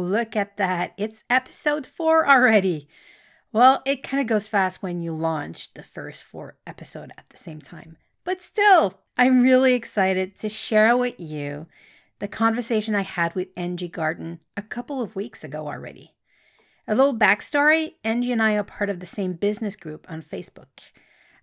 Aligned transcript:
Look 0.00 0.34
at 0.34 0.56
that. 0.56 0.94
It's 0.96 1.24
episode 1.28 1.86
four 1.86 2.28
already. 2.28 2.88
Well, 3.52 3.82
it 3.84 4.02
kind 4.02 4.20
of 4.20 4.26
goes 4.26 4.48
fast 4.48 4.82
when 4.82 5.00
you 5.00 5.12
launch 5.12 5.74
the 5.74 5.82
first 5.82 6.24
four 6.24 6.56
episode 6.66 7.12
at 7.18 7.28
the 7.28 7.36
same 7.36 7.60
time. 7.60 7.96
But 8.24 8.40
still, 8.40 9.00
I'm 9.16 9.42
really 9.42 9.74
excited 9.74 10.36
to 10.38 10.48
share 10.48 10.96
with 10.96 11.18
you 11.18 11.66
the 12.20 12.28
conversation 12.28 12.94
I 12.94 13.02
had 13.02 13.34
with 13.34 13.48
Angie 13.56 13.88
Garden 13.88 14.40
a 14.56 14.62
couple 14.62 15.02
of 15.02 15.16
weeks 15.16 15.42
ago 15.42 15.66
already. 15.66 16.14
A 16.86 16.94
little 16.94 17.16
backstory 17.16 17.94
Angie 18.02 18.32
and 18.32 18.42
I 18.42 18.54
are 18.54 18.64
part 18.64 18.90
of 18.90 19.00
the 19.00 19.06
same 19.06 19.34
business 19.34 19.76
group 19.76 20.06
on 20.08 20.22
Facebook. 20.22 20.92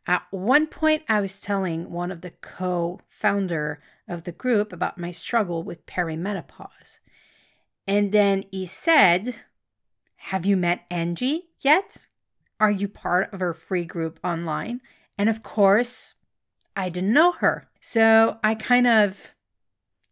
At 0.06 0.24
one 0.32 0.68
point, 0.68 1.04
I 1.10 1.20
was 1.20 1.42
telling 1.42 1.92
one 1.92 2.12
of 2.12 2.22
the 2.22 2.32
co 2.32 3.02
founder 3.10 3.82
of 4.08 4.24
the 4.24 4.32
group 4.32 4.72
about 4.72 4.98
my 4.98 5.12
struggle 5.12 5.64
with 5.64 5.86
perimenopause. 5.86 7.00
And 7.88 8.12
then 8.12 8.44
he 8.52 8.66
said, 8.66 9.36
Have 10.18 10.46
you 10.46 10.58
met 10.58 10.86
Angie 10.92 11.50
yet? 11.62 12.06
Are 12.60 12.72
you 12.72 12.88
part 12.88 13.34
of 13.34 13.40
her 13.40 13.54
free 13.54 13.86
group 13.86 14.20
online? 14.24 14.82
And 15.18 15.30
of 15.30 15.42
course, 15.42 16.16
I 16.76 16.90
didn't 16.90 17.14
know 17.14 17.32
her. 17.34 17.70
So 17.80 18.38
I 18.44 18.56
kind 18.56 18.88
of 18.88 19.34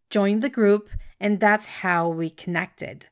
joined 0.10 0.42
the 0.42 0.50
group, 0.50 0.90
and 1.20 1.40
that's 1.40 1.66
how 1.66 2.08
we 2.08 2.30
connected. 2.30 3.08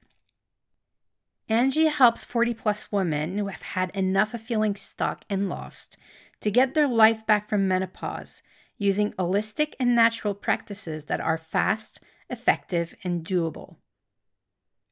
Angie 1.49 1.87
helps 1.87 2.23
40 2.23 2.53
plus 2.53 2.91
women 2.91 3.37
who 3.37 3.47
have 3.47 3.61
had 3.61 3.91
enough 3.91 4.33
of 4.33 4.41
feeling 4.41 4.75
stuck 4.75 5.23
and 5.29 5.49
lost 5.49 5.97
to 6.39 6.49
get 6.49 6.73
their 6.73 6.87
life 6.87 7.25
back 7.25 7.49
from 7.49 7.67
menopause 7.67 8.41
using 8.77 9.11
holistic 9.13 9.73
and 9.79 9.95
natural 9.95 10.33
practices 10.33 11.05
that 11.05 11.21
are 11.21 11.37
fast, 11.37 11.99
effective, 12.29 12.95
and 13.03 13.25
doable. 13.25 13.75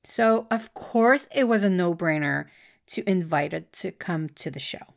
So, 0.03 0.47
of 0.49 0.73
course, 0.73 1.27
it 1.33 1.45
was 1.45 1.63
a 1.63 1.69
no 1.69 1.93
brainer 1.93 2.45
to 2.87 3.09
invite 3.09 3.51
her 3.51 3.61
to 3.61 3.91
come 3.91 4.29
to 4.29 4.49
the 4.49 4.59
show. 4.59 4.95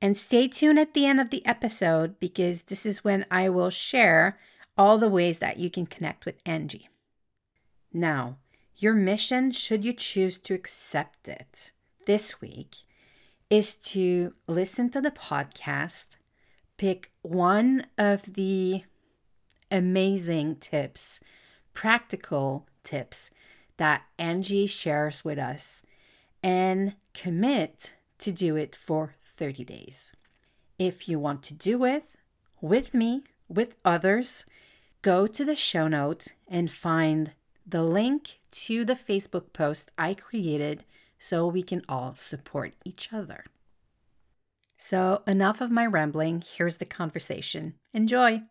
And 0.00 0.16
stay 0.16 0.46
tuned 0.46 0.78
at 0.78 0.94
the 0.94 1.06
end 1.06 1.20
of 1.20 1.30
the 1.30 1.44
episode 1.46 2.20
because 2.20 2.64
this 2.64 2.86
is 2.86 3.02
when 3.02 3.26
I 3.30 3.48
will 3.48 3.70
share 3.70 4.38
all 4.76 4.98
the 4.98 5.08
ways 5.08 5.38
that 5.38 5.58
you 5.58 5.70
can 5.70 5.86
connect 5.86 6.26
with 6.26 6.36
Angie. 6.44 6.88
Now, 7.92 8.36
your 8.76 8.92
mission, 8.92 9.52
should 9.52 9.84
you 9.84 9.94
choose 9.94 10.38
to 10.40 10.54
accept 10.54 11.28
it 11.28 11.72
this 12.04 12.40
week, 12.40 12.76
is 13.48 13.74
to 13.76 14.34
listen 14.46 14.90
to 14.90 15.00
the 15.00 15.10
podcast, 15.10 16.16
pick 16.76 17.10
one 17.22 17.86
of 17.96 18.34
the 18.34 18.84
amazing 19.70 20.56
tips, 20.56 21.20
practical 21.72 22.66
tips 22.84 23.30
that 23.76 24.02
Angie 24.18 24.66
shares 24.66 25.24
with 25.24 25.38
us 25.38 25.82
and 26.42 26.94
commit 27.14 27.94
to 28.18 28.32
do 28.32 28.56
it 28.56 28.74
for 28.74 29.14
30 29.22 29.64
days. 29.64 30.12
If 30.78 31.08
you 31.08 31.18
want 31.18 31.42
to 31.44 31.54
do 31.54 31.84
it 31.84 32.04
with 32.60 32.94
me, 32.94 33.22
with 33.48 33.76
others, 33.84 34.44
go 35.02 35.26
to 35.26 35.44
the 35.44 35.56
show 35.56 35.88
notes 35.88 36.30
and 36.48 36.70
find 36.70 37.32
the 37.66 37.82
link 37.82 38.40
to 38.50 38.84
the 38.84 38.94
Facebook 38.94 39.52
post 39.52 39.90
I 39.98 40.14
created 40.14 40.84
so 41.18 41.46
we 41.46 41.62
can 41.62 41.82
all 41.88 42.14
support 42.14 42.74
each 42.84 43.12
other. 43.12 43.44
So, 44.76 45.22
enough 45.26 45.60
of 45.60 45.70
my 45.70 45.86
rambling. 45.86 46.42
Here's 46.46 46.76
the 46.76 46.84
conversation. 46.84 47.74
Enjoy. 47.94 48.42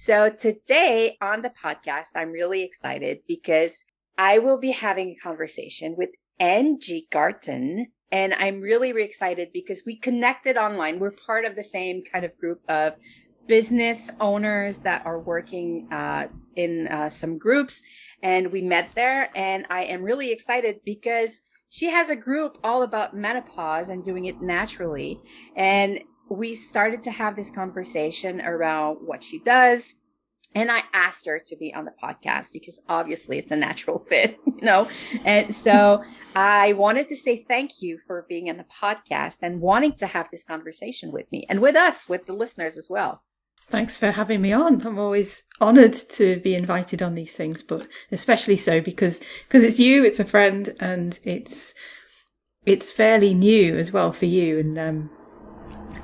So, 0.00 0.30
today 0.30 1.16
on 1.20 1.42
the 1.42 1.50
podcast, 1.50 2.10
I'm 2.14 2.30
really 2.30 2.62
excited 2.62 3.18
because 3.26 3.84
I 4.16 4.38
will 4.38 4.60
be 4.60 4.70
having 4.70 5.10
a 5.10 5.16
conversation 5.16 5.96
with 5.98 6.10
Angie 6.38 7.08
Garten. 7.10 7.88
And 8.12 8.32
I'm 8.34 8.60
really, 8.60 8.92
really 8.92 9.08
excited 9.08 9.48
because 9.52 9.82
we 9.84 9.96
connected 9.98 10.56
online. 10.56 11.00
We're 11.00 11.10
part 11.10 11.44
of 11.44 11.56
the 11.56 11.64
same 11.64 12.04
kind 12.04 12.24
of 12.24 12.38
group 12.38 12.60
of 12.68 12.94
business 13.48 14.12
owners 14.20 14.78
that 14.78 15.04
are 15.04 15.18
working 15.18 15.88
uh, 15.90 16.28
in 16.54 16.86
uh, 16.86 17.08
some 17.08 17.36
groups. 17.36 17.82
And 18.22 18.52
we 18.52 18.62
met 18.62 18.90
there. 18.94 19.36
And 19.36 19.66
I 19.68 19.82
am 19.82 20.04
really 20.04 20.30
excited 20.30 20.76
because 20.84 21.42
she 21.70 21.86
has 21.86 22.08
a 22.08 22.16
group 22.16 22.56
all 22.62 22.82
about 22.82 23.16
menopause 23.16 23.88
and 23.88 24.04
doing 24.04 24.26
it 24.26 24.40
naturally. 24.40 25.20
And 25.56 25.98
we 26.28 26.54
started 26.54 27.02
to 27.04 27.10
have 27.10 27.36
this 27.36 27.50
conversation 27.50 28.40
around 28.40 28.98
what 29.04 29.22
she 29.22 29.38
does. 29.40 29.94
And 30.54 30.70
I 30.70 30.82
asked 30.94 31.26
her 31.26 31.38
to 31.38 31.56
be 31.56 31.74
on 31.74 31.84
the 31.84 31.92
podcast 32.02 32.52
because 32.52 32.80
obviously 32.88 33.38
it's 33.38 33.50
a 33.50 33.56
natural 33.56 33.98
fit, 34.08 34.38
you 34.46 34.62
know? 34.62 34.88
And 35.24 35.54
so 35.54 36.02
I 36.34 36.72
wanted 36.72 37.08
to 37.08 37.16
say 37.16 37.36
thank 37.36 37.82
you 37.82 37.98
for 37.98 38.24
being 38.28 38.48
on 38.48 38.56
the 38.56 38.64
podcast 38.64 39.38
and 39.42 39.60
wanting 39.60 39.92
to 39.96 40.06
have 40.06 40.30
this 40.30 40.44
conversation 40.44 41.12
with 41.12 41.30
me 41.30 41.44
and 41.48 41.60
with 41.60 41.76
us, 41.76 42.08
with 42.08 42.26
the 42.26 42.32
listeners 42.32 42.78
as 42.78 42.88
well. 42.90 43.22
Thanks 43.70 43.98
for 43.98 44.12
having 44.12 44.40
me 44.40 44.52
on. 44.52 44.80
I'm 44.86 44.98
always 44.98 45.42
honoured 45.60 45.92
to 45.92 46.40
be 46.40 46.54
invited 46.54 47.02
on 47.02 47.14
these 47.14 47.34
things, 47.34 47.62
but 47.62 47.86
especially 48.10 48.56
so 48.56 48.80
because 48.80 49.20
because 49.46 49.62
it's 49.62 49.78
you, 49.78 50.04
it's 50.04 50.18
a 50.18 50.24
friend, 50.24 50.74
and 50.80 51.20
it's 51.22 51.74
it's 52.64 52.90
fairly 52.90 53.34
new 53.34 53.76
as 53.76 53.92
well 53.92 54.10
for 54.10 54.24
you, 54.24 54.58
and 54.58 54.78
um, 54.78 55.10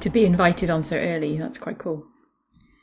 to 0.00 0.10
be 0.10 0.24
invited 0.24 0.70
on 0.70 0.82
so 0.82 0.96
early. 0.96 1.36
That's 1.38 1.58
quite 1.58 1.78
cool. 1.78 2.06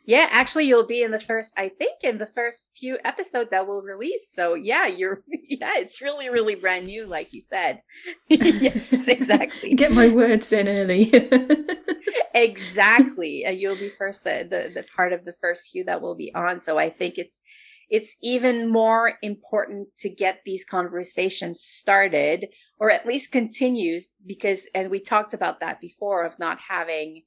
Yeah, 0.04 0.28
actually, 0.32 0.66
you'll 0.66 0.88
be 0.88 1.04
in 1.04 1.12
the 1.12 1.20
first, 1.20 1.54
I 1.58 1.70
think, 1.70 2.04
in 2.04 2.18
the 2.18 2.26
first 2.26 2.76
few 2.78 2.98
episode 3.06 3.52
that 3.52 3.68
we'll 3.68 3.84
release. 3.84 4.30
So 4.30 4.56
yeah, 4.56 4.88
you're, 4.88 5.22
yeah, 5.28 5.74
it's 5.76 6.02
really, 6.02 6.30
really 6.30 6.56
brand 6.56 6.88
new, 6.88 7.06
like 7.06 7.34
you 7.34 7.42
said. 7.42 7.82
yes, 8.28 9.08
exactly. 9.08 9.76
Get 9.76 9.92
my 9.92 10.08
words 10.08 10.52
in 10.52 10.68
early. 10.68 11.12
exactly. 12.34 13.46
Uh, 13.46 13.52
you'll 13.52 13.76
be 13.76 13.90
first, 13.90 14.24
the, 14.24 14.48
the 14.50 14.82
the 14.82 14.88
part 14.96 15.14
of 15.14 15.24
the 15.24 15.34
first 15.34 15.70
few 15.72 15.84
that 15.84 16.02
will 16.02 16.16
be 16.16 16.34
on. 16.34 16.60
So 16.60 16.80
I 16.80 16.90
think 16.90 17.18
it's 17.18 17.42
it's 17.92 18.16
even 18.24 18.72
more 18.72 19.20
important 19.22 19.90
to 19.98 20.10
get 20.10 20.40
these 20.46 20.64
conversations 20.64 21.60
started 21.60 22.48
or 22.80 22.90
at 22.90 23.06
least 23.06 23.34
continues 23.34 24.08
because 24.26 24.68
and 24.74 24.90
we 24.90 25.00
talked 25.00 25.34
about 25.34 25.60
that 25.60 25.82
before 25.82 26.24
of 26.24 26.40
not 26.40 26.58
having 26.70 27.24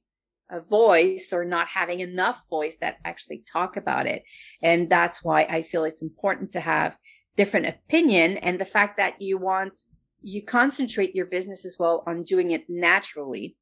a 0.49 0.59
voice 0.59 1.31
or 1.31 1.45
not 1.45 1.67
having 1.67 1.99
enough 1.99 2.43
voice 2.49 2.75
that 2.81 2.97
actually 3.05 3.43
talk 3.51 3.77
about 3.77 4.05
it. 4.07 4.23
And 4.61 4.89
that's 4.89 5.23
why 5.23 5.43
i 5.43 5.61
feel 5.61 5.85
it's 5.85 6.01
important 6.01 6.51
to 6.51 6.59
have 6.59 6.97
different 7.37 7.67
opinion 7.67 8.37
and 8.37 8.59
the 8.59 8.65
fact 8.65 8.97
that 8.97 9.21
you 9.21 9.37
want 9.37 9.79
you 10.21 10.43
concentrate 10.43 11.15
your 11.15 11.27
business 11.27 11.63
as 11.63 11.77
well 11.77 12.03
on 12.07 12.23
doing 12.23 12.49
it 12.49 12.65
naturally. 12.67 13.55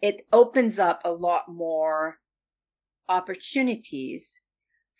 It 0.00 0.24
opens 0.32 0.78
up 0.78 1.00
a 1.04 1.10
lot 1.10 1.48
more 1.48 2.18
opportunities 3.08 4.40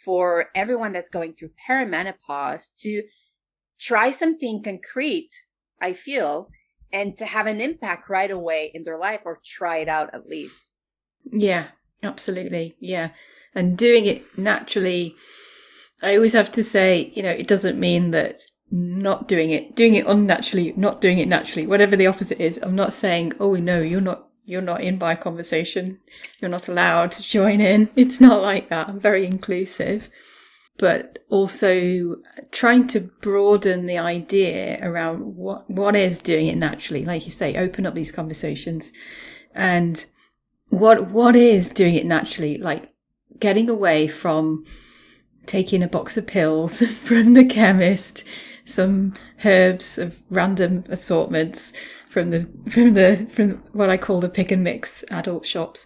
for 0.04 0.46
everyone 0.54 0.92
that's 0.92 1.10
going 1.10 1.32
through 1.32 1.50
perimenopause 1.68 2.68
to 2.80 3.02
try 3.78 4.10
something 4.10 4.62
concrete, 4.62 5.30
I 5.80 5.92
feel, 5.92 6.50
and 6.92 7.16
to 7.16 7.26
have 7.26 7.46
an 7.46 7.60
impact 7.60 8.08
right 8.08 8.30
away 8.30 8.70
in 8.74 8.84
their 8.84 8.98
life 8.98 9.20
or 9.24 9.40
try 9.44 9.78
it 9.78 9.88
out 9.88 10.14
at 10.14 10.26
least. 10.26 10.74
Yeah, 11.32 11.68
absolutely. 12.02 12.76
Yeah. 12.78 13.10
And 13.54 13.76
doing 13.76 14.04
it 14.04 14.38
naturally, 14.38 15.14
I 16.02 16.16
always 16.16 16.34
have 16.34 16.52
to 16.52 16.64
say, 16.64 17.12
you 17.14 17.22
know, 17.22 17.30
it 17.30 17.48
doesn't 17.48 17.78
mean 17.78 18.10
that 18.10 18.42
not 18.70 19.28
doing 19.28 19.50
it, 19.50 19.74
doing 19.74 19.94
it 19.94 20.06
unnaturally, 20.06 20.72
not 20.76 21.00
doing 21.00 21.18
it 21.18 21.28
naturally, 21.28 21.66
whatever 21.66 21.96
the 21.96 22.06
opposite 22.06 22.40
is. 22.40 22.58
I'm 22.62 22.74
not 22.74 22.94
saying, 22.94 23.32
oh 23.38 23.54
no, 23.54 23.80
you're 23.80 24.00
not 24.00 24.28
you're 24.44 24.62
not 24.62 24.82
in 24.82 24.98
by 24.98 25.14
conversation. 25.14 26.00
You're 26.40 26.50
not 26.50 26.68
allowed 26.68 27.12
to 27.12 27.22
join 27.22 27.60
in. 27.60 27.88
It's 27.96 28.20
not 28.20 28.42
like 28.42 28.68
that. 28.68 28.88
I'm 28.88 29.00
very 29.00 29.26
inclusive. 29.26 30.10
But 30.76 31.20
also 31.28 32.16
trying 32.50 32.88
to 32.88 33.00
broaden 33.00 33.86
the 33.86 33.98
idea 33.98 34.78
around 34.82 35.36
what, 35.36 35.70
what 35.70 35.94
is 35.96 36.20
doing 36.20 36.48
it 36.48 36.56
naturally. 36.56 37.04
Like 37.04 37.24
you 37.24 37.32
say, 37.32 37.56
open 37.56 37.86
up 37.86 37.94
these 37.94 38.12
conversations 38.12 38.92
and 39.54 40.04
what, 40.68 41.10
what 41.10 41.36
is 41.36 41.70
doing 41.70 41.94
it 41.94 42.06
naturally? 42.06 42.58
Like 42.58 42.92
getting 43.38 43.70
away 43.70 44.08
from 44.08 44.64
taking 45.46 45.82
a 45.82 45.88
box 45.88 46.16
of 46.16 46.26
pills 46.26 46.80
from 47.04 47.34
the 47.34 47.44
chemist, 47.44 48.24
some 48.64 49.14
herbs 49.44 49.96
of 49.98 50.16
random 50.28 50.84
assortments, 50.88 51.72
from 52.14 52.30
the 52.30 52.46
from 52.70 52.94
the 52.94 53.26
from 53.28 53.62
what 53.72 53.90
I 53.90 53.96
call 53.96 54.20
the 54.20 54.28
pick 54.28 54.52
and 54.52 54.62
mix 54.62 55.02
adult 55.10 55.44
shops, 55.44 55.84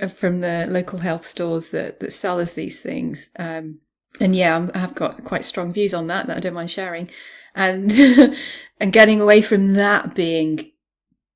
uh, 0.00 0.08
from 0.08 0.40
the 0.40 0.66
local 0.68 1.00
health 1.00 1.26
stores 1.26 1.68
that 1.68 2.00
that 2.00 2.14
sell 2.14 2.40
us 2.40 2.54
these 2.54 2.80
things. 2.80 3.28
Um, 3.38 3.80
and 4.18 4.34
yeah, 4.34 4.56
I'm, 4.56 4.70
I've 4.74 4.94
got 4.94 5.24
quite 5.24 5.44
strong 5.44 5.70
views 5.72 5.92
on 5.92 6.06
that 6.06 6.26
that 6.26 6.38
I 6.38 6.40
don't 6.40 6.54
mind 6.54 6.70
sharing, 6.70 7.10
and 7.54 7.92
and 8.80 8.92
getting 8.94 9.20
away 9.20 9.42
from 9.42 9.74
that 9.74 10.14
being 10.14 10.72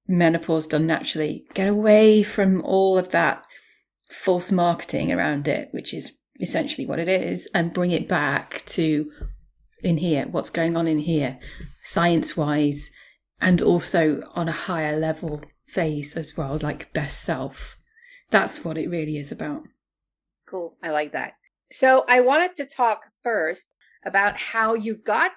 menopause 0.09 0.67
done 0.67 0.87
naturally. 0.87 1.45
Get 1.53 1.69
away 1.69 2.23
from 2.23 2.63
all 2.63 2.97
of 2.97 3.11
that 3.11 3.47
false 4.11 4.51
marketing 4.51 5.13
around 5.13 5.47
it, 5.47 5.69
which 5.73 5.93
is 5.93 6.13
essentially 6.41 6.87
what 6.87 6.99
it 6.99 7.09
is, 7.09 7.51
and 7.55 7.75
bring 7.75 7.91
it 7.91 8.09
back 8.09 8.63
to 8.67 9.13
in 9.83 9.99
here, 9.99 10.27
what's 10.27 10.49
going 10.49 10.75
on 10.75 10.87
in 10.87 11.01
here, 11.01 11.39
science 11.83 12.35
wise, 12.35 12.91
and 13.41 13.61
also 13.61 14.23
on 14.35 14.49
a 14.49 14.53
higher 14.53 14.99
level 14.99 15.43
phase 15.67 16.17
as 16.17 16.37
well, 16.37 16.59
like 16.63 16.93
best 16.93 17.21
self. 17.21 17.79
That's 18.31 18.65
what 18.65 18.79
it 18.79 18.89
really 18.89 19.19
is 19.19 19.31
about. 19.31 19.65
Cool. 20.49 20.77
I 20.83 20.91
like 20.91 21.13
that. 21.13 21.35
So 21.71 22.05
I 22.09 22.21
wanted 22.21 22.57
to 22.57 22.67
talk 22.67 23.07
first 23.23 23.69
about 24.05 24.39
how 24.39 24.75
you 24.75 24.95
got 24.95 25.33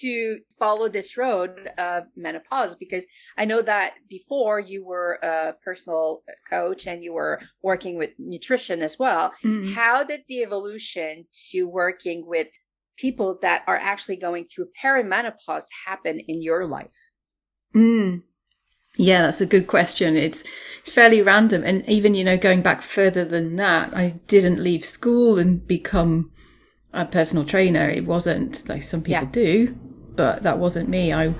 to 0.00 0.38
follow 0.58 0.88
this 0.88 1.16
road 1.16 1.70
of 1.78 2.04
menopause 2.16 2.76
because 2.76 3.06
I 3.36 3.44
know 3.44 3.62
that 3.62 3.94
before 4.08 4.60
you 4.60 4.84
were 4.84 5.18
a 5.22 5.54
personal 5.64 6.22
coach 6.48 6.86
and 6.86 7.02
you 7.02 7.14
were 7.14 7.40
working 7.62 7.96
with 7.96 8.10
nutrition 8.18 8.82
as 8.82 8.98
well. 8.98 9.32
Mm. 9.44 9.72
How 9.72 10.04
did 10.04 10.22
the 10.28 10.42
evolution 10.42 11.26
to 11.50 11.64
working 11.64 12.26
with 12.26 12.48
people 12.98 13.38
that 13.40 13.62
are 13.66 13.76
actually 13.76 14.16
going 14.16 14.44
through 14.44 14.68
perimenopause 14.82 15.66
happen 15.86 16.20
in 16.20 16.42
your 16.42 16.66
life? 16.66 17.12
Mm. 17.74 18.22
Yeah, 18.96 19.22
that's 19.22 19.40
a 19.40 19.46
good 19.46 19.66
question. 19.66 20.16
It's 20.16 20.44
it's 20.80 20.90
fairly 20.90 21.22
random, 21.22 21.62
and 21.64 21.88
even 21.88 22.14
you 22.14 22.24
know 22.24 22.36
going 22.36 22.62
back 22.62 22.82
further 22.82 23.24
than 23.24 23.56
that, 23.56 23.94
I 23.94 24.20
didn't 24.26 24.58
leave 24.58 24.84
school 24.84 25.38
and 25.38 25.66
become 25.66 26.32
a 26.92 27.04
personal 27.04 27.44
trainer. 27.44 27.88
It 27.88 28.06
wasn't 28.06 28.68
like 28.68 28.82
some 28.82 29.02
people 29.02 29.24
yeah. 29.24 29.30
do, 29.30 29.76
but 30.16 30.42
that 30.42 30.58
wasn't 30.58 30.88
me. 30.88 31.12
I 31.12 31.34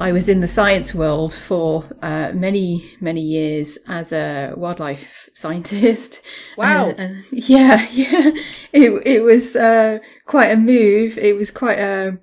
I 0.00 0.12
was 0.12 0.28
in 0.28 0.40
the 0.40 0.48
science 0.48 0.94
world 0.94 1.34
for 1.34 1.84
uh, 2.02 2.32
many 2.34 2.96
many 3.00 3.22
years 3.22 3.78
as 3.86 4.12
a 4.12 4.52
wildlife 4.56 5.28
scientist. 5.34 6.22
Wow! 6.56 6.90
Uh, 6.90 7.14
yeah, 7.30 7.86
yeah. 7.92 8.30
It 8.72 9.02
it 9.06 9.22
was 9.22 9.56
uh, 9.56 10.00
quite 10.26 10.50
a 10.50 10.56
move. 10.56 11.16
It 11.16 11.36
was 11.36 11.50
quite 11.50 11.78
a 11.78 12.18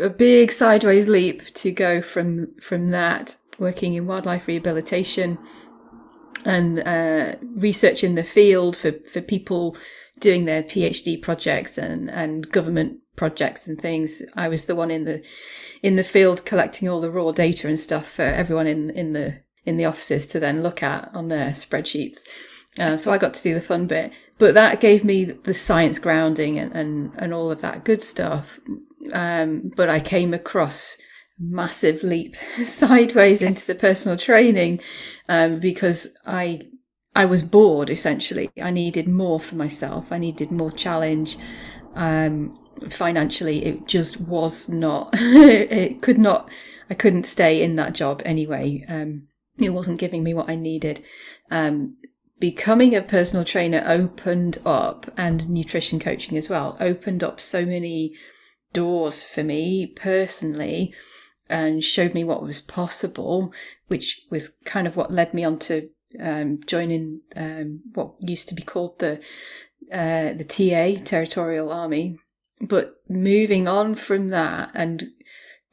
a 0.00 0.10
big 0.10 0.50
sideways 0.50 1.08
leap 1.08 1.52
to 1.54 1.70
go 1.72 2.02
from 2.02 2.54
from 2.60 2.88
that 2.88 3.36
working 3.58 3.94
in 3.94 4.06
wildlife 4.06 4.46
rehabilitation 4.46 5.38
and 6.44 6.80
uh, 6.80 7.36
research 7.56 8.04
in 8.04 8.14
the 8.16 8.24
field 8.24 8.76
for, 8.76 8.92
for 9.10 9.20
people 9.20 9.76
doing 10.20 10.44
their 10.44 10.62
PhD 10.62 11.20
projects 11.20 11.78
and, 11.78 12.10
and 12.10 12.50
government 12.50 12.98
projects 13.16 13.66
and 13.66 13.80
things. 13.80 14.22
I 14.36 14.48
was 14.48 14.66
the 14.66 14.74
one 14.74 14.90
in 14.90 15.04
the 15.04 15.22
in 15.82 15.96
the 15.96 16.04
field 16.04 16.44
collecting 16.44 16.88
all 16.88 17.00
the 17.00 17.10
raw 17.10 17.32
data 17.32 17.68
and 17.68 17.78
stuff 17.78 18.08
for 18.08 18.22
everyone 18.22 18.66
in 18.66 18.90
in 18.90 19.12
the 19.12 19.40
in 19.64 19.76
the 19.76 19.84
offices 19.84 20.26
to 20.28 20.40
then 20.40 20.62
look 20.62 20.82
at 20.82 21.10
on 21.14 21.28
their 21.28 21.50
spreadsheets. 21.50 22.20
Uh, 22.78 22.96
so 22.96 23.12
I 23.12 23.18
got 23.18 23.34
to 23.34 23.42
do 23.42 23.54
the 23.54 23.60
fun 23.60 23.86
bit, 23.86 24.12
but 24.38 24.54
that 24.54 24.80
gave 24.80 25.04
me 25.04 25.24
the 25.24 25.54
science 25.54 25.98
grounding 25.98 26.58
and 26.58 26.72
and, 26.72 27.12
and 27.16 27.32
all 27.32 27.50
of 27.50 27.60
that 27.60 27.84
good 27.84 28.02
stuff. 28.02 28.58
Um, 29.12 29.70
but 29.76 29.88
I 29.88 30.00
came 30.00 30.34
across 30.34 30.96
massive 31.38 32.02
leap 32.02 32.36
sideways 32.64 33.42
yes. 33.42 33.50
into 33.50 33.72
the 33.72 33.78
personal 33.78 34.16
training 34.16 34.80
um, 35.28 35.60
because 35.60 36.16
I 36.26 36.62
I 37.14 37.24
was 37.26 37.42
bored 37.42 37.90
essentially. 37.90 38.50
I 38.60 38.70
needed 38.70 39.08
more 39.08 39.40
for 39.40 39.54
myself. 39.54 40.10
I 40.10 40.18
needed 40.18 40.50
more 40.50 40.72
challenge. 40.72 41.38
Um, 41.94 42.58
financially, 42.88 43.64
it 43.64 43.86
just 43.86 44.20
was 44.20 44.68
not. 44.68 45.10
it 45.14 46.02
could 46.02 46.18
not. 46.18 46.50
I 46.90 46.94
couldn't 46.94 47.24
stay 47.24 47.62
in 47.62 47.76
that 47.76 47.92
job 47.92 48.20
anyway. 48.24 48.84
Um, 48.88 49.28
it 49.58 49.70
wasn't 49.70 50.00
giving 50.00 50.24
me 50.24 50.34
what 50.34 50.48
I 50.48 50.56
needed. 50.56 51.04
Um, 51.50 51.96
becoming 52.44 52.94
a 52.94 53.00
personal 53.00 53.42
trainer 53.42 53.82
opened 53.86 54.58
up, 54.66 55.10
and 55.16 55.48
nutrition 55.48 55.98
coaching 55.98 56.36
as 56.36 56.50
well, 56.50 56.76
opened 56.78 57.24
up 57.24 57.40
so 57.40 57.64
many 57.64 58.12
doors 58.74 59.24
for 59.24 59.42
me 59.42 59.86
personally 59.86 60.92
and 61.48 61.82
showed 61.82 62.12
me 62.12 62.22
what 62.22 62.42
was 62.42 62.60
possible, 62.60 63.50
which 63.86 64.20
was 64.30 64.56
kind 64.66 64.86
of 64.86 64.94
what 64.94 65.10
led 65.10 65.32
me 65.32 65.42
on 65.42 65.58
to 65.58 65.88
um, 66.20 66.60
joining 66.66 67.22
um, 67.34 67.80
what 67.94 68.12
used 68.20 68.50
to 68.50 68.54
be 68.54 68.60
called 68.62 68.98
the 68.98 69.22
uh, 69.90 70.34
the 70.34 70.44
TA 70.46 71.02
Territorial 71.02 71.72
Army. 71.72 72.18
But 72.60 72.96
moving 73.08 73.66
on 73.66 73.94
from 73.94 74.28
that 74.28 74.70
and 74.74 75.12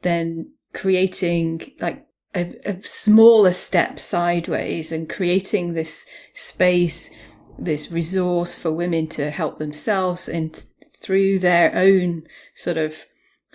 then 0.00 0.52
creating 0.72 1.72
like 1.80 2.06
a, 2.34 2.54
a 2.64 2.82
smaller 2.82 3.52
step 3.52 3.98
sideways 3.98 4.92
and 4.92 5.08
creating 5.08 5.72
this 5.72 6.06
space, 6.32 7.10
this 7.58 7.90
resource 7.90 8.54
for 8.54 8.72
women 8.72 9.06
to 9.08 9.30
help 9.30 9.58
themselves 9.58 10.28
and 10.28 10.54
through 10.96 11.38
their 11.38 11.74
own 11.74 12.22
sort 12.54 12.76
of 12.76 13.06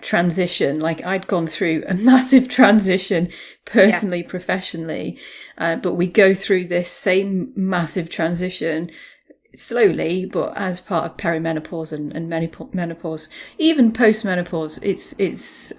transition. 0.02 0.80
Like 0.80 1.04
I'd 1.06 1.28
gone 1.28 1.48
through 1.48 1.84
a 1.88 1.94
massive 1.96 2.50
transition 2.50 3.30
personally, 3.66 4.22
yeah. 4.22 4.30
professionally, 4.30 5.20
uh, 5.58 5.78
but 5.78 5.94
we 5.94 6.08
go 6.08 6.34
through 6.34 6.66
this 6.66 6.92
same 6.92 7.52
massive 7.56 8.10
transition 8.10 8.92
slowly, 9.56 10.26
but 10.26 10.56
as 10.56 10.80
part 10.80 11.06
of 11.06 11.18
perimenopause 11.18 11.92
and, 11.92 12.14
and 12.14 12.30
menopause, 12.30 13.28
even 13.58 13.92
postmenopause, 13.92 14.78
it's, 14.84 15.16
it's 15.18 15.74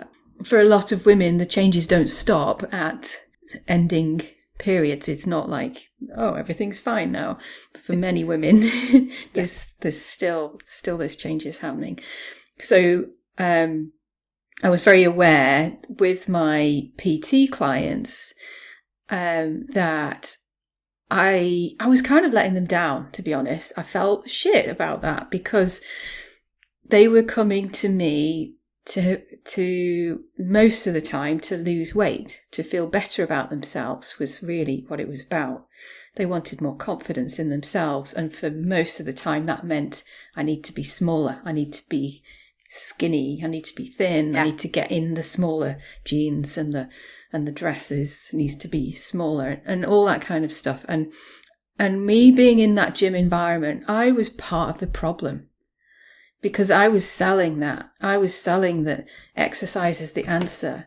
for 0.45 0.61
a 0.61 0.65
lot 0.65 0.93
of 0.93 1.07
women, 1.07 1.39
the 1.39 1.47
changes 1.47 1.87
don't 1.87 2.09
stop 2.09 2.63
at 2.73 3.17
ending 3.67 4.23
periods. 4.59 5.09
It's 5.09 5.27
not 5.27 5.49
like, 5.49 5.89
oh, 6.17 6.35
everything's 6.35 6.79
fine 6.79 7.13
now. 7.13 7.39
For 7.77 7.95
many 7.95 8.25
women, 8.25 8.71
there's, 9.33 9.73
there's 9.81 10.01
still, 10.01 10.61
still 10.65 10.99
those 10.99 11.17
changes 11.17 11.59
happening. 11.59 12.01
So, 12.59 13.07
um, 13.39 13.93
I 14.63 14.71
was 14.71 14.83
very 14.83 15.05
aware 15.05 15.79
with 15.89 16.29
my 16.29 16.91
PT 16.97 17.51
clients 17.51 18.35
um, 19.09 19.67
that 19.69 20.35
I 21.11 21.71
I 21.81 21.87
was 21.87 22.03
kind 22.03 22.27
of 22.27 22.33
letting 22.33 22.55
them 22.55 22.67
down. 22.67 23.11
To 23.13 23.23
be 23.23 23.33
honest, 23.33 23.73
I 23.77 23.83
felt 23.83 24.29
shit 24.29 24.69
about 24.69 25.01
that 25.03 25.31
because 25.31 25.81
they 26.85 27.09
were 27.09 27.23
coming 27.23 27.71
to 27.71 27.89
me 27.89 28.57
to 28.87 29.23
to 29.49 30.25
most 30.39 30.87
of 30.87 30.95
the 30.95 31.01
time 31.01 31.41
to 31.41 31.57
lose 31.57 31.95
weight, 31.95 32.45
to 32.51 32.63
feel 32.63 32.87
better 32.87 33.23
about 33.23 33.51
themselves 33.51 34.19
was 34.19 34.43
really 34.43 34.85
what 34.89 35.01
it 35.01 35.09
was 35.09 35.23
about. 35.23 35.67
They 36.17 36.27
wanted 36.27 36.61
more 36.61 36.77
confidence 36.77 37.39
in 37.39 37.49
themselves, 37.49 38.13
and 38.13 38.35
for 38.35 38.51
most 38.51 39.01
of 39.01 39.07
the 39.07 39.13
time, 39.13 39.47
that 39.47 39.65
meant 39.65 40.05
I 40.37 40.43
need 40.43 40.65
to 40.65 40.73
be 40.73 40.85
smaller. 40.85 41.41
I 41.45 41.53
need 41.53 41.73
to 41.75 41.89
be 41.89 42.23
skinny. 42.69 43.41
I 43.43 43.47
need 43.47 43.65
to 43.65 43.75
be 43.75 43.87
thin. 43.87 44.35
Yeah. 44.35 44.43
I 44.43 44.45
need 44.45 44.59
to 44.59 44.69
get 44.69 44.91
in 44.91 45.15
the 45.15 45.23
smaller 45.23 45.79
jeans 46.05 46.59
and 46.59 46.73
the 46.73 46.89
and 47.33 47.47
the 47.47 47.53
dresses 47.53 48.31
needs 48.33 48.57
to 48.57 48.69
be 48.69 48.95
smaller 48.95 49.61
and 49.67 49.85
all 49.85 50.07
that 50.07 50.23
kind 50.23 50.45
of 50.45 50.53
stuff. 50.53 50.85
And 50.89 51.13
and 51.79 52.05
me 52.05 52.31
being 52.31 52.59
in 52.59 52.75
that 52.75 52.95
gym 52.95 53.15
environment, 53.15 53.85
I 53.89 54.11
was 54.11 54.29
part 54.29 54.71
of 54.71 54.81
the 54.81 54.87
problem 54.87 55.48
because 56.41 56.71
I 56.71 56.89
was 56.89 57.09
selling 57.09 57.61
that. 57.61 57.91
I 58.01 58.19
was 58.19 58.39
selling 58.39 58.85
that 58.85 59.07
exercise 59.37 60.01
is 60.01 60.13
the 60.13 60.25
answer. 60.27 60.87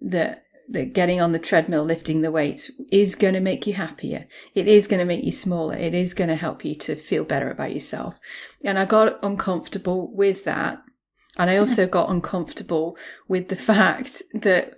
That 0.00 0.44
that 0.68 0.92
getting 0.94 1.20
on 1.20 1.32
the 1.32 1.38
treadmill, 1.38 1.84
lifting 1.84 2.22
the 2.22 2.30
weights 2.30 2.70
is 2.90 3.14
going 3.14 3.34
to 3.34 3.40
make 3.40 3.66
you 3.66 3.74
happier. 3.74 4.26
It 4.54 4.68
is 4.68 4.86
going 4.86 5.00
to 5.00 5.04
make 5.04 5.24
you 5.24 5.32
smaller. 5.32 5.76
It 5.76 5.92
is 5.92 6.14
going 6.14 6.28
to 6.28 6.36
help 6.36 6.64
you 6.64 6.74
to 6.76 6.94
feel 6.94 7.24
better 7.24 7.50
about 7.50 7.74
yourself. 7.74 8.14
And 8.64 8.78
I 8.78 8.84
got 8.84 9.18
uncomfortable 9.22 10.10
with 10.14 10.44
that 10.44 10.82
and 11.36 11.50
I 11.50 11.56
also 11.56 11.86
got 11.86 12.10
uncomfortable 12.10 12.96
with 13.26 13.48
the 13.48 13.56
fact 13.56 14.22
that 14.34 14.74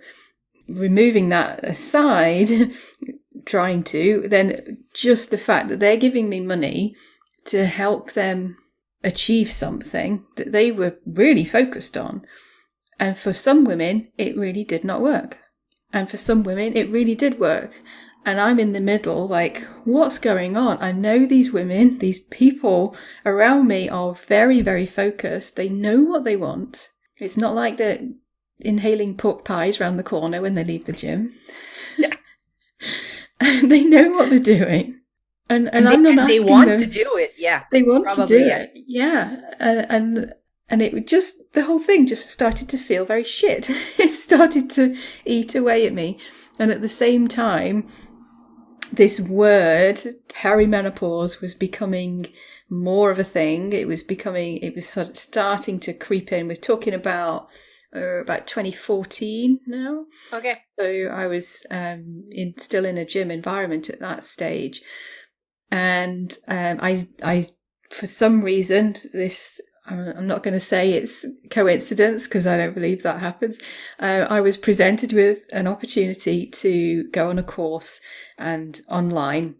removing 0.67 1.29
that 1.29 1.63
aside, 1.63 2.71
trying 3.45 3.83
to, 3.83 4.25
then 4.27 4.83
just 4.93 5.31
the 5.31 5.37
fact 5.37 5.67
that 5.69 5.79
they're 5.79 5.97
giving 5.97 6.29
me 6.29 6.39
money 6.39 6.95
to 7.45 7.65
help 7.65 8.13
them 8.13 8.55
achieve 9.05 9.51
something 9.51 10.25
that 10.35 10.51
they 10.51 10.71
were 10.71 10.97
really 11.05 11.45
focused 11.45 11.95
on. 11.95 12.25
And 12.99 13.17
for 13.17 13.31
some 13.31 13.63
women, 13.63 14.09
it 14.17 14.37
really 14.37 14.63
did 14.63 14.83
not 14.83 15.01
work. 15.01 15.39
And 15.93 16.09
for 16.09 16.17
some 16.17 16.43
women, 16.43 16.75
it 16.75 16.89
really 16.89 17.15
did 17.15 17.39
work 17.39 17.71
and 18.25 18.41
I'm 18.41 18.59
in 18.59 18.73
the 18.73 18.81
middle, 18.81 19.27
like, 19.27 19.65
what's 19.83 20.17
going 20.17 20.57
on? 20.57 20.81
I 20.81 20.91
know 20.91 21.25
these 21.27 21.53
women, 21.53 21.99
these 21.99 22.17
people 22.17 22.95
around 23.23 23.67
me 23.67 23.87
are 23.87 24.15
very, 24.15 24.61
very 24.61 24.87
focused. 24.87 25.55
They 25.55 25.69
know 25.69 26.01
what 26.01 26.23
they 26.23 26.35
want. 26.35 26.89
It's 27.19 27.37
not 27.37 27.53
like 27.53 27.77
they're 27.77 28.01
inhaling 28.59 29.15
pork 29.15 29.45
pies 29.45 29.79
around 29.79 29.97
the 29.97 30.03
corner 30.03 30.41
when 30.41 30.55
they 30.55 30.63
leave 30.63 30.85
the 30.85 30.91
gym. 30.91 31.35
Yeah. 31.97 32.15
they 33.63 33.83
know 33.83 34.09
what 34.09 34.31
they're 34.31 34.39
doing. 34.39 35.01
And, 35.47 35.67
and, 35.67 35.87
and 35.87 35.89
I'm 35.89 36.03
not 36.03 36.17
asking 36.17 36.45
They 36.45 36.51
want 36.51 36.69
them. 36.69 36.79
to 36.79 36.85
do 36.85 37.17
it, 37.17 37.33
yeah. 37.37 37.63
They 37.71 37.83
want 37.83 38.09
to 38.11 38.25
do 38.25 38.39
yeah. 38.39 38.57
it, 38.59 38.71
yeah. 38.87 39.37
And, 39.59 39.85
and 39.89 40.33
and 40.67 40.81
it 40.81 41.07
just 41.07 41.53
the 41.53 41.65
whole 41.65 41.77
thing 41.77 42.07
just 42.07 42.29
started 42.29 42.67
to 42.69 42.77
feel 42.77 43.05
very 43.05 43.23
shit. 43.23 43.69
it 43.99 44.11
started 44.11 44.69
to 44.71 44.97
eat 45.23 45.53
away 45.53 45.85
at 45.85 45.93
me, 45.93 46.17
and 46.57 46.71
at 46.71 46.81
the 46.81 46.89
same 46.89 47.27
time, 47.27 47.87
this 48.91 49.19
word 49.19 50.01
perimenopause 50.29 51.41
was 51.41 51.53
becoming 51.53 52.27
more 52.69 53.11
of 53.11 53.19
a 53.19 53.23
thing. 53.23 53.73
It 53.73 53.87
was 53.87 54.01
becoming, 54.01 54.57
it 54.57 54.75
was 54.75 54.87
sort 54.87 55.09
of 55.09 55.17
starting 55.17 55.79
to 55.81 55.93
creep 55.93 56.31
in. 56.31 56.47
We're 56.47 56.55
talking 56.55 56.93
about 56.93 57.49
uh, 57.95 58.21
about 58.21 58.47
2014 58.47 59.59
now. 59.67 60.05
Okay. 60.33 60.57
So 60.77 61.09
I 61.13 61.27
was 61.27 61.65
um, 61.71 62.25
in 62.31 62.57
still 62.57 62.85
in 62.85 62.97
a 62.97 63.05
gym 63.05 63.31
environment 63.31 63.89
at 63.89 63.99
that 63.99 64.23
stage, 64.23 64.81
and 65.71 66.35
um, 66.47 66.79
I 66.81 67.07
I 67.23 67.47
for 67.89 68.07
some 68.07 68.41
reason 68.41 68.95
this 69.13 69.59
I'm 69.87 70.25
not 70.25 70.41
going 70.41 70.55
to 70.55 70.59
say 70.59 70.93
it's 70.93 71.25
coincidence 71.51 72.25
because 72.25 72.47
I 72.47 72.57
don't 72.57 72.73
believe 72.73 73.03
that 73.03 73.19
happens. 73.19 73.59
Uh, 73.99 74.25
I 74.27 74.41
was 74.41 74.57
presented 74.57 75.13
with 75.13 75.43
an 75.51 75.67
opportunity 75.67 76.47
to 76.47 77.03
go 77.11 77.29
on 77.29 77.37
a 77.37 77.43
course 77.43 78.01
and 78.37 78.81
online 78.89 79.55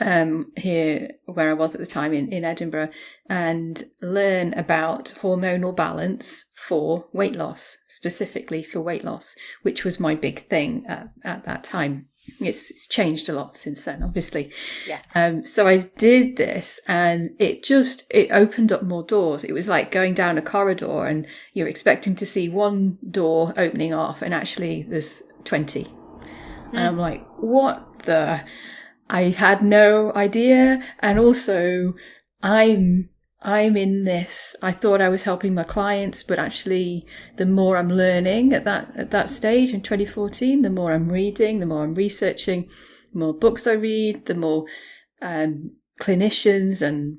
um, 0.00 0.52
here 0.56 1.10
where 1.26 1.50
I 1.50 1.54
was 1.54 1.74
at 1.74 1.80
the 1.80 1.86
time 1.86 2.12
in, 2.12 2.32
in 2.32 2.44
Edinburgh 2.44 2.90
and 3.28 3.82
learn 4.00 4.54
about 4.54 5.14
hormonal 5.20 5.76
balance 5.76 6.46
for 6.56 7.06
weight 7.12 7.34
loss, 7.34 7.78
specifically 7.88 8.62
for 8.62 8.80
weight 8.80 9.04
loss, 9.04 9.34
which 9.62 9.84
was 9.84 10.00
my 10.00 10.14
big 10.14 10.48
thing 10.48 10.86
at, 10.86 11.08
at 11.24 11.44
that 11.44 11.64
time. 11.64 12.06
It's, 12.40 12.70
it's 12.70 12.86
changed 12.86 13.28
a 13.28 13.32
lot 13.32 13.56
since 13.56 13.82
then, 13.82 14.02
obviously. 14.02 14.50
Yeah. 14.86 15.00
Um, 15.14 15.44
so 15.44 15.66
I 15.66 15.78
did 15.78 16.36
this 16.36 16.80
and 16.86 17.30
it 17.38 17.62
just, 17.62 18.04
it 18.10 18.30
opened 18.30 18.72
up 18.72 18.82
more 18.82 19.02
doors. 19.02 19.44
It 19.44 19.52
was 19.52 19.68
like 19.68 19.90
going 19.90 20.14
down 20.14 20.38
a 20.38 20.42
corridor 20.42 21.06
and 21.06 21.26
you're 21.52 21.68
expecting 21.68 22.14
to 22.16 22.26
see 22.26 22.48
one 22.48 22.98
door 23.10 23.52
opening 23.56 23.94
off 23.94 24.22
and 24.22 24.32
actually 24.34 24.82
there's 24.82 25.22
20. 25.44 25.84
Mm. 25.84 25.90
And 26.72 26.80
I'm 26.80 26.98
like, 26.98 27.26
what 27.38 28.04
the? 28.04 28.44
I 29.10 29.22
had 29.22 29.62
no 29.62 30.12
idea. 30.14 30.82
And 31.00 31.18
also 31.18 31.94
I'm, 32.42 33.08
I'm 33.40 33.76
in 33.76 34.04
this. 34.04 34.56
I 34.62 34.72
thought 34.72 35.00
I 35.00 35.08
was 35.08 35.22
helping 35.22 35.54
my 35.54 35.62
clients, 35.62 36.22
but 36.22 36.38
actually 36.38 37.06
the 37.36 37.46
more 37.46 37.76
I'm 37.76 37.88
learning 37.88 38.52
at 38.52 38.64
that, 38.64 38.92
at 38.96 39.10
that 39.12 39.30
stage 39.30 39.72
in 39.72 39.80
2014, 39.80 40.62
the 40.62 40.70
more 40.70 40.92
I'm 40.92 41.08
reading, 41.08 41.60
the 41.60 41.66
more 41.66 41.84
I'm 41.84 41.94
researching, 41.94 42.68
the 43.12 43.18
more 43.18 43.32
books 43.32 43.66
I 43.66 43.72
read, 43.72 44.26
the 44.26 44.34
more, 44.34 44.66
um, 45.22 45.72
clinicians 46.00 46.82
and 46.82 47.18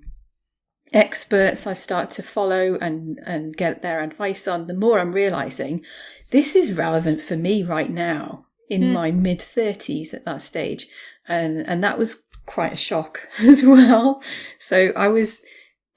experts 0.92 1.68
I 1.68 1.74
start 1.74 2.10
to 2.12 2.24
follow 2.24 2.78
and, 2.82 3.20
and 3.26 3.56
get 3.56 3.82
their 3.82 4.02
advice 4.02 4.48
on, 4.48 4.68
the 4.68 4.74
more 4.74 5.00
I'm 5.00 5.14
realizing 5.14 5.86
this 6.32 6.56
is 6.56 6.74
relevant 6.74 7.22
for 7.22 7.36
me 7.36 7.64
right 7.64 7.90
now 7.90 8.46
in 8.70 8.82
mm. 8.82 8.94
my 8.94 9.12
mid 9.12 9.40
30s 9.40 10.14
at 10.14 10.26
that 10.26 10.42
stage 10.42 10.88
and 11.28 11.68
and 11.68 11.84
that 11.84 11.98
was 11.98 12.24
quite 12.46 12.74
a 12.74 12.78
shock 12.78 13.28
as 13.40 13.64
well. 13.64 14.22
So 14.58 14.92
I 14.96 15.08
was 15.08 15.42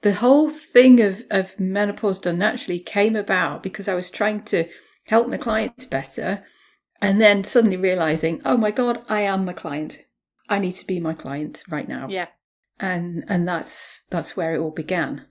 the 0.03 0.15
whole 0.15 0.49
thing 0.49 1.01
of 1.01 1.23
of 1.31 1.59
menopause 1.59 2.19
done 2.19 2.37
naturally 2.37 2.79
came 2.79 3.15
about 3.15 3.63
because 3.63 3.87
I 3.87 3.95
was 3.95 4.11
trying 4.11 4.43
to 4.43 4.67
help 5.05 5.27
my 5.27 5.37
clients 5.37 5.85
better, 5.85 6.45
and 7.01 7.19
then 7.19 7.43
suddenly 7.43 7.77
realizing, 7.77 8.41
oh 8.45 8.57
my 8.57 8.71
god, 8.71 9.03
I 9.09 9.21
am 9.21 9.45
my 9.45 9.53
client. 9.53 9.99
I 10.49 10.59
need 10.59 10.73
to 10.73 10.85
be 10.85 10.99
my 10.99 11.13
client 11.13 11.63
right 11.69 11.87
now. 11.87 12.07
Yeah, 12.09 12.27
and 12.79 13.23
and 13.27 13.47
that's 13.47 14.05
that's 14.11 14.37
where 14.37 14.53
it 14.53 14.59
all 14.59 14.71
began. 14.71 15.25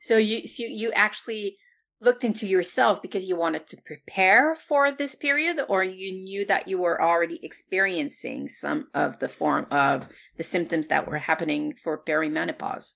So 0.00 0.16
you 0.16 0.48
so 0.48 0.64
you 0.64 0.90
actually 0.92 1.58
looked 2.00 2.24
into 2.24 2.46
yourself 2.46 3.02
because 3.02 3.26
you 3.26 3.36
wanted 3.36 3.66
to 3.66 3.76
prepare 3.84 4.54
for 4.54 4.90
this 4.90 5.16
period 5.16 5.60
or 5.68 5.82
you 5.82 6.12
knew 6.12 6.46
that 6.46 6.68
you 6.68 6.78
were 6.78 7.02
already 7.02 7.40
experiencing 7.42 8.48
some 8.48 8.86
of 8.94 9.18
the 9.18 9.28
form 9.28 9.66
of 9.72 10.08
the 10.36 10.44
symptoms 10.44 10.86
that 10.86 11.08
were 11.08 11.18
happening 11.18 11.74
for 11.82 12.00
perimenopause 12.00 12.92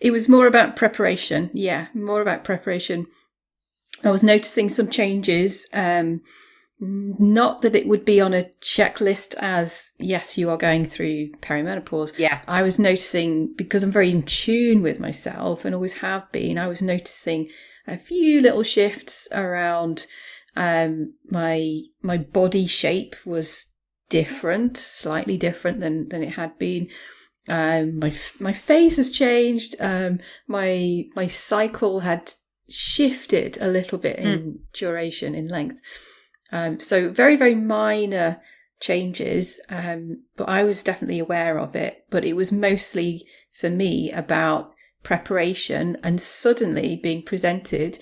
it 0.00 0.10
was 0.10 0.28
more 0.28 0.46
about 0.46 0.76
preparation 0.76 1.50
yeah 1.52 1.86
more 1.94 2.20
about 2.20 2.44
preparation. 2.44 3.06
I 4.04 4.10
was 4.10 4.22
noticing 4.22 4.68
some 4.68 4.90
changes 4.90 5.66
um 5.72 6.22
not 6.84 7.62
that 7.62 7.76
it 7.76 7.86
would 7.86 8.04
be 8.04 8.20
on 8.20 8.34
a 8.34 8.50
checklist 8.60 9.36
as 9.38 9.92
yes 10.00 10.36
you 10.36 10.50
are 10.50 10.56
going 10.56 10.84
through 10.84 11.30
perimenopause. 11.40 12.12
Yeah. 12.18 12.40
I 12.48 12.62
was 12.62 12.78
noticing 12.78 13.54
because 13.56 13.82
i'm 13.84 13.92
very 13.92 14.10
in 14.10 14.22
tune 14.24 14.82
with 14.82 14.98
myself 14.98 15.64
and 15.64 15.74
always 15.74 15.94
have 15.94 16.30
been 16.32 16.58
i 16.58 16.66
was 16.66 16.82
noticing 16.82 17.48
a 17.86 17.96
few 17.96 18.40
little 18.40 18.62
shifts 18.62 19.28
around 19.32 20.06
um, 20.56 21.14
my 21.30 21.82
my 22.02 22.18
body 22.18 22.66
shape 22.66 23.16
was 23.24 23.74
different, 24.08 24.76
slightly 24.76 25.36
different 25.36 25.80
than 25.80 26.08
than 26.08 26.22
it 26.22 26.34
had 26.34 26.58
been. 26.58 26.88
Um, 27.48 27.98
my 27.98 28.14
my 28.40 28.52
face 28.52 28.96
has 28.96 29.10
changed. 29.10 29.74
Um, 29.80 30.20
my 30.46 31.04
my 31.16 31.26
cycle 31.26 32.00
had 32.00 32.34
shifted 32.68 33.58
a 33.60 33.68
little 33.68 33.98
bit 33.98 34.18
in 34.18 34.40
mm. 34.40 34.58
duration, 34.72 35.34
in 35.34 35.48
length. 35.48 35.80
Um, 36.52 36.78
so 36.78 37.08
very 37.10 37.36
very 37.36 37.54
minor 37.54 38.40
changes, 38.80 39.60
um, 39.68 40.22
but 40.36 40.48
I 40.48 40.64
was 40.64 40.82
definitely 40.82 41.18
aware 41.18 41.58
of 41.58 41.74
it. 41.74 42.04
But 42.10 42.24
it 42.24 42.34
was 42.34 42.52
mostly 42.52 43.26
for 43.58 43.70
me 43.70 44.10
about 44.12 44.72
preparation 45.02 45.96
and 46.02 46.20
suddenly 46.20 46.96
being 46.96 47.22
presented 47.22 47.98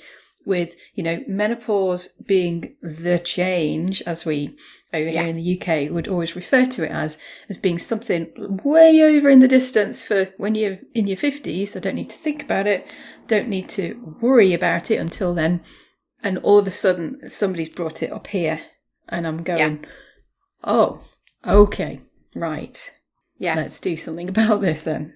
with, 0.47 0.75
you 0.95 1.03
know, 1.03 1.23
menopause 1.27 2.09
being 2.27 2.77
the 2.83 3.19
change, 3.19 4.03
as 4.03 4.25
we 4.25 4.57
over 4.93 5.09
yeah. 5.09 5.23
here 5.23 5.29
in 5.29 5.37
the 5.37 5.61
UK 5.61 5.91
would 5.93 6.09
always 6.09 6.35
refer 6.35 6.67
to 6.67 6.85
it 6.85 6.91
as, 6.91 7.17
as 7.49 7.57
being 7.57 7.79
something 7.79 8.29
way 8.65 9.01
over 9.03 9.29
in 9.29 9.41
the 9.41 9.49
distance 9.49 10.03
for 10.03 10.27
when 10.37 10.55
you're 10.55 10.79
in 10.95 11.07
your 11.07 11.17
50s. 11.17 11.77
I 11.77 11.81
don't 11.81 11.95
need 11.95 12.11
to 12.11 12.17
think 12.17 12.43
about 12.43 12.67
it, 12.67 12.93
don't 13.27 13.49
need 13.49 13.69
to 13.71 14.17
worry 14.21 14.53
about 14.53 14.91
it 14.91 14.97
until 14.97 15.35
then. 15.35 15.63
And 16.23 16.39
all 16.39 16.59
of 16.59 16.67
a 16.67 16.73
sudden, 16.73 17.29
somebody's 17.29 17.71
brought 17.71 18.03
it 18.03 18.13
up 18.13 18.27
here, 18.27 18.61
and 19.09 19.27
I'm 19.27 19.43
going, 19.43 19.85
yeah. 19.85 19.91
oh, 20.65 21.03
okay, 21.47 22.03
right. 22.35 22.91
Yeah. 23.39 23.55
Let's 23.55 23.81
do 23.81 23.97
something 23.97 24.29
about 24.31 24.61
this 24.61 24.83
then. 24.83 25.15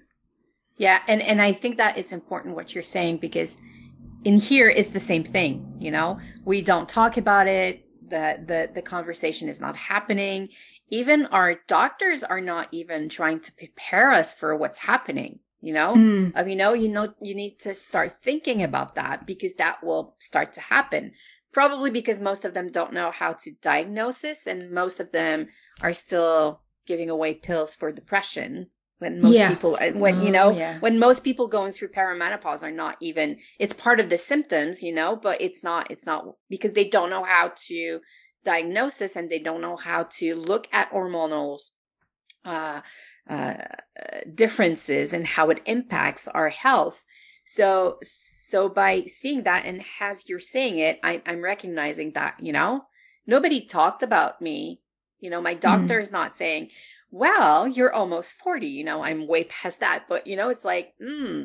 Yeah, 0.76 1.02
and 1.06 1.22
and 1.22 1.40
I 1.40 1.52
think 1.52 1.76
that 1.76 1.98
it's 1.98 2.12
important 2.12 2.56
what 2.56 2.74
you're 2.74 2.82
saying 2.82 3.18
because 3.18 3.58
in 4.24 4.38
here 4.38 4.68
it's 4.68 4.90
the 4.90 5.00
same 5.00 5.24
thing, 5.24 5.76
you 5.78 5.90
know? 5.90 6.18
We 6.44 6.62
don't 6.62 6.88
talk 6.88 7.16
about 7.16 7.46
it, 7.46 7.84
the 8.08 8.42
the 8.44 8.70
the 8.74 8.82
conversation 8.82 9.48
is 9.48 9.60
not 9.60 9.76
happening. 9.76 10.48
Even 10.90 11.26
our 11.26 11.56
doctors 11.66 12.22
are 12.22 12.40
not 12.40 12.68
even 12.72 13.08
trying 13.08 13.40
to 13.40 13.52
prepare 13.52 14.12
us 14.12 14.34
for 14.34 14.56
what's 14.56 14.78
happening, 14.78 15.40
you 15.60 15.72
know? 15.72 15.94
Mm. 15.94 16.32
Um, 16.34 16.48
you 16.48 16.56
know, 16.56 16.72
you 16.72 16.88
know 16.88 17.14
you 17.20 17.34
need 17.34 17.58
to 17.60 17.74
start 17.74 18.12
thinking 18.12 18.62
about 18.62 18.94
that 18.94 19.26
because 19.26 19.54
that 19.56 19.82
will 19.82 20.16
start 20.18 20.52
to 20.54 20.60
happen. 20.60 21.12
Probably 21.52 21.90
because 21.90 22.20
most 22.20 22.44
of 22.44 22.52
them 22.52 22.72
don't 22.72 22.92
know 22.92 23.12
how 23.12 23.34
to 23.34 23.52
diagnose 23.62 24.22
this 24.22 24.46
and 24.46 24.72
most 24.72 24.98
of 24.98 25.12
them 25.12 25.48
are 25.80 25.92
still 25.92 26.62
giving 26.86 27.08
away 27.08 27.34
pills 27.34 27.74
for 27.74 27.92
depression 27.92 28.68
when 28.98 29.20
most 29.20 29.34
yeah. 29.34 29.48
people 29.48 29.76
uh, 29.80 29.90
when 29.92 30.22
you 30.22 30.30
know 30.30 30.46
oh, 30.46 30.56
yeah. 30.56 30.78
when 30.78 30.98
most 30.98 31.24
people 31.24 31.46
going 31.48 31.72
through 31.72 31.88
perimenopause 31.88 32.62
are 32.62 32.70
not 32.70 32.96
even 33.00 33.38
it's 33.58 33.72
part 33.72 34.00
of 34.00 34.08
the 34.08 34.16
symptoms 34.16 34.82
you 34.82 34.92
know 34.92 35.16
but 35.16 35.40
it's 35.40 35.62
not 35.62 35.90
it's 35.90 36.06
not 36.06 36.24
because 36.48 36.72
they 36.72 36.88
don't 36.88 37.10
know 37.10 37.24
how 37.24 37.52
to 37.56 38.00
diagnose 38.44 38.98
this 38.98 39.16
and 39.16 39.30
they 39.30 39.38
don't 39.38 39.60
know 39.60 39.76
how 39.76 40.04
to 40.04 40.34
look 40.34 40.68
at 40.72 40.90
hormonal 40.92 41.58
uh, 42.44 42.80
uh, 43.28 43.54
differences 44.34 45.14
and 45.14 45.26
how 45.26 45.50
it 45.50 45.62
impacts 45.66 46.28
our 46.28 46.50
health 46.50 47.04
so 47.44 47.98
so 48.02 48.68
by 48.68 49.02
seeing 49.06 49.42
that 49.42 49.64
and 49.64 49.82
as 50.00 50.28
you're 50.28 50.38
saying 50.38 50.78
it 50.78 50.98
I, 51.02 51.22
i'm 51.26 51.42
recognizing 51.42 52.12
that 52.12 52.36
you 52.40 52.52
know 52.52 52.84
nobody 53.26 53.60
talked 53.64 54.02
about 54.02 54.40
me 54.40 54.80
you 55.20 55.30
know 55.30 55.40
my 55.40 55.54
doctor 55.54 55.98
mm. 55.98 56.02
is 56.02 56.12
not 56.12 56.36
saying 56.36 56.70
well, 57.14 57.68
you're 57.68 57.92
almost 57.92 58.34
40, 58.42 58.66
you 58.66 58.82
know, 58.82 59.00
I'm 59.00 59.28
way 59.28 59.44
past 59.44 59.78
that. 59.78 60.06
But, 60.08 60.26
you 60.26 60.34
know, 60.34 60.48
it's 60.48 60.64
like, 60.64 60.94
hmm, 61.00 61.42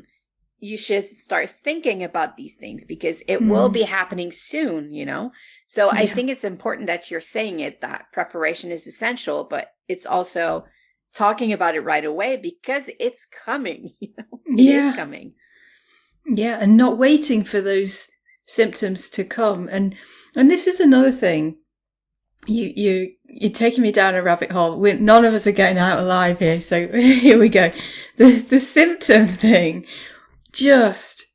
you 0.58 0.76
should 0.78 1.08
start 1.08 1.52
thinking 1.64 2.04
about 2.04 2.36
these 2.36 2.56
things 2.56 2.86
because 2.86 3.22
it 3.28 3.40
mm. 3.40 3.50
will 3.50 3.70
be 3.70 3.84
happening 3.84 4.32
soon, 4.32 4.92
you 4.92 5.06
know? 5.06 5.32
So 5.68 5.86
yeah. 5.86 6.00
I 6.00 6.08
think 6.08 6.32
it's 6.32 6.44
important 6.44 6.88
that 6.88 7.12
you're 7.12 7.22
saying 7.22 7.60
it 7.60 7.82
that 7.82 8.06
preparation 8.12 8.72
is 8.72 8.88
essential, 8.88 9.44
but 9.44 9.68
it's 9.88 10.08
also 10.08 10.66
talking 11.14 11.54
about 11.54 11.76
it 11.76 11.82
right 11.82 12.04
away 12.04 12.36
because 12.36 12.90
it's 13.00 13.28
coming. 13.28 13.92
You 14.00 14.10
know? 14.18 14.40
It 14.58 14.64
yeah. 14.64 14.90
is 14.90 14.96
coming. 14.96 15.34
Yeah, 16.26 16.58
and 16.60 16.78
not 16.78 16.98
waiting 16.98 17.44
for 17.44 17.62
those 17.62 18.10
symptoms 18.48 19.12
to 19.12 19.24
come. 19.24 19.70
And 19.72 19.96
and 20.36 20.50
this 20.50 20.66
is 20.66 20.80
another 20.80 21.12
thing 21.12 21.58
you 22.48 22.74
you 22.76 23.14
you're 23.26 23.52
taking 23.52 23.84
me 23.84 23.92
down 23.92 24.16
a 24.16 24.24
rabbit 24.24 24.52
hole. 24.52 24.78
We're, 24.80 24.98
none 24.98 25.26
of 25.26 25.34
us 25.34 25.48
are 25.48 25.52
getting 25.52 25.78
out 25.78 26.00
alive 26.00 26.40
here, 26.40 26.62
so 26.62 26.88
here 26.92 27.40
we 27.40 27.50
go. 27.50 27.72
The 28.18 28.34
the 28.40 28.60
symptom 28.60 29.28
thing, 29.28 29.86
just 30.52 31.26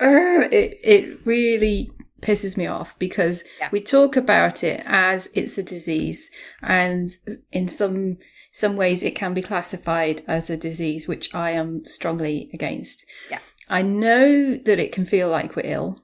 uh, 0.00 0.48
it 0.50 0.78
it 0.82 1.26
really 1.26 1.90
pisses 2.20 2.56
me 2.56 2.66
off 2.66 2.98
because 2.98 3.44
yeah. 3.58 3.68
we 3.72 3.80
talk 3.80 4.16
about 4.16 4.62
it 4.62 4.82
as 4.84 5.30
it's 5.34 5.58
a 5.58 5.62
disease, 5.62 6.30
and 6.62 7.10
in 7.52 7.68
some 7.68 8.18
some 8.52 8.76
ways 8.76 9.02
it 9.02 9.14
can 9.14 9.34
be 9.34 9.42
classified 9.42 10.22
as 10.26 10.50
a 10.50 10.56
disease, 10.56 11.06
which 11.06 11.34
I 11.34 11.50
am 11.52 11.84
strongly 11.86 12.50
against. 12.52 13.04
Yeah. 13.30 13.38
I 13.68 13.82
know 13.82 14.56
that 14.56 14.80
it 14.80 14.90
can 14.90 15.06
feel 15.06 15.28
like 15.28 15.54
we're 15.54 15.62
ill. 15.64 16.02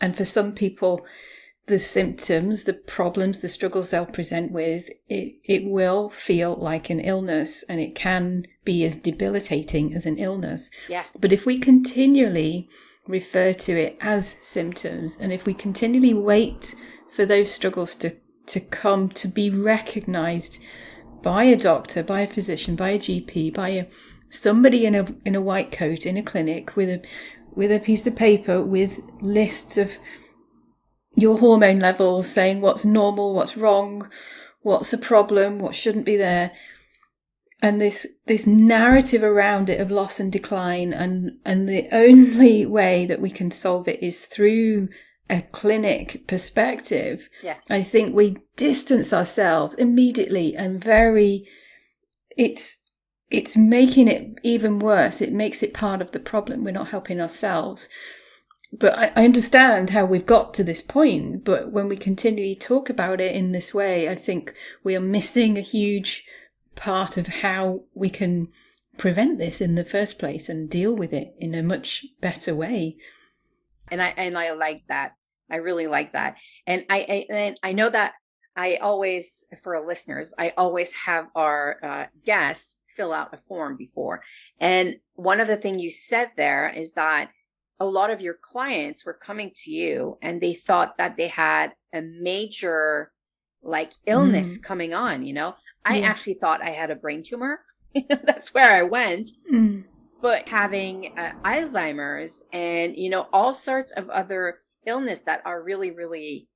And 0.00 0.16
for 0.16 0.24
some 0.24 0.52
people, 0.52 1.06
the 1.66 1.78
symptoms, 1.78 2.64
the 2.64 2.72
problems, 2.72 3.40
the 3.40 3.48
struggles 3.48 3.90
they'll 3.90 4.06
present 4.06 4.52
with, 4.52 4.88
it, 5.08 5.34
it 5.44 5.64
will 5.64 6.10
feel 6.10 6.54
like 6.54 6.90
an 6.90 7.00
illness 7.00 7.64
and 7.68 7.80
it 7.80 7.94
can 7.94 8.46
be 8.64 8.84
as 8.84 8.96
debilitating 8.96 9.92
as 9.92 10.06
an 10.06 10.16
illness. 10.18 10.70
Yeah. 10.88 11.04
But 11.18 11.32
if 11.32 11.44
we 11.44 11.58
continually 11.58 12.68
refer 13.08 13.52
to 13.52 13.72
it 13.76 13.96
as 14.00 14.28
symptoms 14.40 15.16
and 15.20 15.32
if 15.32 15.44
we 15.44 15.54
continually 15.54 16.14
wait 16.14 16.74
for 17.12 17.26
those 17.26 17.50
struggles 17.50 17.96
to, 17.96 18.16
to 18.46 18.60
come 18.60 19.08
to 19.10 19.26
be 19.26 19.50
recognized 19.50 20.62
by 21.22 21.44
a 21.44 21.56
doctor, 21.56 22.04
by 22.04 22.20
a 22.20 22.28
physician, 22.28 22.76
by 22.76 22.90
a 22.90 22.98
GP, 22.98 23.52
by 23.52 23.70
a 23.70 23.86
somebody 24.28 24.84
in 24.84 24.94
a 24.94 25.06
in 25.24 25.34
a 25.34 25.40
white 25.40 25.70
coat 25.70 26.04
in 26.04 26.16
a 26.16 26.22
clinic 26.22 26.74
with 26.76 26.88
a 26.88 27.00
with 27.54 27.70
a 27.72 27.78
piece 27.78 28.06
of 28.06 28.14
paper 28.14 28.62
with 28.62 29.00
lists 29.20 29.78
of 29.78 29.98
your 31.16 31.38
hormone 31.38 31.80
levels 31.80 32.28
saying 32.28 32.60
what's 32.60 32.84
normal, 32.84 33.34
what's 33.34 33.56
wrong, 33.56 34.08
what's 34.60 34.92
a 34.92 34.98
problem, 34.98 35.58
what 35.58 35.74
shouldn't 35.74 36.04
be 36.04 36.16
there. 36.16 36.52
And 37.62 37.80
this 37.80 38.06
this 38.26 38.46
narrative 38.46 39.22
around 39.22 39.70
it 39.70 39.80
of 39.80 39.90
loss 39.90 40.20
and 40.20 40.30
decline 40.30 40.92
and 40.92 41.38
and 41.44 41.68
the 41.68 41.88
only 41.90 42.66
way 42.66 43.06
that 43.06 43.20
we 43.20 43.30
can 43.30 43.50
solve 43.50 43.88
it 43.88 44.02
is 44.02 44.20
through 44.20 44.88
a 45.30 45.40
clinic 45.40 46.26
perspective. 46.28 47.28
Yeah. 47.42 47.56
I 47.70 47.82
think 47.82 48.14
we 48.14 48.36
distance 48.56 49.12
ourselves 49.12 49.74
immediately 49.76 50.54
and 50.54 50.82
very 50.82 51.48
it's 52.36 52.82
it's 53.30 53.56
making 53.56 54.08
it 54.08 54.38
even 54.42 54.78
worse. 54.78 55.20
It 55.20 55.32
makes 55.32 55.62
it 55.62 55.74
part 55.74 56.00
of 56.00 56.12
the 56.12 56.20
problem. 56.20 56.62
We're 56.62 56.70
not 56.72 56.90
helping 56.90 57.20
ourselves. 57.20 57.88
But 58.78 58.98
I, 58.98 59.12
I 59.16 59.24
understand 59.24 59.90
how 59.90 60.04
we've 60.04 60.26
got 60.26 60.52
to 60.54 60.64
this 60.64 60.80
point. 60.80 61.44
But 61.44 61.72
when 61.72 61.88
we 61.88 61.96
continually 61.96 62.54
talk 62.54 62.90
about 62.90 63.20
it 63.20 63.34
in 63.34 63.52
this 63.52 63.72
way, 63.72 64.08
I 64.08 64.14
think 64.14 64.54
we 64.82 64.94
are 64.96 65.00
missing 65.00 65.56
a 65.56 65.62
huge 65.62 66.24
part 66.74 67.16
of 67.16 67.26
how 67.26 67.84
we 67.94 68.10
can 68.10 68.48
prevent 68.98 69.38
this 69.38 69.60
in 69.60 69.74
the 69.74 69.84
first 69.84 70.18
place 70.18 70.48
and 70.48 70.70
deal 70.70 70.94
with 70.94 71.12
it 71.12 71.34
in 71.38 71.54
a 71.54 71.62
much 71.62 72.04
better 72.20 72.54
way. 72.54 72.96
And 73.88 74.02
I 74.02 74.14
and 74.16 74.36
I 74.36 74.52
like 74.52 74.84
that. 74.88 75.12
I 75.50 75.56
really 75.56 75.86
like 75.86 76.12
that. 76.12 76.36
And 76.66 76.84
I, 76.90 76.98
I 76.98 77.34
and 77.34 77.56
I 77.62 77.72
know 77.72 77.88
that 77.90 78.14
I 78.56 78.76
always 78.76 79.46
for 79.62 79.76
our 79.76 79.86
listeners, 79.86 80.34
I 80.38 80.52
always 80.56 80.92
have 80.92 81.26
our 81.34 81.76
uh, 81.82 82.06
guests 82.24 82.78
fill 82.96 83.12
out 83.12 83.34
a 83.34 83.36
form 83.36 83.76
before. 83.76 84.22
And 84.58 84.96
one 85.14 85.40
of 85.40 85.48
the 85.48 85.56
things 85.56 85.82
you 85.82 85.90
said 85.90 86.30
there 86.36 86.68
is 86.74 86.92
that 86.92 87.30
a 87.80 87.86
lot 87.86 88.10
of 88.10 88.22
your 88.22 88.34
clients 88.40 89.04
were 89.04 89.14
coming 89.14 89.50
to 89.64 89.70
you 89.70 90.18
and 90.22 90.40
they 90.40 90.54
thought 90.54 90.96
that 90.98 91.16
they 91.16 91.28
had 91.28 91.72
a 91.92 92.00
major 92.00 93.12
like 93.62 93.92
illness 94.06 94.58
mm. 94.58 94.62
coming 94.62 94.94
on, 94.94 95.22
you 95.22 95.32
know. 95.32 95.54
I 95.84 95.98
yeah. 95.98 96.06
actually 96.06 96.34
thought 96.34 96.62
I 96.62 96.70
had 96.70 96.90
a 96.90 96.96
brain 96.96 97.22
tumor. 97.22 97.60
That's 98.08 98.54
where 98.54 98.72
I 98.72 98.82
went. 98.82 99.30
Mm. 99.52 99.84
But 100.22 100.48
having 100.48 101.16
uh, 101.18 101.32
Alzheimer's 101.44 102.44
and, 102.52 102.96
you 102.96 103.10
know, 103.10 103.28
all 103.32 103.52
sorts 103.52 103.92
of 103.92 104.08
other 104.10 104.60
illness 104.86 105.22
that 105.22 105.42
are 105.44 105.62
really, 105.62 105.90
really 105.90 106.48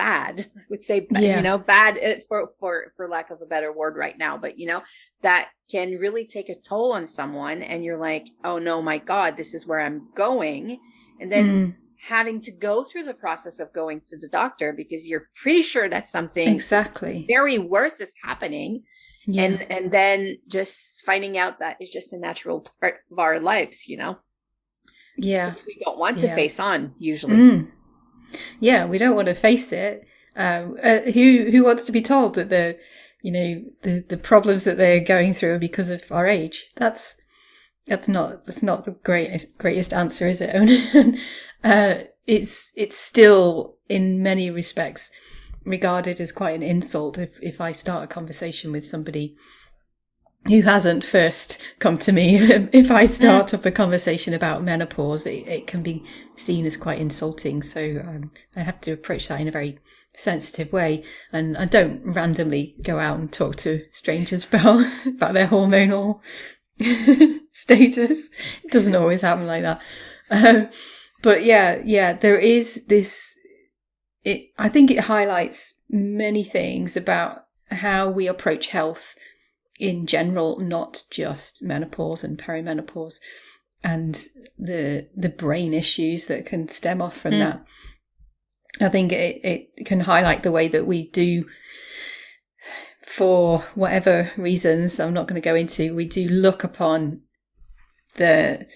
bad 0.00 0.46
i 0.56 0.62
would 0.70 0.82
say 0.82 1.06
yeah. 1.10 1.36
you 1.36 1.42
know 1.42 1.58
bad 1.58 1.98
uh, 1.98 2.20
for 2.26 2.50
for 2.58 2.90
for 2.96 3.06
lack 3.06 3.30
of 3.30 3.42
a 3.42 3.46
better 3.46 3.70
word 3.70 3.96
right 3.96 4.16
now 4.16 4.38
but 4.38 4.58
you 4.58 4.66
know 4.66 4.82
that 5.20 5.50
can 5.70 5.98
really 5.98 6.26
take 6.26 6.48
a 6.48 6.54
toll 6.54 6.92
on 6.92 7.06
someone 7.06 7.62
and 7.62 7.84
you're 7.84 7.98
like 7.98 8.26
oh 8.42 8.58
no 8.58 8.80
my 8.80 8.96
god 8.96 9.36
this 9.36 9.52
is 9.52 9.66
where 9.66 9.80
i'm 9.80 10.08
going 10.14 10.80
and 11.20 11.30
then 11.30 11.46
mm. 11.46 11.74
having 12.00 12.40
to 12.40 12.50
go 12.50 12.82
through 12.82 13.04
the 13.04 13.12
process 13.12 13.60
of 13.60 13.70
going 13.74 14.00
to 14.00 14.16
the 14.16 14.28
doctor 14.28 14.72
because 14.72 15.06
you're 15.06 15.28
pretty 15.34 15.62
sure 15.62 15.88
that 15.88 16.06
something 16.06 16.48
exactly 16.48 17.26
very 17.28 17.58
worse 17.58 18.00
is 18.00 18.14
happening 18.24 18.82
yeah. 19.26 19.42
and 19.42 19.70
and 19.70 19.90
then 19.92 20.38
just 20.48 21.04
finding 21.04 21.36
out 21.36 21.58
that 21.58 21.76
it's 21.78 21.92
just 21.92 22.14
a 22.14 22.18
natural 22.18 22.66
part 22.80 23.00
of 23.12 23.18
our 23.18 23.38
lives 23.38 23.86
you 23.86 23.98
know 23.98 24.16
yeah 25.18 25.54
we 25.66 25.76
don't 25.84 25.98
want 25.98 26.18
to 26.18 26.34
face 26.34 26.58
on 26.58 26.94
usually 26.98 27.36
mm. 27.36 27.68
Yeah, 28.58 28.86
we 28.86 28.98
don't 28.98 29.16
want 29.16 29.28
to 29.28 29.34
face 29.34 29.72
it. 29.72 30.06
Um, 30.36 30.78
uh, 30.82 31.00
who 31.00 31.50
who 31.50 31.64
wants 31.64 31.84
to 31.84 31.92
be 31.92 32.02
told 32.02 32.34
that 32.34 32.50
the 32.50 32.78
you 33.22 33.32
know 33.32 33.64
the 33.82 34.04
the 34.08 34.16
problems 34.16 34.64
that 34.64 34.76
they're 34.76 35.00
going 35.00 35.34
through 35.34 35.54
are 35.54 35.58
because 35.58 35.90
of 35.90 36.10
our 36.10 36.26
age? 36.26 36.70
That's 36.76 37.16
that's 37.86 38.08
not 38.08 38.46
that's 38.46 38.62
not 38.62 38.84
the 38.84 38.92
greatest 38.92 39.58
greatest 39.58 39.92
answer, 39.92 40.28
is 40.28 40.40
it? 40.40 41.18
uh, 41.64 42.04
it's 42.26 42.72
it's 42.76 42.96
still 42.96 43.76
in 43.88 44.22
many 44.22 44.50
respects 44.50 45.10
regarded 45.64 46.20
as 46.20 46.32
quite 46.32 46.54
an 46.54 46.62
insult 46.62 47.18
if 47.18 47.30
if 47.42 47.60
I 47.60 47.72
start 47.72 48.04
a 48.04 48.06
conversation 48.06 48.72
with 48.72 48.84
somebody 48.84 49.36
who 50.48 50.62
hasn't 50.62 51.04
first 51.04 51.58
come 51.78 51.98
to 51.98 52.12
me. 52.12 52.38
If 52.72 52.90
i 52.90 53.06
start 53.06 53.52
up 53.52 53.66
a 53.66 53.70
conversation 53.70 54.34
about 54.34 54.62
menopause 54.62 55.26
it, 55.26 55.46
it 55.46 55.66
can 55.66 55.82
be 55.82 56.02
seen 56.34 56.66
as 56.66 56.76
quite 56.76 56.98
insulting. 56.98 57.62
So 57.62 58.02
um, 58.06 58.30
i 58.56 58.60
have 58.60 58.80
to 58.82 58.92
approach 58.92 59.28
that 59.28 59.40
in 59.40 59.48
a 59.48 59.52
very 59.52 59.78
sensitive 60.16 60.72
way. 60.72 61.04
And 61.32 61.56
i 61.56 61.64
don't 61.64 62.02
randomly 62.04 62.76
go 62.82 62.98
out 62.98 63.18
and 63.18 63.32
talk 63.32 63.56
to 63.56 63.84
strangers 63.92 64.44
about 64.52 64.86
about 65.06 65.34
their 65.34 65.48
hormonal 65.48 66.20
status. 67.52 68.30
It 68.64 68.70
doesn't 68.70 68.96
always 68.96 69.22
happen 69.22 69.46
like 69.46 69.62
that. 69.62 69.82
Um, 70.30 70.68
but 71.22 71.44
yeah 71.44 71.80
yeah 71.84 72.12
there 72.12 72.38
is 72.38 72.86
this 72.86 73.34
it 74.24 74.50
i 74.58 74.68
think 74.68 74.90
it 74.90 75.00
highlights 75.00 75.80
many 75.88 76.44
things 76.44 76.96
about 76.96 77.44
how 77.70 78.08
we 78.08 78.26
approach 78.26 78.68
health 78.68 79.14
in 79.80 80.06
general, 80.06 80.58
not 80.60 81.02
just 81.10 81.62
menopause 81.62 82.22
and 82.22 82.38
perimenopause 82.38 83.18
and 83.82 84.26
the 84.58 85.08
the 85.16 85.28
brain 85.28 85.72
issues 85.72 86.26
that 86.26 86.46
can 86.46 86.68
stem 86.68 87.00
off 87.00 87.16
from 87.16 87.32
mm. 87.32 87.38
that. 87.38 87.64
I 88.80 88.88
think 88.88 89.12
it, 89.12 89.40
it 89.42 89.86
can 89.86 90.00
highlight 90.00 90.42
the 90.42 90.52
way 90.52 90.68
that 90.68 90.86
we 90.86 91.08
do 91.10 91.44
for 93.10 93.64
whatever 93.74 94.30
reasons 94.36 95.00
I'm 95.00 95.12
not 95.12 95.26
going 95.26 95.40
to 95.40 95.44
go 95.44 95.56
into, 95.56 95.96
we 95.96 96.04
do 96.04 96.28
look 96.28 96.62
upon 96.62 97.22
the 98.14 98.66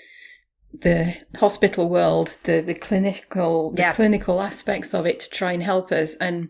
the 0.73 1.15
hospital 1.37 1.89
world, 1.89 2.37
the 2.43 2.61
the 2.61 2.75
clinical 2.75 3.71
the 3.71 3.83
yeah. 3.83 3.93
clinical 3.93 4.41
aspects 4.41 4.93
of 4.93 5.07
it 5.07 5.21
to 5.21 5.31
try 5.31 5.53
and 5.53 5.63
help 5.63 5.93
us. 5.93 6.17
And 6.17 6.49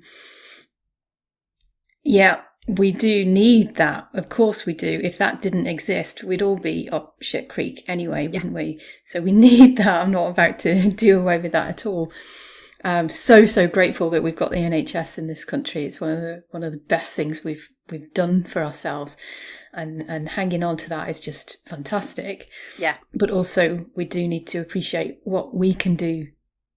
yeah, 2.03 2.41
we 2.67 2.93
do 2.93 3.25
need 3.25 3.77
that. 3.77 4.09
Of 4.15 4.29
course 4.29 4.65
we 4.65 4.75
do. 4.75 5.01
If 5.03 5.19
that 5.19 5.43
didn't 5.43 5.67
exist, 5.67 6.25
we'd 6.25 6.43
all 6.43 6.57
be 6.57 6.89
up 6.91 7.17
shit 7.21 7.49
creek 7.49 7.85
anyway, 7.87 8.27
wouldn't 8.27 8.53
yeah. 8.53 8.59
we? 8.59 8.81
So 9.05 9.21
we 9.21 9.33
need 9.49 9.77
that. 9.79 10.03
I'm 10.03 10.13
not 10.13 10.29
about 10.29 10.59
to 10.61 10.89
do 10.91 11.21
away 11.21 11.39
with 11.39 11.53
that 11.53 11.69
at 11.69 11.87
all. 11.87 12.13
I'm 12.83 13.09
so, 13.09 13.47
so 13.47 13.67
grateful 13.67 14.11
that 14.11 14.23
we've 14.23 14.37
got 14.37 14.51
the 14.51 14.59
NHS 14.59 15.17
in 15.17 15.27
this 15.27 15.45
country. 15.45 15.85
It's 15.85 16.01
one 16.01 16.11
of 16.11 16.21
the, 16.21 16.45
one 16.51 16.63
of 16.63 16.73
the 16.73 16.79
best 16.79 17.15
things 17.15 17.43
we've, 17.43 17.71
we've 17.91 18.13
done 18.13 18.45
for 18.45 18.63
ourselves. 18.63 19.17
And, 19.73 20.05
and 20.07 20.29
hanging 20.29 20.63
on 20.63 20.77
to 20.79 20.89
that 20.91 21.09
is 21.09 21.19
just 21.19 21.59
fantastic. 21.67 22.49
Yeah. 22.79 22.97
But 23.13 23.31
also 23.31 23.87
we 23.97 24.05
do 24.05 24.29
need 24.29 24.47
to 24.49 24.59
appreciate 24.59 25.19
what 25.25 25.55
we 25.55 25.75
can 25.75 25.97
do 25.97 26.29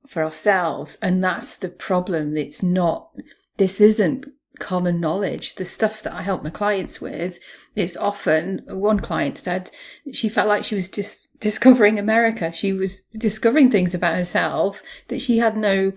for 0.08 0.24
ourselves. 0.24 0.98
And 1.02 1.24
that's 1.24 1.58
the 1.58 1.70
problem. 1.70 2.38
It's 2.38 2.64
not, 2.64 3.12
this 3.58 3.82
isn't 3.82 4.28
common 4.60 5.00
knowledge. 5.00 5.56
The 5.56 5.66
stuff 5.66 6.04
that 6.04 6.14
I 6.14 6.22
help 6.22 6.44
my 6.44 6.50
clients 6.50 7.00
with 7.02 7.40
is 7.76 7.96
often, 7.98 8.64
one 8.68 9.00
client 9.00 9.38
said 9.38 9.72
she 10.12 10.30
felt 10.30 10.48
like 10.48 10.64
she 10.64 10.76
was 10.76 10.90
just 10.90 11.40
discovering 11.40 12.00
America. 12.00 12.52
She 12.52 12.74
was 12.74 13.02
discovering 13.18 13.70
things 13.70 13.94
about 13.94 14.16
herself 14.16 14.82
that 15.10 15.22
she 15.22 15.38
had 15.38 15.58
no 15.58 15.94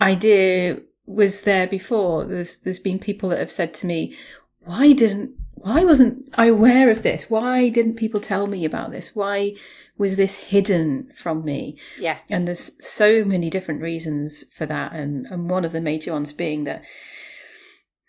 idea 0.00 0.80
was 1.06 1.42
there 1.42 1.66
before. 1.66 2.24
There's, 2.24 2.58
there's 2.58 2.78
been 2.78 2.98
people 2.98 3.28
that 3.30 3.38
have 3.38 3.50
said 3.50 3.74
to 3.74 3.86
me, 3.86 4.16
why 4.60 4.92
didn't, 4.92 5.32
why 5.54 5.84
wasn't 5.84 6.28
I 6.36 6.46
aware 6.46 6.90
of 6.90 7.02
this? 7.02 7.30
Why 7.30 7.68
didn't 7.68 7.96
people 7.96 8.20
tell 8.20 8.46
me 8.46 8.64
about 8.64 8.90
this? 8.90 9.14
Why 9.14 9.54
was 9.96 10.16
this 10.16 10.36
hidden 10.36 11.10
from 11.14 11.44
me? 11.44 11.78
Yeah. 11.98 12.18
And 12.30 12.46
there's 12.46 12.72
so 12.86 13.24
many 13.24 13.48
different 13.48 13.80
reasons 13.80 14.44
for 14.52 14.66
that. 14.66 14.92
And, 14.92 15.26
and 15.26 15.48
one 15.48 15.64
of 15.64 15.72
the 15.72 15.80
major 15.80 16.12
ones 16.12 16.32
being 16.32 16.64
that 16.64 16.84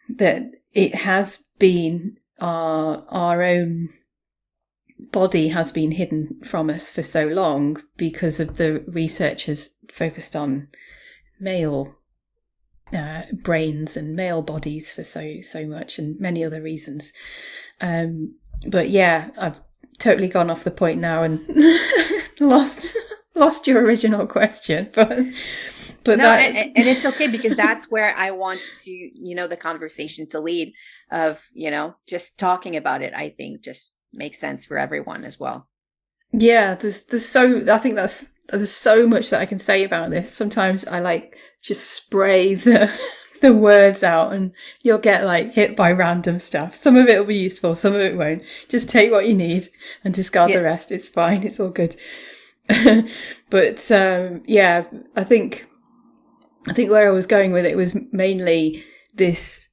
that 0.09 0.43
it 0.73 0.95
has 0.95 1.49
been 1.59 2.17
our 2.39 3.05
our 3.09 3.41
own 3.41 3.89
body 5.11 5.49
has 5.49 5.71
been 5.71 5.91
hidden 5.91 6.39
from 6.43 6.69
us 6.69 6.89
for 6.89 7.03
so 7.03 7.27
long 7.27 7.81
because 7.97 8.39
of 8.39 8.57
the 8.57 8.83
research 8.87 9.45
has 9.45 9.75
focused 9.91 10.35
on 10.35 10.67
male 11.39 11.95
uh, 12.93 13.23
brains 13.33 13.97
and 13.97 14.15
male 14.15 14.41
bodies 14.41 14.91
for 14.91 15.03
so 15.03 15.41
so 15.41 15.65
much 15.65 15.97
and 15.97 16.19
many 16.19 16.43
other 16.43 16.61
reasons. 16.61 17.11
Um, 17.81 18.35
but 18.67 18.89
yeah, 18.89 19.29
I've 19.37 19.59
totally 19.99 20.27
gone 20.27 20.49
off 20.49 20.63
the 20.63 20.71
point 20.71 20.99
now 20.99 21.23
and 21.23 21.45
lost 22.39 22.87
lost 23.35 23.67
your 23.67 23.81
original 23.81 24.27
question. 24.27 24.89
But 24.93 25.19
but 26.05 26.17
no, 26.19 26.23
that, 26.25 26.55
and, 26.55 26.77
and 26.77 26.87
it's 26.87 27.05
okay 27.05 27.27
because 27.27 27.55
that's 27.55 27.91
where 27.91 28.15
I 28.15 28.31
want 28.31 28.61
to, 28.83 28.91
you 28.91 29.35
know, 29.35 29.47
the 29.47 29.57
conversation 29.57 30.27
to 30.29 30.39
lead 30.39 30.73
of, 31.11 31.45
you 31.53 31.69
know, 31.71 31.95
just 32.07 32.39
talking 32.39 32.77
about 32.77 33.01
it. 33.01 33.13
I 33.13 33.29
think 33.29 33.61
just 33.61 33.97
makes 34.13 34.39
sense 34.39 34.65
for 34.65 34.77
everyone 34.77 35.25
as 35.25 35.39
well. 35.39 35.67
yeah, 36.31 36.75
there's 36.75 37.05
there's 37.05 37.27
so 37.27 37.63
I 37.71 37.77
think 37.79 37.95
that's 37.95 38.25
there's 38.49 38.71
so 38.71 39.07
much 39.07 39.29
that 39.31 39.41
I 39.41 39.45
can 39.45 39.59
say 39.59 39.83
about 39.83 40.11
this. 40.11 40.31
Sometimes 40.31 40.85
I 40.87 40.99
like 40.99 41.37
just 41.61 41.89
spray 41.91 42.53
the 42.55 42.89
the 43.41 43.53
words 43.53 44.03
out 44.03 44.31
and 44.33 44.51
you'll 44.83 44.97
get 44.97 45.25
like 45.25 45.53
hit 45.53 45.75
by 45.75 45.91
random 45.91 46.39
stuff. 46.39 46.73
Some 46.75 46.95
of 46.95 47.07
it 47.07 47.17
will 47.19 47.25
be 47.25 47.35
useful, 47.35 47.75
some 47.75 47.93
of 47.93 47.99
it 48.01 48.15
won't. 48.17 48.43
Just 48.69 48.89
take 48.89 49.11
what 49.11 49.27
you 49.27 49.33
need 49.33 49.67
and 50.03 50.13
discard 50.13 50.51
Yeah. 50.51 50.59
the 50.59 50.63
rest. 50.65 50.91
It's 50.91 51.07
fine. 51.09 51.43
It's 51.43 51.59
all 51.59 51.69
good. 51.69 51.95
but 53.49 53.91
um, 53.91 54.43
yeah, 54.45 54.85
I 55.15 55.23
think 55.23 55.67
I 56.67 56.73
think 56.73 56.89
where 56.89 57.07
I 57.07 57.11
was 57.11 57.27
going 57.27 57.51
with 57.51 57.65
it 57.65 57.77
was 57.77 57.95
mainly 58.11 58.83
this 59.13 59.69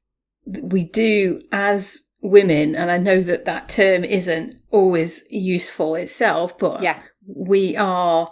we 0.47 0.85
do 0.85 1.43
as 1.53 1.99
women, 2.21 2.75
and 2.77 2.91
I 2.91 2.99
know 2.99 3.21
that 3.23 3.45
that 3.47 3.69
term 3.69 4.05
isn't 4.05 4.57
always 4.71 5.23
useful 5.31 5.95
itself, 5.95 6.57
but 6.59 6.83
Yeah. 6.83 7.01
we 7.27 7.77
are 7.77 8.31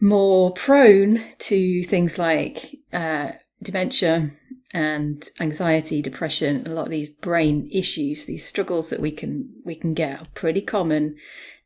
more 0.00 0.52
prone 0.52 1.20
to 1.38 1.84
things 1.84 2.18
like 2.18 2.76
uh, 2.92 3.32
dementia 3.62 4.32
and 4.74 5.28
anxiety, 5.40 6.02
depression, 6.02 6.64
a 6.66 6.70
lot 6.70 6.86
of 6.86 6.90
these 6.90 7.08
brain 7.08 7.68
issues, 7.72 8.24
these 8.24 8.44
struggles 8.44 8.90
that 8.90 9.00
we 9.00 9.10
can 9.10 9.50
we 9.64 9.74
can 9.74 9.94
get 9.94 10.20
are 10.20 10.26
pretty 10.34 10.62
common, 10.62 11.16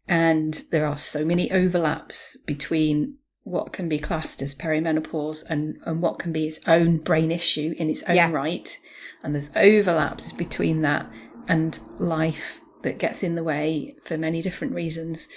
and 0.09 0.63
there 0.71 0.87
are 0.87 0.97
so 0.99 1.25
many 1.25 1.51
overlaps 1.51 2.37
between 2.47 3.19
what 3.47 3.73
can 3.73 3.89
be 3.89 3.97
classed 3.99 4.43
as 4.43 4.57
perimenopause 4.57 5.45
and, 5.49 5.79
and 5.87 6.03
what 6.03 6.19
can 6.19 6.33
be 6.33 6.49
its 6.49 6.59
own 6.67 6.99
brain 6.99 7.31
issue 7.31 7.73
in 7.79 7.89
its 7.89 8.03
own 8.03 8.17
Yeah. 8.17 8.33
right. 8.33 8.77
And 9.23 9.33
there's 9.33 9.53
overlaps 9.55 10.33
between 10.33 10.81
that 10.83 11.09
and 11.47 11.79
life 11.99 12.61
that 12.83 12.99
gets 12.99 13.23
in 13.23 13.37
the 13.37 13.45
way 13.45 13.95
for 14.03 14.19
many 14.19 14.43
different 14.43 14.75
reasons 14.75 15.29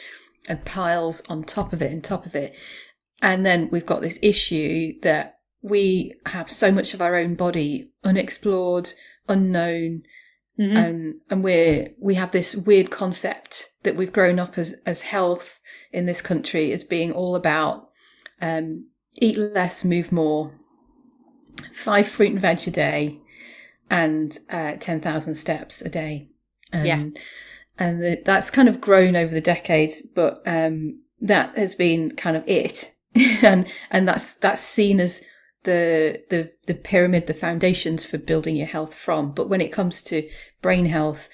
and 0.47 0.65
piles 0.65 1.21
on 1.29 1.43
top 1.43 1.71
of 1.71 1.83
it 1.83 1.91
and 1.91 2.03
top 2.03 2.25
of 2.25 2.35
it. 2.35 2.55
And 3.21 3.45
then 3.45 3.69
we've 3.71 3.85
got 3.85 4.01
this 4.01 4.17
issue 4.23 4.93
that 5.03 5.37
we 5.61 6.15
have 6.25 6.49
so 6.49 6.71
much 6.71 6.95
of 6.95 7.01
our 7.03 7.15
own 7.15 7.35
body 7.35 7.91
unexplored, 8.03 8.91
unknown, 9.27 10.01
Mhm. 10.57 10.75
um, 10.89 11.21
and 11.29 11.43
we're 11.43 11.89
we 11.99 12.15
have 12.15 12.31
this 12.31 12.55
weird 12.55 12.89
concept 12.89 13.67
that 13.83 13.95
we've 13.95 14.11
grown 14.11 14.39
up 14.39 14.57
as 14.57 14.75
as 14.85 15.01
health 15.03 15.59
in 15.93 16.05
this 16.07 16.21
country 16.21 16.71
as 16.73 16.83
being 16.83 17.11
all 17.11 17.35
about 17.35 17.88
um, 18.41 18.85
eat 19.17 19.37
less, 19.37 19.83
move 19.83 20.11
more, 20.11 20.51
five 21.73 22.07
fruit 22.07 22.31
and 22.31 22.41
veg 22.41 22.67
a 22.67 22.71
day, 22.71 23.19
and 23.89 24.37
uh, 24.49 24.73
ten 24.79 24.99
thousand 25.01 25.35
steps 25.35 25.81
a 25.81 25.89
day. 25.89 26.29
Um, 26.71 26.85
Yeah. 26.85 27.03
and 27.77 28.01
the, 28.01 28.21
that's 28.23 28.51
kind 28.51 28.69
of 28.69 28.81
grown 28.81 29.15
over 29.15 29.33
the 29.33 29.41
decades, 29.41 30.01
but 30.15 30.41
um, 30.45 31.01
that 31.21 31.57
has 31.57 31.75
been 31.75 32.15
kind 32.15 32.37
of 32.37 32.43
it, 32.47 32.93
and 33.41 33.67
and 33.89 34.07
that's 34.07 34.33
that's 34.35 34.61
seen 34.61 34.99
as 34.99 35.23
the 35.63 36.23
the 36.29 36.51
the 36.67 36.73
pyramid, 36.75 37.27
the 37.27 37.33
foundations 37.33 38.05
for 38.05 38.17
building 38.17 38.55
your 38.55 38.67
health 38.67 38.95
from. 38.95 39.31
But 39.31 39.49
when 39.49 39.61
it 39.61 39.71
comes 39.73 40.01
to 40.03 40.29
brain 40.61 40.85
health, 40.85 41.27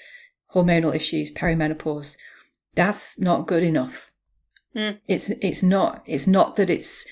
hormonal 0.54 0.94
issues, 0.94 1.30
perimenopause, 1.32 2.16
that's 2.74 3.18
not 3.20 3.46
good 3.46 3.62
enough. 3.62 4.10
It's 5.06 5.30
it's 5.30 5.62
not 5.62 6.02
it's 6.06 6.26
not 6.26 6.56
that 6.56 6.70
it's 6.70 7.06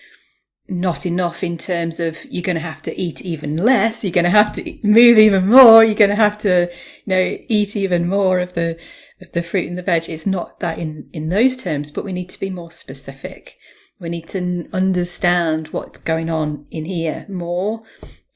not 0.68 1.04
enough 1.04 1.44
in 1.44 1.58
terms 1.58 2.00
of 2.00 2.24
you're 2.30 2.42
going 2.42 2.56
to 2.56 2.60
have 2.60 2.80
to 2.82 2.98
eat 2.98 3.20
even 3.22 3.56
less, 3.56 4.02
you're 4.02 4.12
going 4.12 4.24
to 4.24 4.30
have 4.30 4.52
to 4.52 4.78
move 4.82 5.18
even 5.18 5.46
more, 5.48 5.84
you're 5.84 5.94
going 5.94 6.10
to 6.10 6.16
have 6.16 6.38
to 6.38 6.70
you 7.04 7.06
know 7.06 7.38
eat 7.48 7.76
even 7.76 8.08
more 8.08 8.38
of 8.40 8.54
the 8.54 8.78
of 9.20 9.32
the 9.32 9.42
fruit 9.42 9.68
and 9.68 9.78
the 9.78 9.82
veg. 9.82 10.08
It's 10.08 10.26
not 10.26 10.60
that 10.60 10.78
in 10.78 11.08
in 11.12 11.28
those 11.28 11.56
terms, 11.56 11.90
but 11.90 12.04
we 12.04 12.12
need 12.12 12.28
to 12.30 12.40
be 12.40 12.50
more 12.50 12.70
specific. 12.70 13.56
We 14.00 14.08
need 14.08 14.28
to 14.30 14.68
understand 14.72 15.68
what's 15.68 16.00
going 16.00 16.28
on 16.28 16.66
in 16.70 16.84
here 16.84 17.26
more 17.28 17.82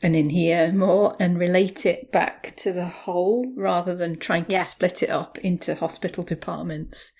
and 0.01 0.15
in 0.15 0.31
here 0.31 0.73
more 0.73 1.17
and 1.19 1.39
relate 1.39 1.85
it 1.85 2.13
back 2.13 2.55
to 2.59 2.73
the 2.73 2.87
whole 2.87 3.53
rather 3.57 3.95
than 3.97 4.19
trying 4.19 4.45
to 4.47 4.53
Yeah. 4.55 4.63
split 4.63 5.03
it 5.03 5.11
up 5.11 5.37
into 5.39 5.75
hospital 5.75 6.23
departments. 6.23 7.13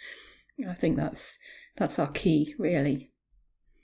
I 0.69 0.75
think 0.75 0.97
that's 0.97 1.39
that's 1.79 1.99
our 1.99 2.11
key, 2.11 2.55
really. 2.59 3.13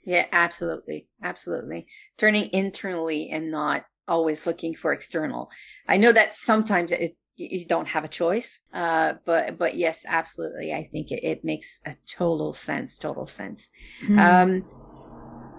Yeah, 0.05 0.25
absolutely. 0.31 1.07
Absolutely. 1.23 1.87
Turning 2.17 2.49
internally 2.53 3.29
and 3.29 3.49
not 3.49 3.85
always 4.07 4.45
looking 4.45 4.75
for 4.75 4.93
external. 4.93 5.49
I 5.87 5.97
know 5.97 6.11
that 6.11 6.35
sometimes 6.35 6.91
it 6.91 7.17
you 7.37 7.65
don't 7.65 7.87
have 7.87 8.05
a 8.05 8.09
choice. 8.09 8.61
Uh 8.73 9.15
but 9.25 9.57
but 9.57 9.75
yes, 9.75 10.05
absolutely. 10.07 10.73
I 10.73 10.87
think 10.91 11.11
it, 11.11 11.23
it 11.23 11.43
makes 11.43 11.79
a 11.85 11.95
total 12.07 12.53
sense, 12.53 12.97
total 12.97 13.25
sense. 13.25 13.71
Hmm. 14.05 14.19
Um 14.19 14.65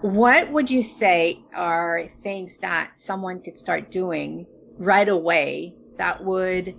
what 0.01 0.51
would 0.51 0.71
you 0.71 0.81
say 0.81 1.39
are 1.55 2.09
things 2.23 2.57
that 2.59 2.91
someone 2.95 3.41
could 3.41 3.55
start 3.55 3.91
doing 3.91 4.47
right 4.77 5.09
away 5.09 5.73
that 5.97 6.23
would 6.23 6.75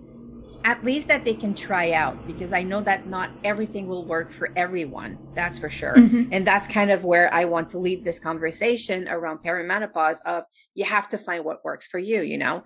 at 0.68 0.85
least 0.85 1.09
that 1.09 1.24
they 1.24 1.33
can 1.33 1.54
try 1.54 1.92
out 1.92 2.14
because 2.26 2.52
I 2.52 2.62
know 2.62 2.83
that 2.83 3.07
not 3.07 3.31
everything 3.42 3.88
will 3.88 4.04
work 4.04 4.31
for 4.31 4.50
everyone. 4.54 5.16
That's 5.35 5.59
for 5.59 5.70
sure 5.70 5.94
Mhm. 5.96 6.28
and 6.35 6.46
that's 6.50 6.68
kind 6.78 6.90
of 6.90 7.00
where 7.04 7.33
i 7.33 7.44
want 7.54 7.66
to 7.70 7.78
lead 7.87 8.04
this 8.04 8.18
conversation 8.28 8.98
around 9.16 9.38
perimenopause 9.48 10.20
of 10.35 10.40
you 10.78 10.85
have 10.96 11.09
to 11.12 11.18
find 11.26 11.40
what 11.48 11.64
works 11.68 11.87
for 11.92 12.00
you 12.11 12.20
you 12.33 12.37
know 12.44 12.57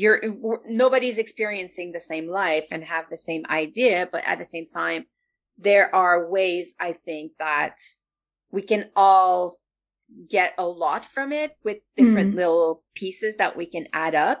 you're 0.00 0.20
nobody's 0.84 1.18
experiencing 1.24 1.88
the 1.92 2.00
same 2.12 2.26
life 2.44 2.66
and 2.72 2.82
have 2.94 3.06
the 3.08 3.16
same 3.28 3.42
idea 3.62 3.96
but 4.12 4.22
at 4.26 4.38
the 4.40 4.44
same 4.54 4.66
time 4.82 5.00
there 5.68 5.86
are 6.02 6.28
ways 6.36 6.74
i 6.88 6.90
think 7.06 7.26
that 7.46 7.76
we 8.56 8.62
can 8.74 8.82
all 8.96 9.56
get 10.36 10.50
a 10.58 10.66
lot 10.84 11.02
from 11.14 11.28
it 11.42 11.50
with 11.66 11.78
different 11.96 12.30
little 12.42 12.82
pieces 13.00 13.32
that 13.36 13.56
we 13.60 13.66
can 13.74 13.86
add 13.92 14.14
up 14.30 14.40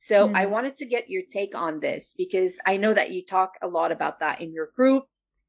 so 0.00 0.16
i 0.32 0.44
Mm. 0.44 0.50
wanted 0.50 0.76
to 0.76 0.86
get 0.86 1.10
your 1.10 1.24
take 1.28 1.54
on 1.56 1.80
this 1.80 2.14
because 2.16 2.52
i 2.64 2.76
know 2.76 2.94
that 2.94 3.10
you 3.10 3.20
talk 3.24 3.50
a 3.62 3.68
lot 3.78 3.90
about 3.90 4.20
that 4.20 4.40
in 4.40 4.52
your 4.52 4.68
group 4.76 5.04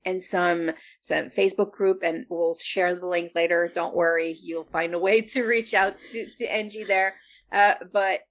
and 0.06 0.24
some 0.24 0.72
some 1.02 1.26
Facebook 1.30 1.72
group, 1.74 2.00
and 2.04 2.26
we'll 2.30 2.56
share 2.56 2.96
the 2.96 3.06
link 3.06 3.34
later. 3.36 3.70
Don't 3.76 3.94
worry, 3.94 4.32
you'll 4.42 4.64
find 4.78 4.94
a 4.94 5.00
way 5.08 5.20
to 5.34 5.44
reach 5.44 5.74
out 5.74 5.96
to 6.12 6.26
to 6.38 6.46
Angie 6.60 6.86
there. 6.86 7.16
Uh, 7.52 7.74
but 7.92 8.22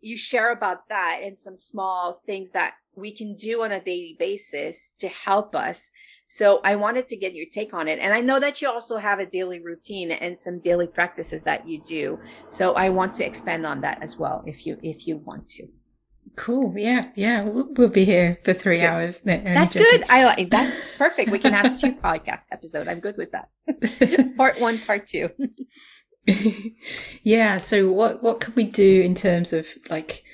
you 0.00 0.16
share 0.18 0.52
about 0.52 0.80
that 0.90 1.20
and 1.22 1.36
some 1.36 1.56
small 1.56 2.20
things 2.26 2.50
that 2.50 2.74
we 2.94 3.10
can 3.10 3.34
do 3.36 3.62
on 3.62 3.72
a 3.72 3.80
daily 3.82 4.16
basis 4.18 4.92
to 4.98 5.08
help 5.08 5.56
us. 5.56 5.90
So 6.32 6.62
I 6.64 6.76
wanted 6.76 7.08
to 7.08 7.16
get 7.18 7.34
your 7.34 7.44
take 7.44 7.74
on 7.74 7.88
it, 7.88 7.98
and 7.98 8.14
I 8.14 8.22
know 8.22 8.40
that 8.40 8.62
you 8.62 8.70
also 8.70 8.96
have 8.96 9.18
a 9.18 9.26
daily 9.26 9.60
routine 9.60 10.10
and 10.10 10.38
some 10.38 10.60
daily 10.60 10.86
practices 10.86 11.42
that 11.42 11.68
you 11.68 11.78
do. 11.82 12.18
So 12.48 12.72
I 12.72 12.88
want 12.88 13.12
to 13.16 13.24
expand 13.26 13.66
on 13.66 13.82
that 13.82 14.02
as 14.02 14.16
well, 14.16 14.42
if 14.46 14.64
you 14.64 14.78
if 14.82 15.06
you 15.06 15.18
want 15.18 15.46
to. 15.50 15.68
Cool. 16.36 16.72
Yeah. 16.74 17.02
Yeah. 17.16 17.42
We'll, 17.42 17.68
we'll 17.74 17.90
be 17.90 18.06
here 18.06 18.38
for 18.44 18.54
three 18.54 18.78
Good. 18.78 18.86
hours. 18.86 19.20
That's 19.20 19.74
good. 19.74 20.04
I 20.08 20.24
like 20.24 20.48
that's 20.48 20.94
perfect. 20.94 21.30
We 21.30 21.38
can 21.38 21.52
have 21.52 21.78
two 21.78 21.92
podcast 22.08 22.44
episode. 22.50 22.88
I'm 22.88 23.00
good 23.00 23.18
with 23.18 23.32
that. 23.32 23.50
part 24.38 24.58
one, 24.58 24.78
part 24.78 25.06
two. 25.06 25.28
yeah. 27.22 27.58
So 27.58 27.92
what 27.92 28.22
what 28.22 28.40
can 28.40 28.54
we 28.54 28.64
do 28.64 29.02
in 29.02 29.14
terms 29.14 29.52
of 29.52 29.66
like? 29.90 30.24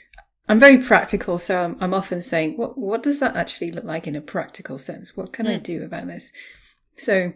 I'm 0.48 0.58
very 0.58 0.78
practical, 0.78 1.36
so 1.38 1.62
I'm, 1.62 1.76
I'm 1.80 1.94
often 1.94 2.22
saying, 2.22 2.56
what 2.56 2.78
what 2.78 3.02
does 3.02 3.20
that 3.20 3.36
actually 3.36 3.70
look 3.70 3.84
like 3.84 4.06
in 4.06 4.16
a 4.16 4.20
practical 4.20 4.78
sense? 4.78 5.16
What 5.16 5.32
can 5.32 5.46
I 5.46 5.58
Mm. 5.58 5.62
do 5.62 5.82
about 5.84 6.06
this? 6.06 6.32
So, 6.96 7.32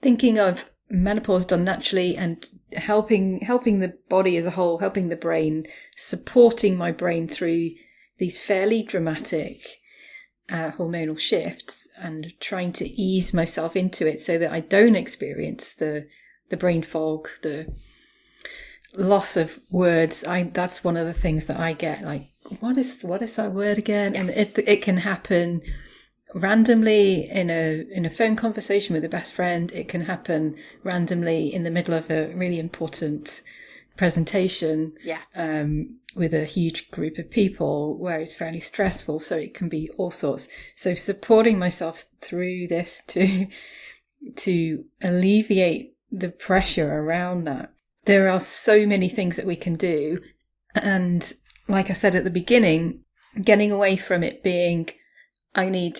thinking 0.00 0.38
of 0.38 0.70
menopause 0.90 1.44
done 1.44 1.64
naturally 1.64 2.16
and 2.16 2.48
helping 2.74 3.40
helping 3.40 3.80
the 3.80 3.94
body 4.08 4.36
as 4.36 4.46
a 4.46 4.52
whole, 4.52 4.78
helping 4.78 5.08
the 5.08 5.16
brain, 5.16 5.66
supporting 5.96 6.76
my 6.76 6.92
brain 6.92 7.28
through 7.28 7.70
these 8.18 8.38
fairly 8.38 8.82
dramatic 8.82 9.60
uh, 10.50 10.70
hormonal 10.72 11.18
shifts, 11.18 11.88
and 11.98 12.32
trying 12.40 12.72
to 12.72 12.88
ease 12.88 13.34
myself 13.34 13.76
into 13.76 14.06
it 14.06 14.18
so 14.20 14.38
that 14.38 14.52
I 14.52 14.60
don't 14.60 14.96
experience 14.96 15.74
the 15.74 16.06
the 16.48 16.56
brain 16.56 16.82
fog, 16.82 17.28
the 17.42 17.74
loss 18.94 19.36
of 19.36 19.58
words. 19.70 20.24
I 20.24 20.44
that's 20.44 20.84
one 20.84 20.96
of 20.96 21.06
the 21.06 21.12
things 21.12 21.46
that 21.46 21.60
I 21.60 21.72
get. 21.72 22.02
Like, 22.02 22.28
what 22.60 22.76
is 22.76 23.02
what 23.02 23.22
is 23.22 23.34
that 23.34 23.52
word 23.52 23.78
again? 23.78 24.14
And 24.16 24.30
it 24.30 24.58
it 24.58 24.82
can 24.82 24.98
happen 24.98 25.62
randomly 26.34 27.28
in 27.28 27.50
a 27.50 27.84
in 27.90 28.04
a 28.04 28.10
phone 28.10 28.36
conversation 28.36 28.94
with 28.94 29.04
a 29.04 29.08
best 29.08 29.32
friend. 29.32 29.72
It 29.72 29.88
can 29.88 30.02
happen 30.02 30.56
randomly 30.82 31.52
in 31.52 31.62
the 31.62 31.70
middle 31.70 31.94
of 31.94 32.10
a 32.10 32.32
really 32.34 32.58
important 32.58 33.42
presentation 33.96 34.94
Yeah. 35.02 35.18
um, 35.34 35.96
with 36.14 36.32
a 36.32 36.44
huge 36.44 36.90
group 36.90 37.18
of 37.18 37.30
people 37.30 37.98
where 37.98 38.20
it's 38.20 38.34
fairly 38.34 38.60
stressful. 38.60 39.18
So 39.18 39.36
it 39.36 39.54
can 39.54 39.68
be 39.68 39.90
all 39.98 40.10
sorts. 40.10 40.48
So 40.76 40.94
supporting 40.94 41.58
myself 41.58 42.04
through 42.20 42.68
this 42.68 43.02
to 43.08 43.46
to 44.36 44.84
alleviate 45.02 45.94
the 46.10 46.30
pressure 46.30 46.92
around 47.00 47.44
that. 47.44 47.72
There 48.08 48.30
are 48.30 48.40
so 48.40 48.86
many 48.86 49.10
things 49.10 49.36
that 49.36 49.44
we 49.44 49.54
can 49.54 49.74
do. 49.74 50.22
And 50.74 51.30
like 51.68 51.90
I 51.90 51.92
said 51.92 52.14
at 52.14 52.24
the 52.24 52.30
beginning, 52.30 53.00
getting 53.38 53.70
away 53.70 53.98
from 53.98 54.22
it 54.22 54.42
being, 54.42 54.88
I 55.54 55.68
need 55.68 55.98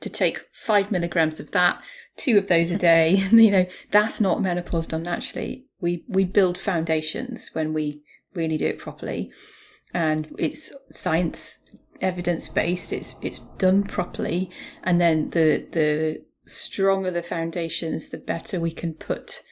to 0.00 0.10
take 0.10 0.46
five 0.52 0.90
milligrams 0.90 1.38
of 1.38 1.52
that, 1.52 1.80
two 2.16 2.38
of 2.38 2.48
those 2.48 2.72
a 2.72 2.76
day. 2.76 3.12
you 3.30 3.52
know, 3.52 3.66
that's 3.92 4.20
not 4.20 4.42
menopause 4.42 4.88
done 4.88 5.04
naturally. 5.04 5.66
We, 5.80 6.02
we 6.08 6.24
build 6.24 6.58
foundations 6.58 7.50
when 7.52 7.72
we 7.72 8.02
really 8.34 8.56
do 8.56 8.66
it 8.66 8.80
properly. 8.80 9.30
And 9.92 10.34
it's 10.36 10.72
science 10.90 11.70
evidence 12.00 12.48
based. 12.48 12.92
It's, 12.92 13.14
it's 13.22 13.38
done 13.58 13.84
properly. 13.84 14.50
And 14.82 15.00
then 15.00 15.30
the, 15.30 15.68
the 15.70 16.24
stronger 16.44 17.12
the 17.12 17.22
foundations, 17.22 18.08
the 18.08 18.18
better 18.18 18.58
we 18.58 18.72
can 18.72 18.94
put 18.94 19.42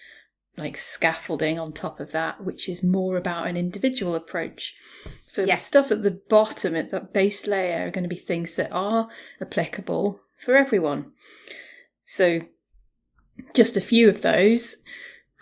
like 0.56 0.76
scaffolding 0.76 1.58
on 1.58 1.72
top 1.72 1.98
of 1.98 2.12
that, 2.12 2.44
which 2.44 2.68
is 2.68 2.82
more 2.82 3.16
about 3.16 3.46
an 3.46 3.56
individual 3.56 4.14
approach. 4.14 4.74
So 5.26 5.44
Yeah. 5.44 5.54
the 5.54 5.60
stuff 5.60 5.90
at 5.90 6.02
the 6.02 6.10
bottom, 6.28 6.76
at 6.76 6.90
that 6.90 7.12
base 7.12 7.46
layer, 7.46 7.86
are 7.86 7.90
going 7.90 8.04
to 8.04 8.08
be 8.08 8.16
things 8.16 8.54
that 8.56 8.70
are 8.70 9.08
applicable 9.40 10.20
for 10.36 10.54
everyone. 10.56 11.12
So 12.04 12.40
just 13.54 13.76
a 13.76 13.80
few 13.80 14.08
of 14.08 14.20
those 14.22 14.76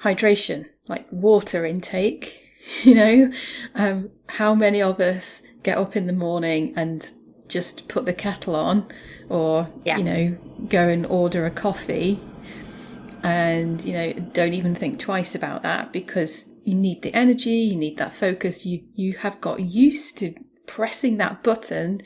hydration, 0.03 0.67
like 0.89 1.07
water 1.11 1.65
intake. 1.65 2.37
You 2.85 2.95
know, 2.95 3.33
um, 3.75 4.11
how 4.29 4.55
many 4.55 4.83
of 4.83 5.01
us 5.01 5.41
get 5.63 5.79
up 5.79 5.97
in 5.97 6.07
the 6.07 6.13
morning 6.13 6.75
and 6.77 7.11
just 7.49 7.89
put 7.89 8.05
the 8.05 8.13
kettle 8.13 8.55
on, 8.55 8.87
or 9.31 9.71
Yeah. 9.83 9.97
you 9.97 10.05
know, 10.05 10.37
go 10.69 10.87
and 10.87 11.07
order 11.07 11.47
a 11.47 11.51
coffee 11.51 12.21
and 13.23 13.85
you 13.85 13.93
know 13.93 14.13
don't 14.13 14.55
even 14.55 14.75
think 14.75 14.99
twice 14.99 15.35
about 15.35 15.63
that 15.63 15.93
because 15.93 16.51
you 16.65 16.75
need 16.75 17.03
the 17.03 17.15
energy 17.15 17.51
you 17.51 17.77
need 17.77 17.99
that 17.99 18.15
focus. 18.15 18.65
You 18.65 18.85
you 18.95 19.15
have 19.19 19.41
got 19.41 19.61
used 19.61 20.19
to 20.19 20.35
pressing 20.67 21.17
that 21.17 21.43
button 21.43 22.01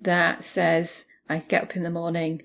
that 0.00 0.44
says 0.44 1.04
i 1.28 1.38
get 1.38 1.64
up 1.64 1.76
in 1.76 1.82
the 1.82 1.90
morning 1.90 2.40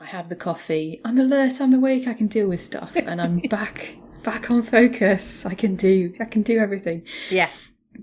i 0.00 0.06
have 0.06 0.28
the 0.28 0.34
coffee 0.34 1.00
i'm 1.04 1.18
alert 1.18 1.60
i'm 1.60 1.72
awake 1.72 2.08
i 2.08 2.14
can 2.14 2.26
deal 2.26 2.48
with 2.48 2.60
stuff 2.60 2.96
and 2.96 3.20
i'm 3.20 3.38
back 3.50 3.96
back 4.24 4.50
on 4.50 4.62
focus. 4.62 5.46
I 5.46 5.54
can 5.54 5.76
do 5.76 6.12
i 6.18 6.24
can 6.24 6.42
do 6.42 6.58
everything. 6.58 7.06
Yeah. 7.30 7.48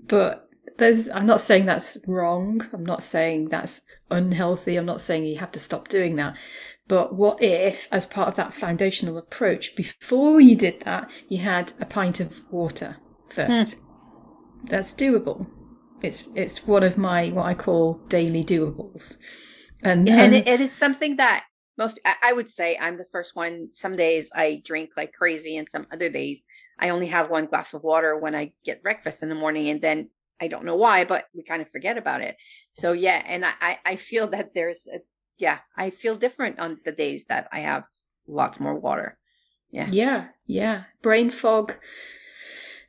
but 0.06 0.48
there's 0.78 1.08
i'm 1.10 1.26
not 1.26 1.40
saying 1.40 1.66
that's 1.66 1.98
wrong. 2.06 2.66
I'm 2.72 2.86
not 2.86 3.04
saying 3.04 3.48
that's 3.48 3.82
unhealthy. 4.10 4.76
I'm 4.76 4.86
not 4.86 5.00
saying 5.00 5.24
you 5.24 5.36
have 5.38 5.52
to 5.52 5.60
stop 5.60 5.88
doing 5.88 6.16
that 6.16 6.34
but 6.92 7.14
what 7.14 7.42
if 7.42 7.88
as 7.90 8.04
part 8.04 8.28
of 8.28 8.36
that 8.36 8.52
foundational 8.52 9.16
approach 9.16 9.74
before 9.74 10.42
you 10.42 10.54
did 10.54 10.82
that 10.82 11.10
you 11.26 11.38
had 11.38 11.72
a 11.80 11.86
pint 11.86 12.20
of 12.20 12.42
water 12.52 12.98
first? 13.30 13.78
Hmm. 13.78 13.84
That's 14.64 14.92
doable. 14.92 15.48
It's 16.02 16.28
it's 16.34 16.66
one 16.66 16.82
of 16.82 16.98
my 16.98 17.30
what 17.30 17.46
i 17.46 17.54
call 17.54 17.94
daily 18.08 18.44
doables. 18.44 19.16
And 19.82 20.06
and, 20.06 20.34
it, 20.34 20.46
and 20.46 20.60
it's 20.60 20.76
something 20.76 21.16
that 21.16 21.46
most 21.78 21.98
I, 22.04 22.34
would 22.34 22.50
say 22.50 22.76
i'm 22.78 22.98
the 22.98 23.06
first 23.10 23.34
one. 23.34 23.68
Some 23.72 23.96
days 23.96 24.30
i 24.34 24.60
drink 24.62 24.90
like 24.94 25.14
crazy 25.14 25.56
and 25.56 25.66
some 25.66 25.86
other 25.90 26.10
days 26.10 26.44
i 26.78 26.90
only 26.90 27.06
have 27.06 27.30
one 27.30 27.46
glass 27.46 27.72
of 27.72 27.84
water 27.84 28.18
when 28.18 28.34
i 28.34 28.52
get 28.66 28.82
breakfast 28.82 29.22
in 29.22 29.30
the 29.30 29.34
morning 29.34 29.70
and 29.70 29.80
then 29.80 30.10
i 30.42 30.46
don't 30.46 30.66
know 30.66 30.76
why 30.76 31.06
but 31.06 31.24
we 31.34 31.42
kind 31.42 31.62
of 31.62 31.70
forget 31.70 31.96
about 31.96 32.20
it. 32.20 32.36
So 32.74 32.92
yeah 32.92 33.22
and 33.24 33.46
i, 33.46 33.78
I 33.82 33.96
feel 33.96 34.26
that 34.26 34.52
there's 34.54 34.86
a, 34.86 34.98
yeah 35.38 35.58
i 35.76 35.90
feel 35.90 36.14
different 36.14 36.58
on 36.58 36.78
the 36.84 36.92
days 36.92 37.26
that 37.26 37.48
i 37.52 37.60
have 37.60 37.84
lots 38.26 38.60
more 38.60 38.78
water 38.78 39.18
Yeah, 39.70 39.88
yeah. 39.90 40.28
Yeah. 40.46 40.84
Brain 41.00 41.30
fog, 41.30 41.78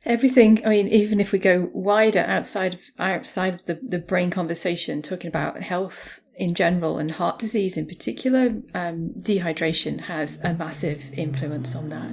everything. 0.04 0.60
I 0.66 0.68
mean, 0.68 0.88
even 0.88 1.18
if 1.18 1.32
we 1.32 1.38
go 1.38 1.70
wider 1.72 2.20
outside 2.20 2.74
of 2.74 2.80
outside 2.98 3.54
of 3.54 3.64
the, 3.66 3.80
the 3.82 3.98
brain 3.98 4.30
conversation, 4.30 5.00
talking 5.02 5.28
about 5.28 5.62
health 5.62 6.20
in 6.36 6.54
general 6.54 6.98
and 6.98 7.10
heart 7.12 7.38
disease 7.38 7.76
in 7.76 7.86
particular, 7.86 8.60
um, 8.74 9.14
dehydration 9.18 10.02
has 10.02 10.38
a 10.44 10.52
massive 10.52 11.02
influence 11.16 11.74
on 11.74 11.88
that. 11.88 12.10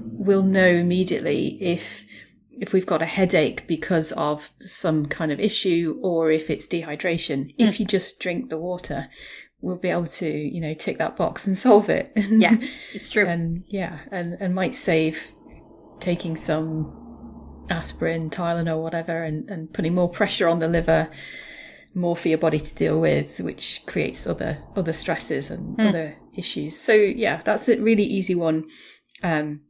We'll 0.00 0.42
know 0.42 0.68
immediately 0.68 1.58
if 1.60 2.04
if 2.50 2.72
we've 2.72 2.86
got 2.86 3.02
a 3.02 3.06
headache 3.18 3.66
because 3.66 4.12
of 4.12 4.50
some 4.60 5.06
kind 5.06 5.32
of 5.32 5.40
issue 5.40 5.98
or 6.02 6.30
if 6.30 6.48
it's 6.50 6.68
dehydration. 6.68 7.52
If 7.58 7.80
you 7.80 7.84
just 7.86 8.20
drink 8.20 8.48
the 8.48 8.58
water, 8.58 9.08
we'll 9.64 9.76
be 9.76 9.88
able 9.90 10.06
to, 10.06 10.28
you 10.28 10.60
know, 10.60 10.74
tick 10.74 10.98
that 10.98 11.16
box 11.16 11.46
and 11.46 11.56
solve 11.66 11.88
it. 11.88 12.12
Yeah. 12.16 12.56
it's 12.92 13.08
true 13.08 13.26
and 13.26 13.64
yeah, 13.68 14.00
and 14.10 14.36
and 14.40 14.54
might 14.54 14.74
save 14.74 15.32
taking 16.00 16.36
some 16.36 17.00
aspirin, 17.70 18.30
Tylenol, 18.30 18.82
whatever, 18.82 19.22
and 19.24 19.48
and 19.50 19.72
putting 19.72 19.94
more 19.94 20.08
pressure 20.10 20.48
on 20.48 20.58
the 20.58 20.68
liver, 20.68 21.08
more 21.94 22.16
for 22.16 22.28
your 22.28 22.38
body 22.38 22.60
to 22.60 22.74
deal 22.74 23.00
with, 23.00 23.40
which 23.40 23.82
creates 23.86 24.26
other 24.26 24.58
other 24.76 24.92
stresses 24.92 25.50
and 25.50 25.74
Hmm. 25.80 25.86
other 25.88 26.16
issues. 26.36 26.78
So 26.78 26.92
yeah, 26.92 27.40
that's 27.44 27.68
a 27.68 27.80
really 27.80 28.04
easy 28.04 28.34
one. 28.34 28.64
Um, 29.22 29.62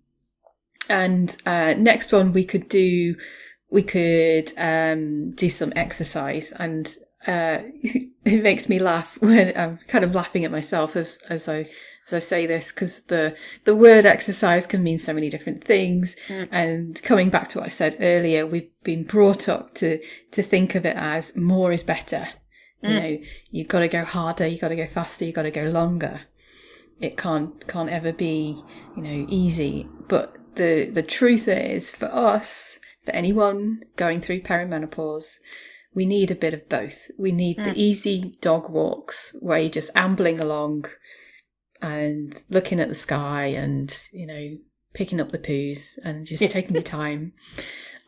and 0.88 1.34
uh, 1.46 1.74
next 1.78 2.12
one 2.12 2.32
we 2.32 2.44
could 2.44 2.68
do, 2.68 3.14
we 3.70 3.82
could 3.82 4.52
um, 4.58 5.30
do 5.32 5.48
some 5.48 5.72
exercise, 5.76 6.52
and 6.58 6.94
uh, 7.26 7.58
it 8.24 8.42
makes 8.42 8.68
me 8.68 8.78
laugh 8.78 9.20
when 9.20 9.56
I'm 9.56 9.78
kind 9.88 10.04
of 10.04 10.14
laughing 10.14 10.44
at 10.44 10.50
myself 10.50 10.96
as 10.96 11.18
as 11.28 11.48
I 11.48 11.64
as 12.06 12.12
I 12.12 12.18
say 12.18 12.46
this 12.46 12.70
because 12.70 13.02
the 13.04 13.34
the 13.64 13.74
word 13.74 14.04
exercise 14.06 14.66
can 14.66 14.82
mean 14.82 14.98
so 14.98 15.12
many 15.14 15.30
different 15.30 15.64
things. 15.64 16.16
Mm. 16.28 16.48
And 16.50 17.02
coming 17.02 17.30
back 17.30 17.48
to 17.48 17.58
what 17.58 17.66
I 17.66 17.70
said 17.70 17.96
earlier, 18.00 18.46
we've 18.46 18.70
been 18.82 19.04
brought 19.04 19.48
up 19.48 19.74
to 19.74 20.00
to 20.32 20.42
think 20.42 20.74
of 20.74 20.84
it 20.84 20.96
as 20.96 21.36
more 21.36 21.72
is 21.72 21.82
better. 21.82 22.28
You 22.82 22.90
Mm. 22.90 23.00
know, 23.00 23.18
you've 23.50 23.68
got 23.68 23.78
to 23.80 23.88
go 23.88 24.04
harder, 24.04 24.46
you've 24.46 24.60
got 24.60 24.68
to 24.68 24.76
go 24.76 24.86
faster, 24.86 25.24
you've 25.24 25.34
got 25.34 25.42
to 25.44 25.50
go 25.50 25.64
longer. 25.64 26.22
It 27.00 27.16
can't 27.16 27.66
can't 27.66 27.88
ever 27.90 28.12
be, 28.12 28.62
you 28.96 29.02
know, 29.02 29.26
easy. 29.28 29.88
But 30.06 30.36
the 30.56 30.90
the 30.92 31.02
truth 31.02 31.48
is, 31.48 31.90
for 31.90 32.06
us, 32.14 32.78
for 33.02 33.12
anyone 33.12 33.80
going 33.96 34.20
through 34.20 34.42
perimenopause, 34.42 35.38
we 35.94 36.04
need 36.06 36.30
a 36.30 36.34
bit 36.34 36.54
of 36.54 36.68
both. 36.68 37.10
We 37.18 37.32
need 37.32 37.56
the 37.58 37.70
Mm. 37.70 37.76
easy 37.76 38.32
dog 38.40 38.68
walks 38.70 39.36
where 39.40 39.58
you're 39.58 39.68
just 39.68 39.90
ambling 39.94 40.40
along 40.40 40.86
and 41.82 42.42
looking 42.48 42.80
at 42.80 42.88
the 42.88 42.94
sky 42.94 43.46
and, 43.46 43.96
you 44.12 44.26
know, 44.26 44.58
picking 44.94 45.20
up 45.20 45.30
the 45.32 45.38
poos 45.38 45.98
and 46.04 46.26
just 46.26 46.42
taking 46.50 46.74
your 46.74 46.82
time. 46.82 47.32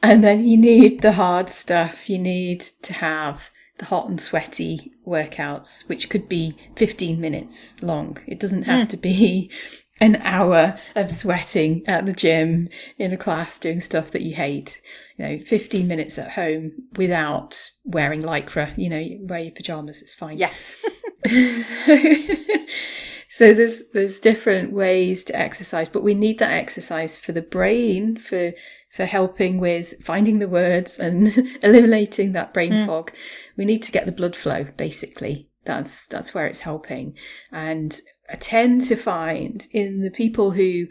And 0.03 0.23
then 0.23 0.47
you 0.47 0.57
need 0.57 1.03
the 1.03 1.13
hard 1.13 1.49
stuff. 1.49 2.09
You 2.09 2.19
need 2.19 2.61
to 2.83 2.93
have 2.95 3.51
the 3.79 3.87
hot 3.87 4.09
and 4.09 4.21
sweaty 4.21 4.93
workouts, 5.07 5.89
which 5.89 6.09
could 6.09 6.29
be 6.29 6.57
15 6.77 7.21
minutes 7.21 7.81
long. 7.83 8.19
It 8.27 8.41
doesn't 8.41 8.63
have 8.65 8.87
Mm. 8.87 8.91
to 8.91 8.97
be 8.97 9.51
an 10.01 10.17
hour 10.17 10.79
of 10.95 11.11
sweating 11.11 11.83
at 11.87 12.05
the 12.07 12.13
gym 12.13 12.69
in 12.99 13.13
a 13.13 13.17
class 13.17 13.59
doing 13.59 13.81
stuff 13.81 14.11
that 14.11 14.23
you 14.23 14.35
hate. 14.35 14.81
You 15.17 15.25
know, 15.25 15.39
15 15.39 15.89
minutes 15.89 16.19
at 16.19 16.33
home 16.33 16.73
without 16.97 17.71
wearing 17.85 18.23
lycra, 18.23 18.77
you 18.77 18.89
know, 18.91 19.03
wear 19.23 19.41
your 19.41 19.53
pajamas, 19.53 20.03
it's 20.03 20.13
fine. 20.15 20.37
yes 20.39 20.77
so, 21.27 21.97
so 23.29 23.53
there's 23.55 23.83
there's 23.93 24.21
different 24.21 24.73
ways 24.73 25.25
to 25.25 25.37
exercise, 25.39 25.89
but 25.89 26.03
we 26.03 26.15
need 26.15 26.39
that 26.39 26.53
exercise 26.53 27.17
for 27.17 27.33
the 27.33 27.43
brain 27.43 28.17
for 28.17 28.53
for 28.93 29.05
helping 29.07 29.59
with 29.59 29.95
finding 30.05 30.39
the 30.39 30.49
words 30.49 30.99
and 30.99 31.29
eliminating 31.63 32.33
that 32.33 32.55
brain 32.55 32.73
Mm. 32.73 32.87
fog. 32.87 33.13
We 33.57 33.65
need 33.65 33.83
to 33.85 33.93
get 33.93 34.07
the 34.07 34.13
blood 34.13 34.37
flow 34.37 34.67
basically. 34.77 35.49
That's 35.65 36.07
that's 36.07 36.35
where 36.35 36.47
it's 36.47 36.61
helping. 36.61 37.15
And 37.51 37.99
I 38.29 38.35
tend 38.37 38.83
to 38.87 38.97
find 38.97 39.67
in 39.73 40.03
the 40.03 40.11
people 40.11 40.53
who 40.53 40.87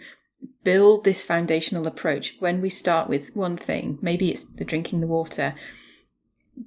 build 0.63 1.03
this 1.03 1.23
foundational 1.23 1.87
approach 1.87 2.35
when 2.39 2.61
we 2.61 2.69
start 2.69 3.09
with 3.09 3.35
one 3.35 3.57
thing, 3.57 3.99
maybe 4.01 4.29
it's 4.31 4.45
the 4.45 4.65
drinking 4.65 5.01
the 5.01 5.07
water, 5.07 5.55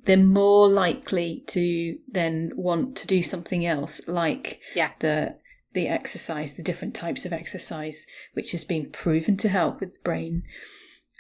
they're 0.05 0.17
more 0.17 0.69
likely 0.69 1.45
to 1.49 1.99
then 2.09 2.53
want 2.55 2.97
to 2.97 3.07
do 3.07 3.23
something 3.23 3.65
else 3.65 4.07
like 4.07 4.61
Yeah. 4.75 4.91
the 4.99 5.37
the 5.75 5.89
exercise 5.89 6.55
the 6.55 6.63
different 6.63 6.95
types 6.95 7.25
of 7.25 7.33
exercise 7.33 8.07
which 8.33 8.53
has 8.53 8.65
been 8.65 8.91
proven 8.91 9.37
to 9.37 9.49
help 9.49 9.81
with 9.81 9.93
the 9.93 10.01
brain 10.03 10.43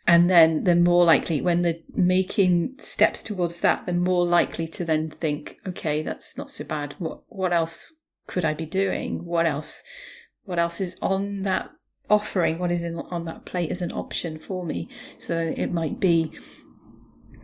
and 0.07 0.29
then 0.29 0.65
they're 0.65 0.75
more 0.75 1.05
likely 1.05 1.41
when 1.41 1.63
they're 1.63 1.81
making 1.95 2.75
steps 2.79 3.23
towards 3.23 3.61
that 3.61 3.85
they're 3.85 3.95
more 3.95 4.27
likely 4.27 4.67
to 4.67 4.85
then 4.85 5.11
think 5.11 5.59
okay 5.67 6.03
that's 6.03 6.37
not 6.37 6.51
so 6.51 6.65
bad 6.65 6.95
what 6.99 7.23
what 7.29 7.53
else 7.53 7.98
could 8.29 8.45
i 8.45 8.55
be 8.55 8.67
doing? 8.67 9.25
What 9.25 9.47
else 9.47 9.83
what 10.45 10.59
else 10.59 10.81
is 10.81 10.97
on 11.03 11.43
that 11.43 11.71
offering? 12.09 12.59
What 12.59 12.71
is 12.71 12.83
in, 12.83 12.99
on 12.99 13.25
that 13.25 13.45
plate 13.45 13.71
as 13.71 13.83
an 13.83 13.93
option 13.93 14.38
for 14.38 14.64
me? 14.64 14.88
So 15.19 15.37
it 15.57 15.73
might 15.73 15.99
be 15.99 16.33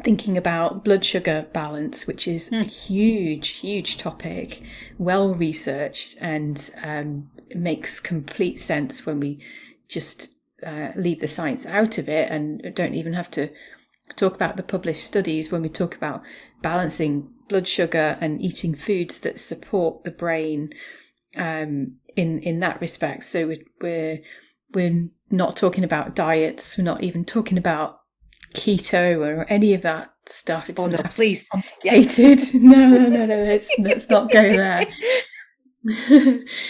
thinking 0.03 0.39
about 0.39 0.85
blood 0.85 1.05
sugar 1.05 1.47
balance, 1.53 2.07
which 2.07 2.29
is 2.29 2.53
a 2.53 2.63
huge, 2.63 3.49
huge 3.49 3.99
topic, 3.99 4.63
well 4.97 5.35
researched, 5.35 6.17
and 6.21 6.71
um, 6.83 7.31
makes 7.55 8.01
complete 8.01 8.59
sense 8.59 9.05
when 9.05 9.21
we 9.21 9.41
just 9.89 10.35
uh, 10.65 10.93
leave 10.97 11.21
the 11.21 11.29
science 11.29 11.67
out 11.67 11.99
of 11.99 12.09
it 12.09 12.31
and 12.31 12.75
don't 12.75 12.95
even 12.95 13.13
have 13.13 13.31
to 13.33 13.51
talk 14.17 14.35
about 14.35 14.57
the 14.57 14.63
published 14.63 15.05
studies 15.05 15.51
when 15.51 15.63
we 15.63 15.69
talk 15.69 15.95
about 15.95 16.23
balancing 16.63 17.31
blood 17.49 17.69
sugar 17.69 18.17
and 18.21 18.41
eating 18.41 18.75
foods 18.75 19.19
that 19.21 19.39
support 19.39 20.05
the 20.05 20.11
brain 20.11 20.73
um, 21.37 21.97
in 22.17 22.41
in 22.41 22.61
that 22.61 22.81
respect. 22.81 23.25
So 23.25 23.49
we're, 23.49 23.65
we're 23.81 24.19
we're 24.73 25.09
not 25.31 25.57
talking 25.57 25.85
about 25.85 26.15
diets. 26.15 26.77
We're 26.77 26.85
not 26.85 27.03
even 27.03 27.25
talking 27.25 27.59
about 27.59 28.01
keto 28.55 29.19
or 29.19 29.45
any 29.45 29.75
of 29.75 29.83
that 29.83 30.13
stuff. 30.27 30.71
It's 30.71 30.81
oh 30.81 30.87
no, 30.87 30.99
please, 30.99 31.49
yes. 31.83 32.19
no, 32.55 32.89
no, 32.89 33.09
no, 33.09 33.27
no. 33.27 33.45
Let's 33.45 33.71
let's 33.79 34.09
not 34.09 34.31
go 34.31 34.43
there. 34.43 34.87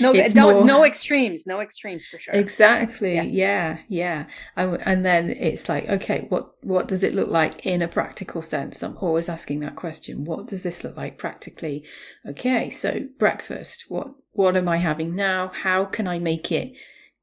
no, 0.00 0.12
more, 0.34 0.64
no 0.64 0.84
extremes, 0.84 1.46
no 1.46 1.60
extremes 1.60 2.06
for 2.06 2.18
sure. 2.18 2.34
Exactly. 2.34 3.14
Yeah, 3.14 3.22
yeah. 3.22 3.78
yeah. 3.88 4.26
And, 4.56 4.78
and 4.84 5.06
then 5.06 5.30
it's 5.30 5.68
like, 5.68 5.88
okay, 5.88 6.26
what 6.28 6.52
what 6.62 6.88
does 6.88 7.04
it 7.04 7.14
look 7.14 7.28
like 7.28 7.64
in 7.64 7.80
a 7.82 7.88
practical 7.88 8.42
sense? 8.42 8.82
I'm 8.82 8.96
always 8.96 9.28
asking 9.28 9.60
that 9.60 9.76
question. 9.76 10.24
What 10.24 10.46
does 10.46 10.62
this 10.62 10.82
look 10.82 10.96
like 10.96 11.18
practically? 11.18 11.84
Okay, 12.28 12.70
so 12.70 13.06
breakfast. 13.18 13.84
What 13.88 14.14
what 14.32 14.56
am 14.56 14.68
I 14.68 14.78
having 14.78 15.14
now? 15.14 15.50
How 15.54 15.84
can 15.84 16.08
I 16.08 16.18
make 16.18 16.50
it 16.50 16.72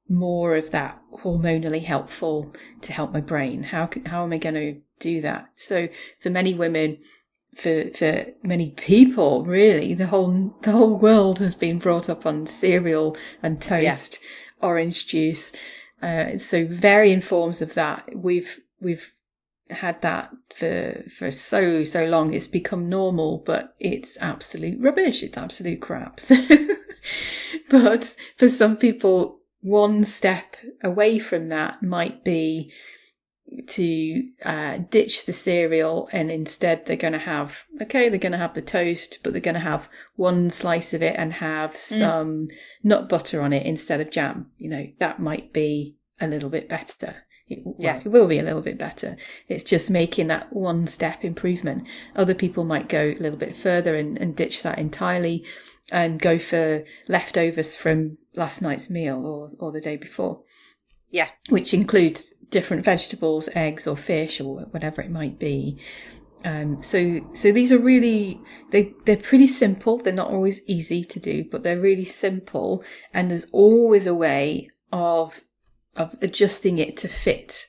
more 0.07 0.55
of 0.55 0.71
that 0.71 1.01
hormonally 1.23 1.83
helpful 1.83 2.53
to 2.81 2.93
help 2.93 3.11
my 3.11 3.21
brain? 3.21 3.63
How 3.63 3.89
how 4.05 4.23
am 4.23 4.31
I 4.31 4.37
going 4.37 4.55
to 4.55 4.81
do 4.99 5.21
that? 5.21 5.49
So 5.55 5.89
for 6.21 6.29
many 6.29 6.53
women, 6.53 6.99
for 7.55 7.89
for 7.91 8.25
many 8.43 8.71
people, 8.71 9.43
really, 9.43 9.93
the 9.93 10.07
whole 10.07 10.55
the 10.61 10.71
whole 10.71 10.97
world 10.97 11.39
has 11.39 11.53
been 11.53 11.79
brought 11.79 12.09
up 12.09 12.25
on 12.25 12.45
cereal 12.45 13.15
and 13.43 13.61
toast, 13.61 14.19
yeah. 14.21 14.67
orange 14.67 15.07
juice. 15.07 15.53
Uh, 16.01 16.37
so 16.37 16.65
varying 16.65 17.21
forms 17.21 17.61
of 17.61 17.73
that. 17.73 18.09
We've 18.15 18.59
we've 18.79 19.13
had 19.69 20.01
that 20.01 20.31
for 20.55 21.03
for 21.09 21.29
so 21.29 21.83
so 21.83 22.05
long. 22.05 22.33
It's 22.33 22.47
become 22.47 22.89
normal, 22.89 23.39
but 23.39 23.75
it's 23.79 24.17
absolute 24.21 24.79
rubbish. 24.81 25.21
It's 25.23 25.37
absolute 25.37 25.81
crap. 25.81 26.19
So, 26.29 26.35
but 27.71 28.15
for 28.37 28.47
some 28.47 28.77
people, 28.77 29.39
one 29.61 30.03
step 30.03 30.55
away 30.83 31.17
from 31.17 31.49
that 31.49 31.81
might 31.81 32.23
be 32.23 32.71
to 33.67 34.23
uh, 34.45 34.77
ditch 34.89 35.25
the 35.25 35.33
cereal 35.33 36.07
and 36.11 36.31
instead 36.31 36.85
they're 36.85 36.95
going 36.95 37.13
to 37.13 37.19
have 37.19 37.65
okay 37.81 38.07
they're 38.07 38.17
going 38.17 38.31
to 38.31 38.37
have 38.37 38.53
the 38.53 38.61
toast 38.61 39.19
but 39.23 39.33
they're 39.33 39.41
going 39.41 39.53
to 39.53 39.59
have 39.59 39.89
one 40.15 40.49
slice 40.49 40.93
of 40.93 41.01
it 41.01 41.15
and 41.17 41.33
have 41.33 41.71
mm. 41.73 41.99
some 41.99 42.47
mm. 42.47 42.51
nut 42.83 43.09
butter 43.09 43.41
on 43.41 43.51
it 43.51 43.65
instead 43.65 43.99
of 43.99 44.09
jam 44.09 44.49
you 44.57 44.69
know 44.69 44.87
that 44.99 45.19
might 45.19 45.51
be 45.51 45.95
a 46.19 46.27
little 46.27 46.49
bit 46.49 46.69
better 46.69 47.23
it, 47.47 47.59
yeah. 47.77 47.99
it 48.05 48.07
will 48.07 48.27
be 48.27 48.39
a 48.39 48.43
little 48.43 48.61
bit 48.61 48.77
better 48.77 49.17
it's 49.49 49.65
just 49.65 49.89
making 49.89 50.27
that 50.27 50.53
one 50.53 50.87
step 50.87 51.23
improvement 51.23 51.85
other 52.15 52.33
people 52.33 52.63
might 52.63 52.87
go 52.87 53.01
a 53.01 53.19
little 53.19 53.37
bit 53.37 53.55
further 53.55 53.95
and, 53.95 54.17
and 54.17 54.35
ditch 54.35 54.63
that 54.63 54.79
entirely 54.79 55.43
and 55.91 56.21
go 56.21 56.39
for 56.39 56.85
leftovers 57.07 57.75
from 57.75 58.17
last 58.33 58.61
night's 58.61 58.89
meal 58.89 59.25
or, 59.25 59.49
or 59.59 59.71
the 59.71 59.81
day 59.81 59.97
before. 59.97 60.41
Yeah. 61.11 61.29
Which 61.49 61.73
includes 61.73 62.33
different 62.49 62.83
vegetables, 62.83 63.49
eggs, 63.53 63.85
or 63.85 63.97
fish, 63.97 64.41
or 64.41 64.61
whatever 64.71 65.01
it 65.01 65.11
might 65.11 65.37
be. 65.37 65.77
Um, 66.43 66.81
so, 66.81 67.29
so 67.33 67.51
these 67.51 67.71
are 67.71 67.77
really 67.77 68.41
they 68.71 68.93
they're 69.05 69.17
pretty 69.17 69.47
simple. 69.47 69.97
They're 69.97 70.13
not 70.13 70.31
always 70.31 70.61
easy 70.65 71.03
to 71.03 71.19
do, 71.19 71.45
but 71.49 71.63
they're 71.63 71.79
really 71.79 72.05
simple. 72.05 72.83
And 73.13 73.29
there's 73.29 73.45
always 73.51 74.07
a 74.07 74.15
way 74.15 74.69
of 74.91 75.41
of 75.95 76.15
adjusting 76.21 76.77
it 76.77 76.97
to 76.97 77.07
fit 77.07 77.67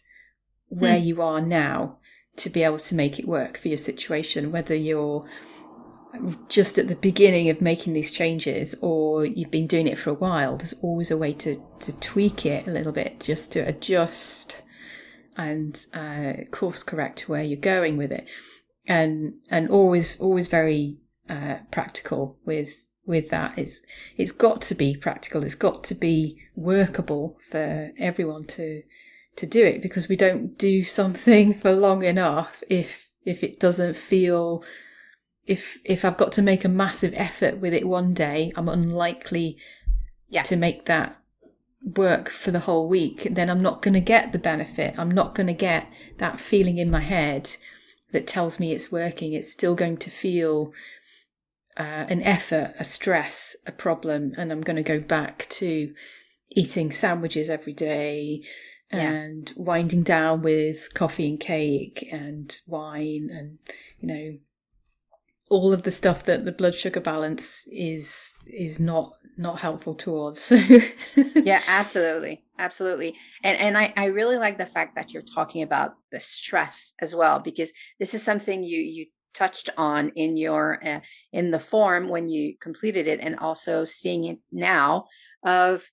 where 0.68 0.98
mm. 0.98 1.04
you 1.04 1.22
are 1.22 1.40
now 1.40 1.98
to 2.36 2.48
be 2.48 2.62
able 2.62 2.78
to 2.78 2.94
make 2.94 3.18
it 3.18 3.28
work 3.28 3.58
for 3.58 3.68
your 3.68 3.76
situation. 3.76 4.52
Whether 4.52 4.74
you're 4.74 5.28
just 6.48 6.78
at 6.78 6.88
the 6.88 6.96
beginning 6.96 7.48
of 7.48 7.60
making 7.60 7.92
these 7.92 8.12
changes 8.12 8.74
or 8.82 9.24
you've 9.24 9.50
been 9.50 9.66
doing 9.66 9.86
it 9.86 9.98
for 9.98 10.10
a 10.10 10.14
while, 10.14 10.56
there's 10.56 10.74
always 10.82 11.10
a 11.10 11.16
way 11.16 11.32
to, 11.34 11.62
to 11.80 11.98
tweak 12.00 12.44
it 12.44 12.66
a 12.66 12.70
little 12.70 12.92
bit 12.92 13.20
just 13.20 13.52
to 13.52 13.60
adjust 13.60 14.62
and 15.36 15.86
uh, 15.94 16.32
course 16.50 16.82
correct 16.82 17.28
where 17.28 17.42
you're 17.42 17.56
going 17.58 17.96
with 17.96 18.12
it. 18.12 18.26
And 18.86 19.34
and 19.48 19.70
always 19.70 20.20
always 20.20 20.48
very 20.48 20.98
uh, 21.30 21.58
practical 21.70 22.38
with 22.44 22.70
with 23.06 23.30
that. 23.30 23.56
It's 23.56 23.80
it's 24.16 24.32
got 24.32 24.60
to 24.62 24.74
be 24.74 24.96
practical. 24.96 25.44
It's 25.44 25.54
got 25.54 25.84
to 25.84 25.94
be 25.94 26.40
workable 26.56 27.38
for 27.48 27.92
everyone 27.98 28.44
to 28.48 28.82
to 29.36 29.46
do 29.46 29.64
it 29.64 29.82
because 29.82 30.08
we 30.08 30.16
don't 30.16 30.58
do 30.58 30.82
something 30.82 31.54
for 31.60 31.72
long 31.72 32.02
enough 32.02 32.62
if 32.68 33.08
if 33.24 33.44
it 33.44 33.60
doesn't 33.60 33.94
feel 33.94 34.64
if 35.46 35.78
if 35.84 36.04
I've 36.04 36.16
got 36.16 36.32
to 36.32 36.42
make 36.42 36.64
a 36.64 36.68
massive 36.68 37.12
effort 37.16 37.58
with 37.58 37.72
it 37.72 37.86
one 37.86 38.14
day, 38.14 38.52
I'm 38.56 38.68
unlikely 38.68 39.58
yeah. 40.28 40.42
to 40.44 40.56
make 40.56 40.86
that 40.86 41.18
work 41.84 42.28
for 42.28 42.50
the 42.50 42.60
whole 42.60 42.88
week. 42.88 43.28
Then 43.30 43.50
I'm 43.50 43.62
not 43.62 43.82
going 43.82 43.94
to 43.94 44.00
get 44.00 44.32
the 44.32 44.38
benefit. 44.38 44.94
I'm 44.96 45.10
not 45.10 45.34
going 45.34 45.48
to 45.48 45.52
get 45.52 45.88
that 46.18 46.40
feeling 46.40 46.78
in 46.78 46.90
my 46.90 47.00
head 47.00 47.56
that 48.12 48.26
tells 48.26 48.60
me 48.60 48.72
it's 48.72 48.92
working. 48.92 49.32
It's 49.32 49.50
still 49.50 49.74
going 49.74 49.96
to 49.98 50.10
feel 50.10 50.72
uh, 51.76 52.06
an 52.08 52.22
effort, 52.22 52.74
a 52.78 52.84
stress, 52.84 53.56
a 53.66 53.72
problem, 53.72 54.32
and 54.36 54.52
I'm 54.52 54.60
going 54.60 54.76
to 54.76 54.82
go 54.82 55.00
back 55.00 55.46
to 55.50 55.92
eating 56.50 56.92
sandwiches 56.92 57.48
every 57.48 57.72
day 57.72 58.42
and 58.90 59.48
yeah. 59.48 59.62
winding 59.62 60.02
down 60.02 60.42
with 60.42 60.92
coffee 60.92 61.28
and 61.28 61.40
cake 61.40 62.06
and 62.12 62.58
wine 62.66 63.30
and 63.32 63.58
you 63.98 64.06
know 64.06 64.38
all 65.52 65.72
of 65.72 65.82
the 65.82 65.90
stuff 65.90 66.24
that 66.24 66.44
the 66.46 66.52
blood 66.52 66.74
sugar 66.74 67.00
balance 67.00 67.68
is 67.70 68.34
is 68.46 68.80
not 68.80 69.12
not 69.36 69.60
helpful 69.60 69.94
towards. 69.94 70.52
Yeah 71.16 71.62
absolutely 71.66 72.42
absolutely. 72.58 73.16
And 73.44 73.58
and 73.58 73.76
I, 73.76 73.92
I 73.96 74.06
really 74.06 74.38
like 74.38 74.56
the 74.56 74.66
fact 74.66 74.94
that 74.94 75.12
you're 75.12 75.22
talking 75.22 75.62
about 75.62 75.94
the 76.10 76.20
stress 76.20 76.94
as 77.00 77.14
well 77.14 77.40
because 77.40 77.72
this 77.98 78.14
is 78.14 78.22
something 78.22 78.64
you 78.64 78.80
you 78.80 79.06
touched 79.34 79.68
on 79.76 80.10
in 80.10 80.36
your 80.36 80.78
uh, 80.86 81.00
in 81.32 81.50
the 81.50 81.58
form 81.58 82.08
when 82.08 82.28
you 82.28 82.56
completed 82.58 83.06
it 83.06 83.20
and 83.20 83.38
also 83.38 83.84
seeing 83.84 84.24
it 84.24 84.38
now 84.50 85.04
of 85.44 85.86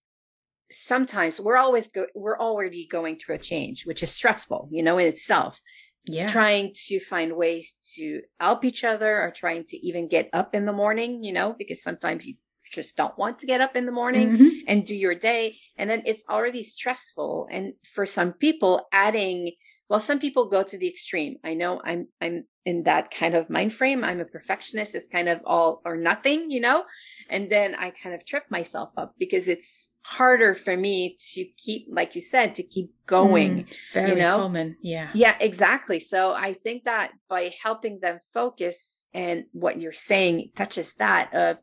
sometimes 0.71 1.41
we're 1.41 1.57
always 1.57 1.87
go- 1.87 2.13
we're 2.15 2.39
already 2.39 2.87
going 2.87 3.17
through 3.17 3.35
a 3.35 3.39
change 3.39 3.85
which 3.85 4.03
is 4.03 4.11
stressful 4.11 4.69
you 4.71 4.83
know 4.83 4.97
in 4.97 5.07
itself 5.07 5.61
yeah. 6.05 6.27
trying 6.27 6.73
to 6.87 6.99
find 6.99 7.35
ways 7.35 7.93
to 7.95 8.21
help 8.39 8.63
each 8.65 8.83
other 8.83 9.21
or 9.21 9.31
trying 9.31 9.65
to 9.65 9.77
even 9.85 10.07
get 10.07 10.29
up 10.33 10.55
in 10.55 10.65
the 10.65 10.73
morning, 10.73 11.23
you 11.23 11.33
know, 11.33 11.55
because 11.57 11.81
sometimes 11.81 12.25
you 12.25 12.35
just 12.71 12.95
don't 12.95 13.17
want 13.17 13.39
to 13.39 13.47
get 13.47 13.61
up 13.61 13.75
in 13.75 13.85
the 13.85 13.91
morning 13.91 14.31
mm-hmm. 14.31 14.47
and 14.67 14.85
do 14.85 14.95
your 14.95 15.15
day. 15.15 15.57
And 15.77 15.89
then 15.89 16.03
it's 16.05 16.25
already 16.29 16.63
stressful. 16.63 17.47
And 17.51 17.73
for 17.93 18.05
some 18.05 18.33
people, 18.33 18.87
adding, 18.91 19.53
well, 19.89 19.99
some 19.99 20.19
people 20.19 20.45
go 20.45 20.61
to 20.61 20.77
the 20.77 20.87
extreme. 20.87 21.37
I 21.43 21.55
know 21.55 21.81
I'm, 21.83 22.07
I'm 22.21 22.45
in 22.63 22.83
that 22.83 23.09
kind 23.09 23.33
of 23.33 23.49
mind 23.49 23.73
frame. 23.73 24.03
I'm 24.03 24.19
a 24.19 24.25
perfectionist. 24.25 24.93
It's 24.93 25.07
kind 25.07 25.27
of 25.27 25.41
all 25.45 25.81
or 25.83 25.97
nothing, 25.97 26.51
you 26.51 26.59
know? 26.59 26.83
And 27.27 27.49
then 27.49 27.73
I 27.73 27.89
kind 27.89 28.13
of 28.13 28.23
trip 28.23 28.43
myself 28.51 28.91
up 28.97 29.15
because 29.17 29.49
it's 29.49 29.91
harder 30.05 30.53
for 30.53 30.77
me 30.77 31.17
to 31.33 31.43
keep, 31.57 31.87
like 31.89 32.13
you 32.13 32.21
said, 32.21 32.53
to 32.55 32.63
keep 32.63 32.91
going. 33.07 33.63
Mm, 33.63 33.77
very 33.93 34.09
you 34.11 34.15
know? 34.17 34.37
common. 34.37 34.77
Yeah. 34.83 35.09
Yeah, 35.15 35.35
exactly. 35.39 35.97
So 35.97 36.33
I 36.33 36.53
think 36.53 36.83
that 36.83 37.11
by 37.27 37.51
helping 37.63 37.99
them 37.99 38.19
focus 38.31 39.09
and 39.11 39.45
what 39.53 39.81
you're 39.81 39.91
saying 39.91 40.51
touches 40.55 40.93
that 40.95 41.33
of 41.33 41.57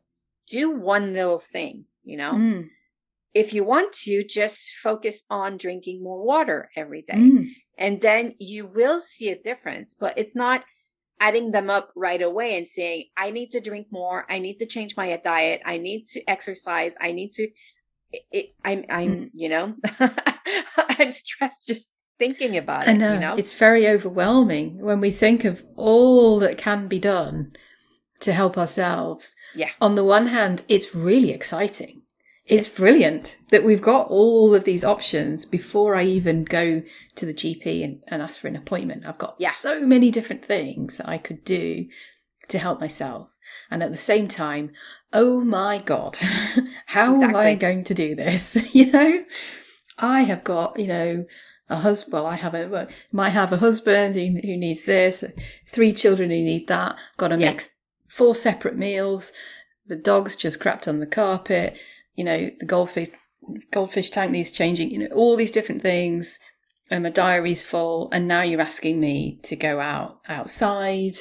do 0.49 0.71
one 0.71 1.13
little 1.13 1.39
thing, 1.39 1.85
you 2.03 2.17
know? 2.17 2.33
Mm. 2.33 2.69
If 3.33 3.53
you 3.53 3.63
want 3.63 3.93
to, 3.93 4.23
just 4.23 4.71
focus 4.83 5.23
on 5.29 5.55
drinking 5.55 6.03
more 6.03 6.21
water 6.21 6.69
every 6.75 7.03
day. 7.03 7.13
Mm. 7.13 7.47
And 7.77 8.01
then 8.01 8.33
you 8.39 8.65
will 8.65 8.99
see 8.99 9.29
a 9.29 9.41
difference, 9.41 9.95
but 9.95 10.17
it's 10.17 10.35
not 10.35 10.63
adding 11.19 11.51
them 11.51 11.69
up 11.69 11.91
right 11.95 12.21
away 12.21 12.57
and 12.57 12.67
saying, 12.67 13.05
I 13.15 13.31
need 13.31 13.51
to 13.51 13.59
drink 13.59 13.87
more. 13.91 14.25
I 14.29 14.39
need 14.39 14.59
to 14.59 14.65
change 14.65 14.95
my 14.95 15.15
diet. 15.17 15.61
I 15.65 15.77
need 15.77 16.05
to 16.07 16.23
exercise. 16.27 16.95
I 16.99 17.11
need 17.11 17.33
to, 17.33 17.49
it, 18.11 18.21
it, 18.31 18.55
I'm, 18.63 18.85
I'm, 18.89 19.15
mm. 19.15 19.29
you 19.33 19.49
know, 19.49 19.75
I'm 20.77 21.11
stressed 21.11 21.67
just 21.67 21.93
thinking 22.19 22.57
about 22.57 22.87
it. 22.87 22.91
I 22.91 22.93
know. 22.93 23.13
You 23.13 23.19
know. 23.19 23.35
It's 23.35 23.53
very 23.53 23.87
overwhelming 23.87 24.81
when 24.81 24.99
we 24.99 25.11
think 25.11 25.45
of 25.45 25.63
all 25.75 26.39
that 26.39 26.57
can 26.57 26.87
be 26.87 26.99
done 26.99 27.53
to 28.19 28.33
help 28.33 28.57
ourselves. 28.57 29.35
Yeah. 29.55 29.69
On 29.81 29.95
the 29.95 30.03
one 30.03 30.27
hand, 30.27 30.63
it's 30.67 30.95
really 30.95 31.31
exciting. 31.31 32.01
It's 32.47 32.77
brilliant 32.77 33.37
that 33.49 33.63
we've 33.65 33.81
got 33.81 34.07
all 34.07 34.55
of 34.55 34.63
these 34.63 34.85
options 34.85 35.45
before 35.45 35.95
I 35.95 36.03
even 36.03 36.45
go 36.45 36.81
to 37.15 37.25
the 37.25 37.33
GP 37.33 37.83
and, 37.83 38.03
and 38.07 38.21
ask 38.21 38.39
for 38.39 38.47
an 38.47 38.55
appointment. 38.55 39.05
I've 39.05 39.17
got 39.17 39.35
Yeah. 39.37 39.49
so 39.49 39.81
many 39.85 40.11
different 40.11 40.45
things 40.45 40.97
that 40.97 41.09
I 41.09 41.17
could 41.17 41.43
do 41.43 41.87
to 42.47 42.57
help 42.57 42.79
myself. 42.79 43.27
And 43.69 43.83
at 43.83 43.91
the 43.91 43.97
same 43.97 44.27
time, 44.29 44.71
oh 45.11 45.41
my 45.41 45.79
God, 45.79 46.17
how 46.87 47.21
am 47.21 47.35
I 47.35 47.55
going 47.55 47.83
to 47.85 47.93
do 47.93 48.15
this? 48.15 48.57
you 48.73 48.91
know, 48.91 49.25
I 49.97 50.21
have 50.21 50.43
got, 50.45 50.79
you 50.79 50.87
know, 50.87 51.25
a 51.69 51.77
husband, 51.77 52.13
well, 52.13 52.25
I 52.25 52.35
have 52.35 52.53
a, 52.53 52.67
well, 52.67 52.87
might 53.11 53.31
have 53.31 53.51
a 53.51 53.57
husband 53.57 54.15
who, 54.15 54.21
who 54.41 54.55
needs 54.55 54.83
this, 54.85 55.21
three 55.67 55.91
children 55.91 56.29
who 56.29 56.37
need 56.37 56.67
that, 56.69 56.95
got 57.17 57.27
to 57.29 57.37
Yeah. 57.37 57.51
make 57.51 57.69
four 58.07 58.35
separate 58.35 58.77
meals. 58.77 59.33
The 59.85 59.97
dog's 59.97 60.37
just 60.37 60.61
crapped 60.61 60.87
on 60.87 60.99
the 60.99 61.05
carpet. 61.05 61.77
You 62.17 62.25
know, 62.25 62.51
the 62.59 62.65
goldfish, 62.65 63.09
goldfish 63.71 64.09
tank 64.09 64.31
needs 64.31 64.51
changing, 64.51 64.91
you 64.91 64.99
know, 64.99 65.15
all 65.15 65.37
these 65.37 65.51
different 65.51 65.81
things. 65.81 66.39
And 66.89 67.03
my 67.03 67.09
diary's 67.09 67.63
full. 67.63 68.09
And 68.11 68.27
now 68.27 68.41
you're 68.41 68.61
asking 68.61 68.99
me 68.99 69.39
to 69.43 69.55
go 69.55 69.79
out 69.79 70.19
outside 70.27 71.15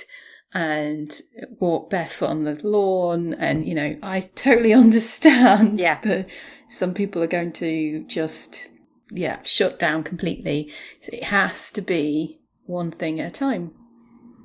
and 0.53 1.21
walk 1.61 1.91
barefoot 1.91 2.31
on 2.31 2.45
the 2.45 2.59
lawn. 2.63 3.35
And, 3.35 3.67
you 3.67 3.75
know, 3.75 3.97
I 4.03 4.21
totally 4.35 4.73
understand 4.73 5.79
Yeah. 5.79 6.01
that 6.03 6.29
some 6.69 6.95
people 6.95 7.23
are 7.23 7.29
going 7.29 7.53
to 7.55 8.05
just, 8.09 8.69
yeah, 9.11 9.43
shut 9.43 9.79
down 9.79 10.03
completely. 10.03 10.73
So 11.03 11.11
it 11.13 11.25
has 11.25 11.71
to 11.73 11.83
be 11.83 12.41
one 12.65 12.91
thing 12.91 13.21
at 13.21 13.29
a 13.29 13.31
time. 13.31 13.73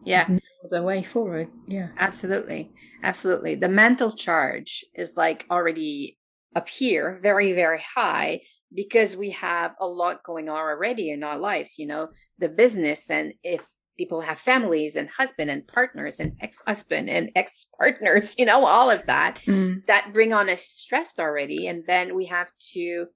Yeah. 0.04 0.26
There's 0.26 0.41
no 0.41 0.78
other 0.78 0.84
way 0.86 1.04
forward. 1.04 1.47
Yeah. 1.68 1.89
Absolutely. 1.97 2.72
Absolutely. 3.04 3.56
The 3.56 3.70
mental 3.70 4.12
charge 4.12 4.84
is 4.95 5.18
like 5.18 5.45
already 5.49 6.18
up 6.56 6.68
here, 6.68 7.20
very, 7.22 7.54
very 7.54 7.84
high 7.95 8.41
because 8.74 9.18
we 9.18 9.32
have 9.32 9.74
a 9.80 9.88
lot 9.88 10.24
going 10.24 10.49
on 10.49 10.58
already 10.58 11.12
in 11.12 11.24
our 11.24 11.38
lives, 11.38 11.76
you 11.78 11.86
know, 11.86 12.08
the 12.39 12.49
business 12.49 13.10
and 13.10 13.34
if 13.43 13.66
people 13.97 14.22
have 14.22 14.39
families 14.39 14.95
and 14.95 15.10
husband 15.10 15.52
and 15.52 15.68
partners 15.68 16.20
and 16.20 16.34
ex-husband 16.41 17.10
and 17.10 17.30
ex-partners, 17.36 18.36
you 18.38 18.45
know, 18.45 18.66
all 18.66 18.89
of 18.89 19.06
that 19.06 19.39
Mm. 19.45 19.86
that 19.88 20.14
bring 20.14 20.34
on 20.34 20.49
us 20.49 20.64
stress 20.64 21.20
already 21.20 21.68
and 21.68 21.84
then 21.88 22.16
we 22.16 22.28
have 22.28 22.52
to 22.74 23.08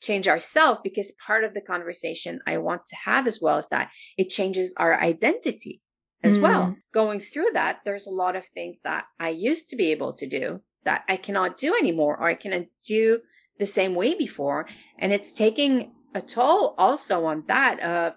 change 0.00 0.28
ourselves 0.28 0.80
because 0.82 1.12
part 1.26 1.44
of 1.44 1.52
the 1.54 1.60
conversation 1.60 2.40
I 2.46 2.58
want 2.58 2.84
to 2.86 2.96
have 3.04 3.26
as 3.26 3.40
well 3.42 3.58
is 3.58 3.68
that 3.68 3.90
it 4.16 4.30
changes 4.30 4.74
our 4.78 4.98
identity 5.00 5.82
as 6.22 6.38
well. 6.38 6.68
Mm. 6.68 6.76
Going 6.92 7.20
through 7.20 7.50
that, 7.54 7.80
there's 7.84 8.06
a 8.06 8.10
lot 8.10 8.36
of 8.36 8.46
things 8.46 8.80
that 8.84 9.04
I 9.18 9.30
used 9.30 9.68
to 9.70 9.76
be 9.76 9.90
able 9.90 10.12
to 10.14 10.26
do 10.26 10.60
that 10.84 11.04
I 11.08 11.16
cannot 11.16 11.56
do 11.56 11.74
anymore, 11.74 12.16
or 12.18 12.24
I 12.24 12.34
cannot 12.34 12.66
do 12.86 13.20
the 13.58 13.66
same 13.66 13.94
way 13.94 14.14
before. 14.14 14.66
And 14.98 15.12
it's 15.12 15.32
taking 15.32 15.92
a 16.14 16.20
toll 16.20 16.74
also 16.78 17.26
on 17.26 17.44
that 17.46 17.80
of, 17.80 18.14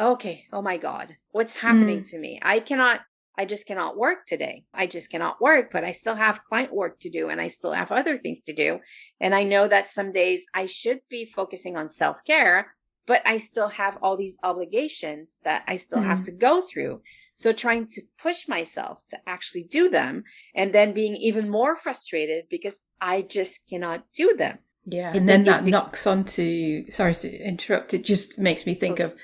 okay, 0.00 0.46
oh 0.52 0.62
my 0.62 0.76
God, 0.76 1.16
what's 1.32 1.56
happening 1.56 2.00
mm. 2.00 2.10
to 2.10 2.18
me? 2.18 2.38
I 2.42 2.60
cannot, 2.60 3.00
I 3.36 3.44
just 3.44 3.66
cannot 3.66 3.96
work 3.96 4.26
today. 4.26 4.64
I 4.72 4.86
just 4.86 5.10
cannot 5.10 5.40
work, 5.40 5.70
but 5.72 5.84
I 5.84 5.90
still 5.90 6.14
have 6.14 6.44
client 6.44 6.72
work 6.72 7.00
to 7.00 7.10
do 7.10 7.28
and 7.28 7.40
I 7.40 7.48
still 7.48 7.72
have 7.72 7.92
other 7.92 8.16
things 8.16 8.42
to 8.42 8.54
do. 8.54 8.78
And 9.20 9.34
I 9.34 9.42
know 9.42 9.68
that 9.68 9.88
some 9.88 10.12
days 10.12 10.46
I 10.54 10.66
should 10.66 11.00
be 11.10 11.24
focusing 11.24 11.76
on 11.76 11.88
self 11.88 12.22
care, 12.24 12.74
but 13.08 13.22
I 13.26 13.38
still 13.38 13.70
have 13.82 13.98
all 14.02 14.16
these 14.16 14.38
obligations 14.44 15.40
that 15.42 15.64
I 15.66 15.76
still 15.76 16.02
have 16.02 16.20
Mm. 16.20 16.24
to 16.26 16.32
go 16.32 16.60
through. 16.60 17.00
So 17.34 17.52
trying 17.52 17.86
to 17.94 18.02
push 18.22 18.46
myself 18.46 19.02
to 19.10 19.16
actually 19.26 19.64
do 19.64 19.88
them 19.88 20.24
and 20.54 20.74
then 20.74 20.92
being 20.92 21.16
even 21.16 21.48
more 21.48 21.74
frustrated 21.74 22.42
because 22.50 22.80
I 23.00 23.22
just 23.22 23.68
cannot 23.70 24.00
do 24.12 24.34
them. 24.36 24.58
Yeah, 24.84 25.10
It- 25.12 25.18
and 25.18 25.28
then 25.28 25.42
it- 25.42 25.46
that 25.46 25.66
it- 25.66 25.70
knocks 25.70 26.06
onto. 26.06 26.84
Sorry 26.90 27.14
to 27.14 27.28
interrupt. 27.52 27.94
It 27.94 28.04
just 28.04 28.38
makes 28.38 28.66
me 28.66 28.74
think 28.74 29.00
of 29.00 29.14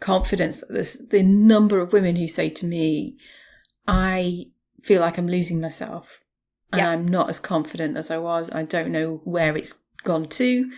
confidence. 0.00 0.64
There's 0.68 0.94
the 1.08 1.22
number 1.22 1.80
of 1.80 1.92
women 1.92 2.16
who 2.16 2.26
say 2.28 2.48
to 2.50 2.66
me, 2.66 3.16
"I 3.86 4.46
feel 4.82 5.00
like 5.00 5.18
I'm 5.18 5.28
losing 5.28 5.60
myself, 5.60 6.20
and 6.72 6.80
Yeah. 6.80 6.90
I'm 6.90 7.06
not 7.06 7.28
as 7.28 7.40
confident 7.40 7.96
as 7.96 8.10
I 8.10 8.18
was. 8.18 8.50
I 8.50 8.62
don't 8.62 8.90
know 8.90 9.20
where 9.24 9.56
it's 9.56 9.74
gone 10.02 10.28
to, 10.40 10.70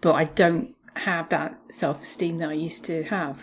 but 0.00 0.14
I 0.14 0.24
don't 0.24 0.74
have 1.00 1.28
that 1.30 1.58
self-esteem 1.68 2.38
that 2.38 2.50
I 2.50 2.54
used 2.54 2.84
to 2.86 3.04
have." 3.04 3.40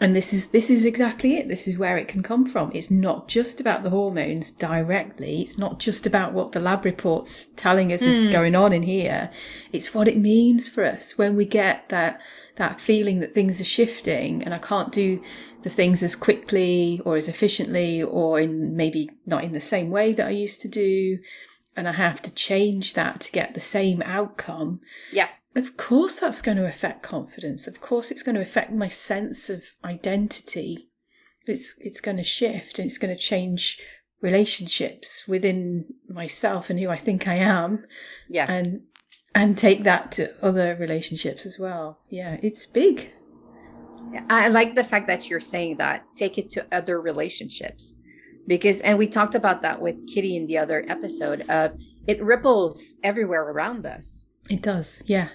And 0.00 0.16
this 0.16 0.32
is 0.32 0.48
this 0.48 0.68
is 0.68 0.84
exactly 0.84 1.36
it. 1.36 1.46
This 1.46 1.68
is 1.68 1.78
where 1.78 1.96
it 1.96 2.08
can 2.08 2.24
come 2.24 2.44
from. 2.44 2.72
It's 2.74 2.90
not 2.90 3.28
just 3.28 3.60
about 3.60 3.84
the 3.84 3.90
hormones 3.90 4.50
directly. 4.50 5.40
It's 5.42 5.58
not 5.58 5.78
just 5.78 6.06
about 6.06 6.32
what 6.32 6.50
the 6.50 6.60
lab 6.60 6.84
reports 6.84 7.50
telling 7.54 7.92
us 7.92 8.02
is 8.02 8.24
Hmm. 8.24 8.32
going 8.32 8.54
on 8.56 8.72
in 8.72 8.82
here. 8.82 9.30
It's 9.72 9.94
what 9.94 10.08
it 10.08 10.18
means 10.18 10.68
for 10.68 10.84
us 10.84 11.16
when 11.16 11.36
we 11.36 11.44
get 11.44 11.88
that 11.90 12.20
that 12.56 12.80
feeling 12.80 13.20
that 13.20 13.32
things 13.32 13.60
are 13.60 13.64
shifting 13.64 14.42
and 14.42 14.52
I 14.52 14.58
can't 14.58 14.92
do 14.92 15.20
the 15.62 15.70
things 15.70 16.02
as 16.02 16.16
quickly 16.16 17.00
or 17.04 17.16
as 17.16 17.28
efficiently 17.28 18.02
or 18.02 18.40
in 18.40 18.76
maybe 18.76 19.08
not 19.24 19.44
in 19.44 19.52
the 19.52 19.60
same 19.60 19.90
way 19.90 20.12
that 20.14 20.26
I 20.26 20.30
used 20.30 20.60
to 20.62 20.68
do 20.68 21.18
and 21.76 21.88
I 21.88 21.92
have 21.92 22.20
to 22.22 22.34
change 22.34 22.94
that 22.94 23.20
to 23.22 23.32
get 23.32 23.54
the 23.54 23.60
same 23.60 24.02
outcome. 24.02 24.80
Yeah. 25.12 25.28
Of 25.54 25.76
course, 25.76 26.20
that's 26.20 26.42
going 26.42 26.56
to 26.58 26.66
affect 26.66 27.02
confidence. 27.02 27.66
Of 27.66 27.80
course, 27.80 28.10
it's 28.10 28.22
going 28.22 28.34
to 28.36 28.40
affect 28.40 28.72
my 28.72 28.88
sense 28.88 29.50
of 29.50 29.62
identity. 29.84 30.88
It's 31.46 31.74
it's 31.80 32.00
going 32.00 32.16
to 32.18 32.22
shift 32.22 32.78
and 32.78 32.86
it's 32.86 32.98
going 32.98 33.14
to 33.14 33.20
change 33.20 33.78
relationships 34.20 35.26
within 35.28 35.84
myself 36.08 36.70
and 36.70 36.78
who 36.78 36.88
I 36.88 36.96
think 36.96 37.26
I 37.28 37.34
am, 37.34 37.84
Yeah. 38.28 38.50
and 38.50 38.82
and 39.34 39.58
take 39.58 39.82
that 39.84 40.12
to 40.12 40.32
other 40.44 40.76
relationships 40.78 41.44
as 41.46 41.58
well. 41.58 41.98
Yeah, 42.08 42.38
it's 42.42 42.64
big. 42.66 43.10
Yeah, 44.12 44.24
I 44.28 44.48
like 44.48 44.74
the 44.74 44.84
fact 44.84 45.06
that 45.08 45.28
you're 45.28 45.40
saying 45.40 45.76
that. 45.78 46.04
Take 46.16 46.38
it 46.38 46.50
to 46.52 46.66
other 46.70 47.00
relationships. 47.00 47.94
Because 48.46 48.80
and 48.80 48.98
we 48.98 49.06
talked 49.06 49.34
about 49.34 49.62
that 49.62 49.80
with 49.80 49.96
Kitty 50.12 50.36
in 50.36 50.46
the 50.46 50.58
other 50.58 50.84
episode 50.88 51.42
of 51.48 51.72
it 52.06 52.22
ripples 52.22 52.94
everywhere 53.04 53.42
around 53.48 53.86
us. 53.86 54.26
It 54.50 54.62
does. 54.62 55.02
Yeah. 55.06 55.28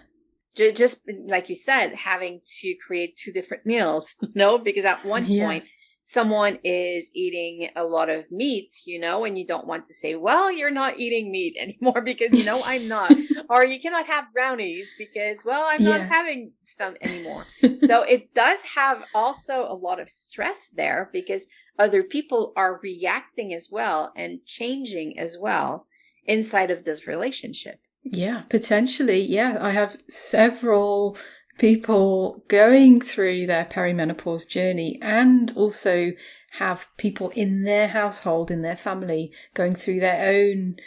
Just 0.56 1.04
like 1.28 1.50
you 1.50 1.56
said, 1.56 1.94
having 1.94 2.42
to 2.62 2.76
create 2.86 3.16
two 3.16 3.32
different 3.32 3.66
meals, 3.66 4.16
you 4.22 4.30
know, 4.36 4.58
because 4.58 4.86
at 4.86 5.06
one 5.06 5.26
Yeah. 5.26 5.46
point 5.46 5.64
someone 6.10 6.58
is 6.64 7.12
eating 7.14 7.70
a 7.76 7.84
lot 7.84 8.10
of 8.10 8.32
meat, 8.32 8.74
you 8.86 8.98
know, 8.98 9.26
and 9.26 9.38
you 9.38 9.46
don't 9.46 9.68
want 9.68 9.86
to 9.86 9.94
say, 9.94 10.16
well, 10.16 10.50
you're 10.50 10.72
not 10.72 10.98
eating 10.98 11.30
meat 11.30 11.58
anymore 11.60 12.02
because, 12.02 12.32
you 12.32 12.46
know, 12.46 12.64
I'm 12.64 12.88
not. 12.88 13.14
or 13.50 13.66
you 13.66 13.78
cannot 13.78 14.08
have 14.08 14.32
brownies 14.34 14.96
because, 14.98 15.44
well, 15.44 15.68
I'm 15.70 15.84
not 15.84 16.00
having 16.00 16.54
some 16.64 16.96
anymore. 17.02 17.46
so 17.82 18.04
it 18.04 18.34
does 18.34 18.62
have 18.76 19.04
also 19.14 19.66
a 19.68 19.76
lot 19.76 20.00
of 20.00 20.10
stress 20.10 20.70
there 20.70 21.10
because 21.12 21.48
other 21.78 22.04
people 22.04 22.54
are 22.56 22.80
reacting 22.82 23.54
as 23.54 23.68
well 23.70 24.14
and 24.16 24.46
changing 24.46 25.20
as 25.20 25.36
well 25.38 25.88
inside 26.26 26.72
of 26.72 26.86
this 26.86 27.06
relationship. 27.06 27.82
Yeah, 28.04 28.44
potentially. 28.44 29.22
Yeah, 29.22 29.58
I 29.60 29.72
have 29.72 29.98
several 30.10 31.18
people 31.58 32.44
going 32.48 33.02
through 33.02 33.48
their 33.48 33.66
perimenopause 33.66 34.48
journey 34.48 35.00
and 35.02 35.52
also 35.56 36.14
have 36.52 36.88
people 36.98 37.30
in 37.30 37.64
their 37.64 37.90
household, 37.90 38.52
in 38.52 38.62
their 38.62 38.78
family, 38.78 39.32
going 39.54 39.74
through 39.74 40.00
their 40.00 40.28
own 40.30 40.78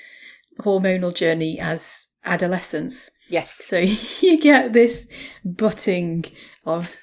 hormonal 0.60 1.14
journey 1.14 1.58
as 1.58 2.08
adolescents. 2.24 3.10
Yes. 3.28 3.52
So 3.52 3.78
you 4.20 4.40
get 4.40 4.72
this 4.72 5.08
butting 5.44 6.24
of 6.64 7.00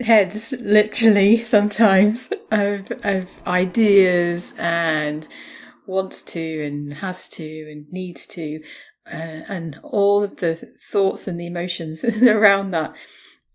heads, 0.00 0.54
literally, 0.60 1.44
sometimes, 1.44 2.32
of, 2.50 2.90
of 3.04 3.28
ideas 3.46 4.54
and 4.58 5.26
wants 5.86 6.22
to 6.22 6.64
and 6.64 6.94
has 6.94 7.28
to 7.28 7.70
and 7.70 7.86
needs 7.92 8.26
to, 8.28 8.60
uh, 9.06 9.42
and 9.48 9.78
all 9.82 10.22
of 10.22 10.36
the 10.36 10.74
thoughts 10.90 11.26
and 11.28 11.38
the 11.40 11.46
emotions 11.46 12.04
around 12.22 12.70
that. 12.72 12.94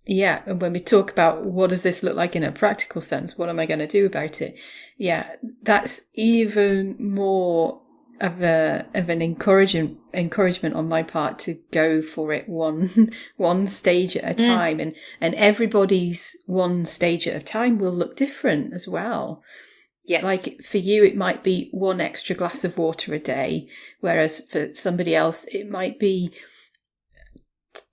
Yeah, 0.06 0.42
and 0.46 0.62
when 0.62 0.72
we 0.72 0.80
talk 0.80 1.12
about 1.12 1.46
what 1.46 1.70
does 1.70 1.84
this 1.84 2.02
look 2.02 2.16
like 2.16 2.36
in 2.36 2.44
a 2.44 2.52
practical 2.52 3.02
sense, 3.02 3.38
what 3.38 3.50
am 3.50 3.60
I 3.60 3.66
going 3.66 3.80
to 3.80 3.88
do 3.88 4.06
about 4.06 4.42
it? 4.42 4.58
Yeah, 4.98 5.36
that's 5.64 6.04
even 6.14 6.96
more 6.98 7.82
of 8.20 8.42
a 8.42 8.86
of 8.96 9.10
an 9.10 9.22
encouragement 9.22 9.98
encouragement 10.14 10.74
on 10.74 10.88
my 10.88 11.04
part 11.04 11.38
to 11.38 11.60
go 11.72 12.02
for 12.02 12.34
it 12.34 12.50
one 12.50 13.12
one 13.38 13.68
stage 13.68 14.18
at 14.18 14.24
a 14.24 14.44
Mm. 14.44 14.48
time 14.56 14.80
and 14.80 14.96
and 15.22 15.36
everybody's 15.36 16.36
one 16.48 16.84
stage 16.86 17.28
at 17.28 17.36
a 17.40 17.46
time 17.46 17.78
will 17.78 17.92
look 17.92 18.16
different 18.16 18.74
as 18.74 18.88
well 18.88 19.44
Yes. 20.08 20.24
like 20.24 20.62
for 20.64 20.78
you 20.78 21.04
it 21.04 21.16
might 21.16 21.44
be 21.44 21.70
one 21.72 22.00
extra 22.00 22.36
glass 22.36 22.64
of 22.64 22.78
water 22.78 23.14
a 23.14 23.20
day 23.20 23.68
whereas 24.00 24.40
for 24.40 24.74
somebody 24.74 25.16
else 25.16 25.46
it 25.52 25.70
might 25.70 26.00
be 26.00 26.32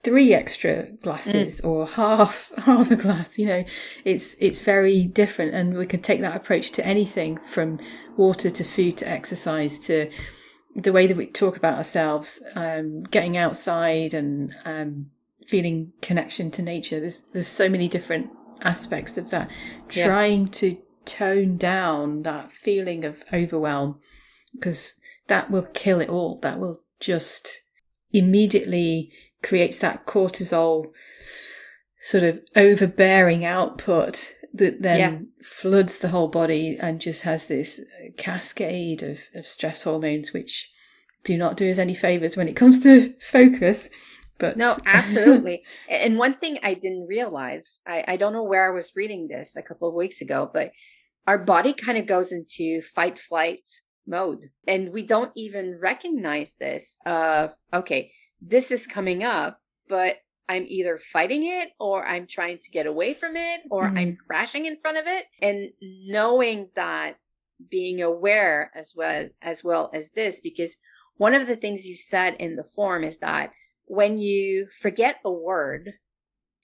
three 0.03 0.33
extra 0.33 0.93
glasses 1.03 1.61
or 1.61 1.87
half 1.87 2.53
half 2.59 2.91
a 2.91 2.97
glass 2.97 3.37
you 3.37 3.47
know 3.47 3.65
it's 4.05 4.37
it's 4.39 4.61
very 4.61 5.05
different 5.05 5.55
and 5.55 5.77
we 5.77 5.87
can 5.87 6.01
take 6.01 6.21
that 6.21 6.37
approach 6.37 6.71
to 6.71 6.87
anything 6.87 7.39
from 7.51 7.79
water 8.17 8.49
to 8.49 8.63
food 8.63 8.97
to 8.97 9.09
exercise 9.09 9.81
to 9.81 10.09
the 10.75 10.93
way 10.93 11.07
that 11.07 11.17
we 11.17 11.27
talk 11.27 11.57
about 11.57 11.79
ourselves, 11.79 12.43
um, 12.57 13.05
getting 13.05 13.37
outside 13.37 14.13
and 14.13 14.55
um, 14.65 15.07
feeling 15.47 15.93
connection 16.03 16.51
to 16.53 16.63
nature. 16.63 17.01
There's 17.01 17.23
there's 17.33 17.47
so 17.47 17.69
many 17.69 17.89
different 17.89 18.31
aspects 18.63 19.17
of 19.17 19.31
that. 19.31 19.51
Yeah. 19.93 20.07
Trying 20.07 20.49
to 20.49 20.77
tone 21.07 21.57
down 21.57 22.23
that 22.23 22.53
feeling 22.53 23.05
of 23.05 23.25
overwhelm 23.33 24.01
because 24.55 24.99
that 25.27 25.51
will 25.51 25.67
kill 25.75 26.01
it 26.01 26.09
all. 26.09 26.39
That 26.41 26.59
will 26.59 26.81
just 27.01 27.63
immediately 28.13 29.11
creates 29.43 29.79
that 29.79 30.07
cortisol 30.07 30.87
sort 32.01 32.23
of 32.25 32.41
overbearing 32.55 33.45
output 33.45 34.35
that 34.53 34.83
then 34.83 34.99
Yeah. 34.99 35.19
floods 35.43 35.99
the 35.99 36.09
whole 36.09 36.29
body 36.29 36.77
and 36.81 37.01
just 37.01 37.23
has 37.23 37.49
this 37.49 37.81
cascade 38.17 39.03
of, 39.03 39.19
of 39.35 39.47
stress 39.47 39.83
hormones 39.83 40.33
which 40.33 40.71
do 41.25 41.37
not 41.37 41.57
do 41.57 41.69
us 41.71 41.79
any 41.79 41.95
favors 41.95 42.37
when 42.37 42.47
it 42.49 42.55
comes 42.57 42.83
to 42.83 43.15
focus 43.21 43.91
but 44.39 44.57
No, 44.57 44.77
absolutely. 44.87 45.65
and 45.89 46.19
one 46.19 46.35
thing 46.35 46.59
I 46.63 46.75
didn't 46.75 47.07
realize, 47.07 47.81
I, 47.87 48.05
I 48.09 48.17
don't 48.17 48.33
know 48.33 48.43
where 48.43 48.69
I 48.69 48.75
was 48.75 48.93
reading 48.97 49.29
this 49.29 49.55
a 49.57 49.63
couple 49.63 49.89
of 49.89 49.95
weeks 49.95 50.21
ago, 50.21 50.51
but 50.53 50.73
our 51.27 51.39
body 51.39 51.73
kind 51.73 51.99
of 51.99 52.07
goes 52.07 52.33
into 52.33 52.81
fight 52.83 53.19
flight 53.19 53.69
mode. 54.07 54.51
And 54.67 54.93
we 54.93 55.03
don't 55.03 55.33
even 55.35 55.79
recognize 55.81 56.55
this 56.55 56.99
of, 57.07 57.55
okay, 57.73 58.13
this 58.41 58.71
is 58.71 58.87
coming 58.87 59.23
up, 59.23 59.59
but 59.89 60.17
I'm 60.49 60.67
either 60.69 60.99
fighting 60.99 61.45
it 61.45 61.71
or 61.81 62.07
I'm 62.07 62.27
trying 62.27 62.59
to 62.59 62.71
get 62.71 62.87
away 62.87 63.15
from 63.15 63.37
it 63.37 63.61
or 63.71 63.87
I'm 63.87 63.95
mm-hmm. 63.95 64.27
crashing 64.29 64.67
in 64.67 64.79
front 64.79 64.99
of 64.99 65.05
it. 65.07 65.25
And 65.41 65.71
knowing 65.81 66.69
that 66.75 67.17
being 67.71 68.03
aware 68.03 68.71
as 68.75 68.93
well 68.95 69.29
as 69.41 69.65
well 69.65 69.91
as 69.95 70.11
this, 70.11 70.41
because 70.41 70.77
one 71.17 71.35
of 71.35 71.47
the 71.47 71.57
things 71.57 71.87
you 71.87 71.97
said 71.97 72.37
in 72.39 72.57
the 72.57 72.65
form 72.65 73.05
is 73.05 73.19
that 73.19 73.53
when 73.87 74.19
you 74.19 74.67
forget 74.81 75.17
a 75.25 75.33
word, 75.33 75.93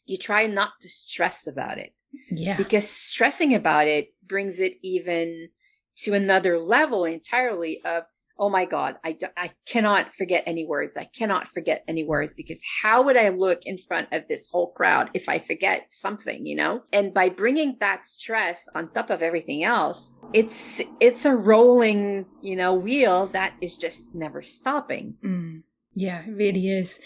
you 0.05 0.19
try 0.19 0.47
not 0.47 0.73
to 0.83 0.89
stress 0.89 1.47
about 1.47 1.79
it 1.79 1.95
yeah 2.31 2.57
because 2.57 2.89
stressing 2.89 3.55
about 3.55 3.87
it 3.87 4.09
brings 4.27 4.61
it 4.61 4.75
even 4.83 5.49
to 5.97 6.15
another 6.15 6.59
level 6.59 7.05
entirely 7.05 7.81
of 7.85 8.05
oh 8.39 8.49
my 8.49 8.65
god 8.65 8.97
I, 9.05 9.17
I 9.37 9.51
cannot 9.67 10.15
forget 10.15 10.43
any 10.47 10.67
words 10.67 10.97
i 10.97 11.05
cannot 11.05 11.47
forget 11.47 11.85
any 11.87 12.05
words 12.05 12.35
because 12.35 12.63
how 12.83 13.03
would 13.03 13.17
i 13.17 13.29
look 13.29 13.61
in 13.65 13.77
front 13.77 14.09
of 14.13 14.27
this 14.29 14.49
whole 14.51 14.73
crowd 14.73 15.11
if 15.15 15.29
i 15.29 15.39
forget 15.39 15.93
something 15.93 16.47
you 16.47 16.57
know 16.57 16.83
and 16.93 17.13
by 17.13 17.29
bringing 17.29 17.77
that 17.81 18.05
stress 18.05 18.69
on 18.75 18.91
top 18.93 19.11
of 19.11 19.23
everything 19.23 19.63
else 19.63 20.13
it's 20.33 20.81
it's 21.01 21.25
a 21.25 21.35
rolling 21.35 22.25
you 22.41 22.57
know 22.57 22.75
wheel 22.75 23.27
that 23.29 23.55
is 23.61 23.77
just 23.77 24.15
never 24.15 24.43
stopping 24.43 25.17
Mm. 25.23 25.63
Yeah, 25.95 26.23
it 26.25 26.31
really 26.31 26.69
is. 26.69 27.01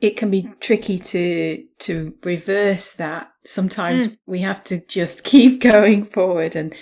It 0.00 0.16
can 0.16 0.30
be 0.30 0.50
tricky 0.60 0.98
to 0.98 1.64
to 1.80 2.14
reverse 2.22 2.92
that. 2.94 3.30
Sometimes 3.44 4.16
we 4.26 4.40
have 4.40 4.62
to 4.64 4.80
just 4.86 5.24
keep 5.32 5.60
going 5.60 6.04
forward 6.04 6.54
and 6.54 6.74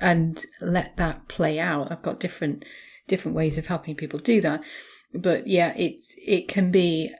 and 0.00 0.44
let 0.60 0.96
that 0.96 1.28
play 1.28 1.58
out. 1.58 1.90
I've 1.90 2.02
got 2.02 2.20
different 2.20 2.64
different 3.08 3.36
ways 3.36 3.58
of 3.58 3.66
helping 3.66 3.96
people 3.96 4.18
do 4.18 4.40
that. 4.40 4.62
But 5.12 5.46
yeah, 5.46 5.74
it's 5.76 6.14
it 6.26 6.48
can 6.48 6.70
be 6.70 7.12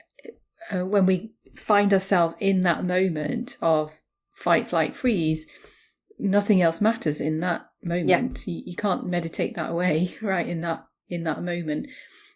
uh, 0.71 0.85
when 0.85 1.05
we 1.05 1.33
find 1.55 1.93
ourselves 1.93 2.35
in 2.39 2.63
that 2.63 2.85
moment 2.85 3.57
of 3.61 3.91
fight, 4.33 4.67
flight, 4.67 4.95
freeze. 4.95 5.45
Nothing 6.17 6.61
else 6.61 6.79
matters 6.81 7.19
in 7.19 7.39
that 7.39 7.65
moment. 7.83 8.47
You, 8.47 8.61
you 8.65 8.75
can't 8.75 9.07
meditate 9.07 9.55
that 9.55 9.71
away, 9.71 10.15
right? 10.21 10.47
In 10.47 10.61
that 10.61 10.85
in 11.09 11.23
that 11.23 11.43
moment 11.43 11.87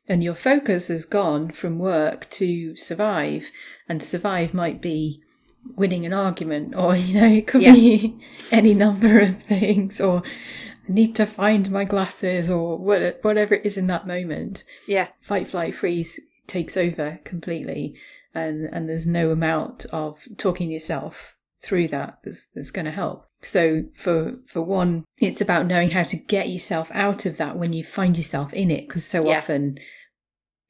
and 0.08 0.24
your 0.24 0.36
focus 0.36 0.88
has 0.89 1.06
gone 1.06 1.51
from 1.51 1.80
work 1.80 2.30
to 2.32 2.76
survive 2.76 3.49
and 3.89 4.01
survive 4.03 4.53
might 4.53 4.82
be 4.82 5.22
winning 5.76 6.06
an 6.06 6.14
argument 6.14 6.76
or 6.76 6.95
you 7.06 7.20
know 7.20 7.28
it 7.28 7.47
could 7.47 7.62
Yeah. 7.62 7.74
be 7.74 8.18
any 8.51 8.74
number 8.74 9.20
of 9.20 9.41
things 9.41 9.99
or 9.99 10.22
need 10.88 11.16
to 11.16 11.26
find 11.26 11.72
my 11.72 11.84
glasses 11.84 12.49
or 12.51 12.78
whatever 12.78 13.56
it 13.56 13.66
is 13.66 13.76
in 13.76 13.88
that 13.88 14.06
moment. 14.06 14.64
Yeah. 14.88 15.08
Fight 15.22 15.47
flight 15.47 15.74
freeze 15.74 16.20
takes 16.47 16.78
over 16.78 17.20
completely 17.24 17.95
and 18.36 18.66
and 18.66 18.88
there's 18.88 19.08
no 19.08 19.32
amount 19.32 19.86
of 19.91 20.20
talking 20.38 20.70
yourself 20.70 21.36
through 21.64 21.88
that 21.88 22.20
that's, 22.24 22.45
that's 22.53 22.70
going 22.70 22.86
to 22.86 22.91
help 22.91 23.26
so 23.46 23.84
for 23.96 24.36
for 24.48 24.62
one 24.62 25.04
it's 25.22 25.39
about 25.41 25.68
knowing 25.68 25.91
how 25.91 26.04
to 26.04 26.18
get 26.18 26.50
yourself 26.50 26.89
out 26.93 27.26
of 27.26 27.38
that 27.38 27.58
when 27.58 27.72
you 27.74 27.84
find 27.84 28.18
yourself 28.18 28.54
in 28.54 28.72
it 28.72 28.88
because 28.88 29.06
so 29.06 29.26
Yeah. 29.26 29.38
often 29.38 29.78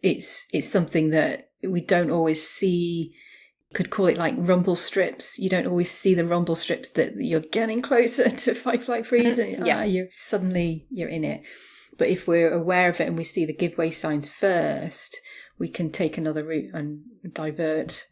it's 0.02 0.48
it's 0.52 0.70
something 0.70 1.10
that 1.12 1.50
we 1.64 1.82
don't 1.82 2.12
always 2.12 2.48
see 2.48 3.14
could 3.74 3.90
call 3.90 4.08
it 4.08 4.18
like 4.18 4.34
rumble 4.38 4.76
strips 4.76 5.40
you 5.40 5.50
don't 5.50 5.68
always 5.68 5.92
see 5.92 6.14
the 6.14 6.26
rumble 6.26 6.56
strips 6.56 6.92
that 6.92 7.14
you're 7.18 7.40
getting 7.40 7.82
closer 7.82 8.30
to 8.44 8.54
fight 8.54 8.82
flight 8.84 9.06
freeze 9.06 9.40
and 9.40 9.66
Yeah. 9.66 9.80
ah, 9.80 9.84
you're 9.84 10.08
suddenly 10.12 10.86
you're 10.92 11.10
in 11.10 11.24
it 11.24 11.42
but 11.98 12.10
if 12.10 12.28
we're 12.28 12.52
aware 12.54 12.90
of 12.90 13.00
it 13.00 13.08
and 13.08 13.18
we 13.18 13.24
see 13.24 13.46
the 13.46 13.54
giveaway 13.54 13.90
signs 13.90 14.28
first, 14.28 15.18
we 15.58 15.70
can 15.70 15.90
take 15.92 16.18
another 16.18 16.44
route 16.44 16.72
and 16.74 17.00
divert 17.32 18.04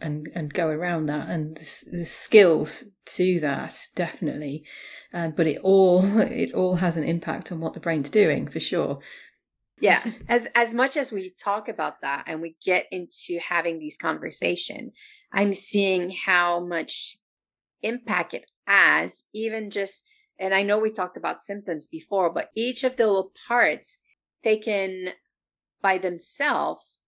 and 0.00 0.28
and 0.34 0.52
go 0.52 0.68
around 0.68 1.06
that. 1.06 1.28
And 1.28 1.56
the, 1.56 1.84
there's 1.92 2.10
skills 2.10 2.84
to 3.16 3.40
that 3.40 3.78
definitely, 3.94 4.64
uh, 5.12 5.28
but 5.28 5.46
it 5.46 5.58
all 5.62 6.04
it 6.20 6.52
all 6.52 6.76
has 6.76 6.96
an 6.96 7.04
impact 7.04 7.52
on 7.52 7.60
what 7.60 7.74
the 7.74 7.80
brain's 7.80 8.10
doing 8.10 8.48
for 8.48 8.60
sure. 8.60 9.00
yeah 9.80 10.12
as 10.28 10.46
as 10.54 10.74
much 10.74 10.96
as 10.96 11.10
we 11.10 11.32
talk 11.42 11.68
about 11.68 12.00
that 12.02 12.24
and 12.26 12.40
we 12.42 12.54
get 12.64 12.86
into 12.90 13.38
having 13.40 13.78
these 13.78 13.96
conversation 13.96 14.92
i'm 15.32 15.54
seeing 15.54 16.10
how 16.26 16.60
much 16.60 17.16
impact 17.82 18.34
it 18.34 18.44
has 18.66 19.24
even 19.32 19.70
just 19.70 20.04
and 20.38 20.54
i 20.54 20.62
know 20.62 20.78
we 20.78 20.90
talked 20.90 21.16
about 21.16 21.40
symptoms 21.40 21.86
before 21.86 22.30
but 22.30 22.50
each 22.54 22.84
of 22.84 22.96
the 22.96 23.06
little 23.06 23.32
parts 23.48 23.98
taken 24.42 25.10
by 25.82 25.98
themselves 25.98 26.99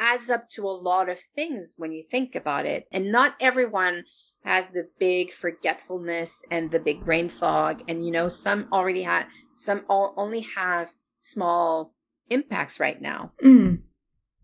adds 0.00 0.30
up 0.30 0.48
to 0.54 0.62
a 0.62 0.72
lot 0.90 1.08
of 1.08 1.20
things 1.36 1.74
when 1.76 1.92
you 1.92 2.02
think 2.10 2.34
about 2.34 2.66
it. 2.66 2.86
And 2.90 3.12
not 3.12 3.34
everyone 3.40 4.04
has 4.44 4.66
the 4.68 4.88
big 4.98 5.30
forgetfulness 5.30 6.42
and 6.50 6.70
the 6.70 6.80
big 6.80 7.04
brain 7.04 7.28
fog. 7.28 7.82
And 7.86 8.04
you 8.04 8.10
know 8.10 8.28
some 8.28 8.66
already 8.72 9.02
have 9.02 9.26
some 9.52 9.84
all, 9.88 10.14
only 10.16 10.40
have 10.56 10.90
small 11.20 11.94
impacts 12.30 12.80
right 12.80 13.00
now. 13.00 13.32
Mm. 13.44 13.82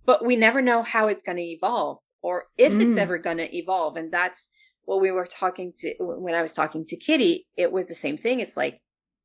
but 0.05 0.25
we 0.25 0.37
never 0.37 0.61
know 0.63 0.83
how 0.83 1.09
it's 1.09 1.23
going 1.23 1.37
to 1.39 1.43
evolve 1.43 1.99
or 2.23 2.45
if 2.57 2.73
it's 2.75 2.97
Mm. 2.97 3.03
ever 3.05 3.19
going 3.19 3.39
to 3.39 3.57
evolve. 3.57 3.97
And 3.97 4.13
that's 4.13 4.51
what 4.85 5.01
we 5.01 5.11
were 5.11 5.27
talking 5.27 5.73
to 5.79 5.95
when 5.99 6.35
i 6.35 6.43
was 6.43 6.53
talking 6.55 6.85
to 6.85 6.97
kitty 6.97 7.47
it 7.57 7.73
was 7.73 7.87
the 7.87 7.95
same 7.95 8.17
thing. 8.17 8.39
It's 8.41 8.57
like 8.57 8.81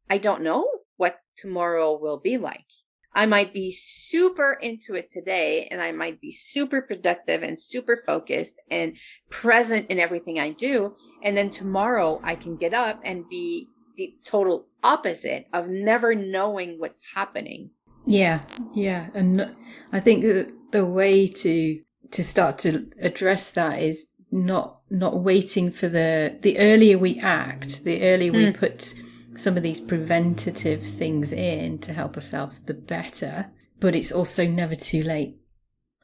i 0.10 0.18
don't 0.18 0.42
know 0.42 0.68
what 0.98 1.20
tomorrow 1.36 1.98
will 2.00 2.20
be 2.20 2.38
like 2.38 2.66
i 3.14 3.26
might 3.26 3.54
be 3.54 3.72
super 3.72 4.54
into 4.54 4.96
it 4.96 5.10
today 5.10 5.68
and 5.72 5.82
i 5.82 5.92
might 5.92 6.20
be 6.22 6.32
super 6.32 6.82
productive 6.82 7.44
and 7.44 7.58
super 7.58 8.02
focused 8.06 8.62
and 8.70 8.96
present 9.30 9.90
in 9.90 10.00
everything 10.00 10.40
i 10.40 10.50
do 10.50 10.96
and 11.24 11.36
then 11.36 11.50
tomorrow 11.50 12.20
i 12.24 12.36
can 12.36 12.56
get 12.58 12.74
up 12.74 13.00
and 13.04 13.28
be 13.30 13.68
the 13.98 14.14
total 14.24 14.68
opposite 14.84 15.46
of 15.54 15.68
never 15.68 16.16
knowing 16.16 16.80
what's 16.80 17.02
happening 17.16 17.70
Yeah, 18.06 18.40
yeah, 18.74 19.10
and 19.14 19.56
I 19.94 20.00
think 20.00 20.24
that 20.24 20.52
the 20.72 20.86
way 20.86 21.28
to 21.28 21.82
to 22.12 22.24
start 22.24 22.58
to 22.60 22.90
address 23.00 23.52
that 23.52 23.80
is 23.80 24.08
not 24.32 24.80
not 24.90 25.22
waiting 25.22 25.72
for 25.72 25.88
the 25.88 26.36
the 26.42 26.58
earlier 26.58 26.98
we 26.98 27.20
act, 27.20 27.84
the 27.84 28.02
earlier 28.02 28.32
we 28.34 28.46
Mm. 28.48 28.58
put 28.58 28.94
some 29.36 29.58
of 29.58 29.64
these 29.64 29.80
preventative 29.80 30.84
things 30.84 31.32
in 31.32 31.80
to 31.80 31.94
help 31.94 32.16
ourselves, 32.16 32.60
the 32.60 32.74
better. 32.74 33.52
But 33.80 33.96
it's 33.96 34.12
also 34.12 34.48
never 34.48 34.76
too 34.76 35.04
late 35.04 35.38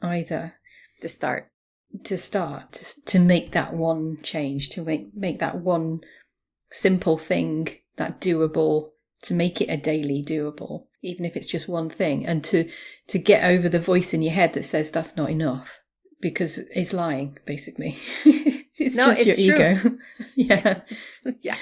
either 0.02 0.54
to 1.00 1.08
start 1.08 1.50
to 2.04 2.18
start 2.18 2.72
to, 2.72 3.04
to 3.06 3.18
make 3.18 3.52
that 3.52 3.72
one 3.72 4.18
change 4.22 4.68
to 4.70 4.82
make 4.82 5.08
make 5.14 5.38
that 5.38 5.58
one 5.58 6.00
simple 6.70 7.16
thing 7.16 7.68
that 7.96 8.20
doable 8.20 8.90
to 9.22 9.34
make 9.34 9.60
it 9.60 9.70
a 9.70 9.76
daily 9.76 10.22
doable 10.22 10.84
even 11.02 11.24
if 11.24 11.34
it's 11.34 11.46
just 11.46 11.68
one 11.68 11.88
thing 11.88 12.26
and 12.26 12.44
to 12.44 12.68
to 13.06 13.18
get 13.18 13.44
over 13.44 13.68
the 13.68 13.80
voice 13.80 14.12
in 14.12 14.22
your 14.22 14.34
head 14.34 14.52
that 14.52 14.64
says 14.64 14.90
that's 14.90 15.16
not 15.16 15.30
enough 15.30 15.80
because 16.20 16.58
it's 16.74 16.92
lying 16.92 17.38
basically 17.46 17.96
it's 18.24 18.96
No, 18.96 19.06
just 19.08 19.20
it's 19.20 19.38
your 19.38 19.56
true. 19.56 19.66
ego 19.66 19.96
yeah 20.36 20.80
yeah 21.42 21.56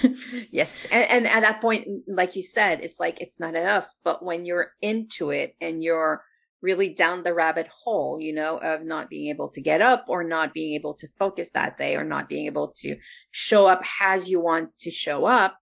yes 0.51 0.87
and, 0.91 1.05
and 1.11 1.27
at 1.27 1.41
that 1.41 1.61
point 1.61 1.87
like 2.09 2.37
you 2.37 2.43
said 2.43 2.81
it's 2.81 2.99
like 3.01 3.21
it's 3.21 3.39
not 3.41 3.55
enough 3.55 3.89
but 4.05 4.25
when 4.25 4.45
you're 4.45 4.73
into 4.81 5.31
it 5.31 5.55
and 5.61 5.83
you're 5.83 6.23
really 6.63 6.89
down 6.89 7.23
the 7.23 7.35
rabbit 7.35 7.69
hole 7.69 8.19
you 8.21 8.33
know 8.35 8.57
of 8.59 8.83
not 8.83 9.11
being 9.11 9.29
able 9.29 9.51
to 9.51 9.61
get 9.61 9.83
up 9.83 10.07
or 10.09 10.25
not 10.25 10.55
being 10.55 10.75
able 10.75 10.95
to 10.95 11.07
focus 11.19 11.51
that 11.53 11.77
day 11.77 11.95
or 11.97 12.05
not 12.05 12.29
being 12.29 12.47
able 12.47 12.73
to 12.75 12.97
show 13.31 13.67
up 13.67 13.83
as 14.01 14.29
you 14.29 14.41
want 14.41 14.71
to 14.79 14.91
show 14.91 15.27
up 15.27 15.59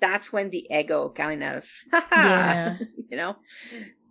that's 0.00 0.32
when 0.32 0.48
the 0.50 0.66
ego 0.70 1.10
kind 1.14 1.42
of 1.44 1.68
yeah 1.92 2.76
you 3.10 3.16
know 3.16 3.36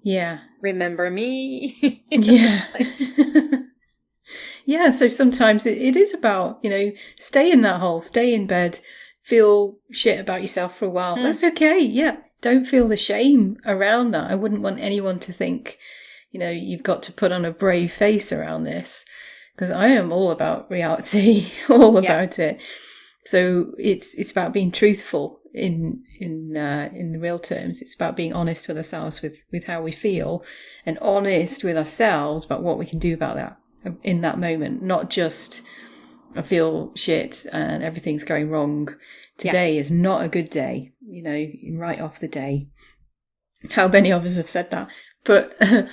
Yeah. 0.04 0.40
Remember 0.62 1.10
me? 1.12 2.04
yeah. 2.12 2.64
Yeah. 4.68 4.92
So 4.92 5.08
sometimes 5.08 5.66
it, 5.66 5.78
it 5.78 5.96
is 5.96 6.14
about, 6.14 6.60
you 6.62 6.70
know, 6.70 6.92
stay 7.18 7.50
in 7.50 7.62
that 7.62 7.80
hole, 7.80 8.02
stay 8.02 8.34
in 8.34 8.46
bed, 8.48 8.82
feel 9.24 9.78
shit 9.92 10.20
about 10.20 10.42
yourself 10.42 10.78
for 10.78 10.86
a 10.86 10.90
while. 10.90 11.16
Mm. 11.16 11.24
That's 11.24 11.44
okay. 11.46 11.80
Yeah. 11.80 12.18
Don't 12.42 12.66
feel 12.66 12.90
the 12.90 12.98
shame 12.98 13.58
around 13.66 14.12
that. 14.12 14.30
I 14.30 14.36
wouldn't 14.36 14.62
want 14.62 14.82
anyone 14.82 15.20
to 15.20 15.32
think, 15.32 15.78
you 16.32 16.40
know, 16.40 16.50
you've 16.50 16.84
got 16.84 17.02
to 17.04 17.14
put 17.14 17.32
on 17.32 17.46
a 17.46 17.52
brave 17.52 17.94
face 17.94 18.34
around 18.34 18.66
this 18.66 19.06
because 19.56 19.72
I 19.72 19.88
am 19.88 20.12
all 20.12 20.32
about 20.32 20.70
reality, 20.70 21.48
all 21.70 22.04
yeah. 22.04 22.12
about 22.12 22.38
it. 22.38 22.62
So 23.24 23.74
it's 23.78 24.16
it's 24.16 24.32
about 24.32 24.54
being 24.54 24.72
truthful 24.72 25.40
in 25.54 26.04
in 26.20 26.58
uh, 26.58 26.90
in 26.94 27.22
real 27.22 27.40
terms. 27.40 27.82
It's 27.82 27.96
about 27.96 28.18
being 28.18 28.34
honest 28.34 28.68
with 28.68 28.78
ourselves 28.78 29.22
with 29.22 29.40
with 29.50 29.66
how 29.66 29.82
we 29.82 29.92
feel, 29.92 30.44
and 30.86 30.98
honest 31.00 31.64
with 31.64 31.78
ourselves 31.78 32.44
about 32.44 32.64
what 32.64 32.78
we 32.78 32.86
can 32.86 33.00
do 33.00 33.14
about 33.14 33.36
that 33.36 33.58
in 34.04 34.22
that 34.22 34.40
moment. 34.40 34.82
Not 34.82 35.10
just 35.10 35.62
I 36.36 36.42
feel 36.42 36.92
shit 36.96 37.46
and 37.52 37.84
everything's 37.84 38.24
going 38.24 38.50
wrong. 38.50 38.90
Today 39.38 39.76
yeah. 39.76 39.82
is 39.82 39.92
not 39.92 40.24
a 40.24 40.30
good 40.30 40.50
day. 40.50 40.94
You 41.02 41.24
know, 41.24 41.80
right 41.80 42.02
off 42.02 42.20
the 42.20 42.28
day. 42.28 42.68
How 43.72 43.88
many 43.88 44.12
of 44.12 44.24
us 44.26 44.36
have 44.36 44.50
said 44.50 44.72
that? 44.72 44.88
But 45.24 45.56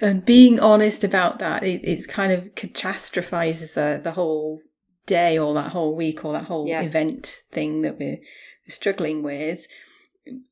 and 0.00 0.24
being 0.24 0.60
honest 0.60 1.02
about 1.04 1.38
that, 1.40 1.62
it, 1.62 1.80
it's 1.82 2.06
kind 2.06 2.32
of 2.32 2.54
catastrophizes 2.54 3.74
the 3.74 4.00
the 4.02 4.12
whole 4.12 4.60
day 5.06 5.38
or 5.38 5.54
that 5.54 5.72
whole 5.72 5.96
week 5.96 6.24
or 6.24 6.32
that 6.32 6.44
whole 6.44 6.68
yeah. 6.68 6.82
event 6.82 7.38
thing 7.50 7.82
that 7.82 7.98
we're 7.98 8.18
struggling 8.68 9.22
with. 9.22 9.66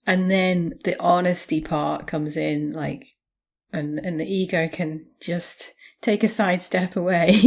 And 0.06 0.30
then 0.30 0.74
the 0.84 1.00
honesty 1.00 1.60
part 1.60 2.06
comes 2.06 2.36
in, 2.36 2.72
like, 2.72 3.06
and 3.72 3.98
and 3.98 4.18
the 4.18 4.26
ego 4.26 4.68
can 4.68 5.06
just 5.20 5.72
take 6.00 6.22
a 6.22 6.28
side 6.28 6.62
step 6.62 6.96
away 6.96 7.40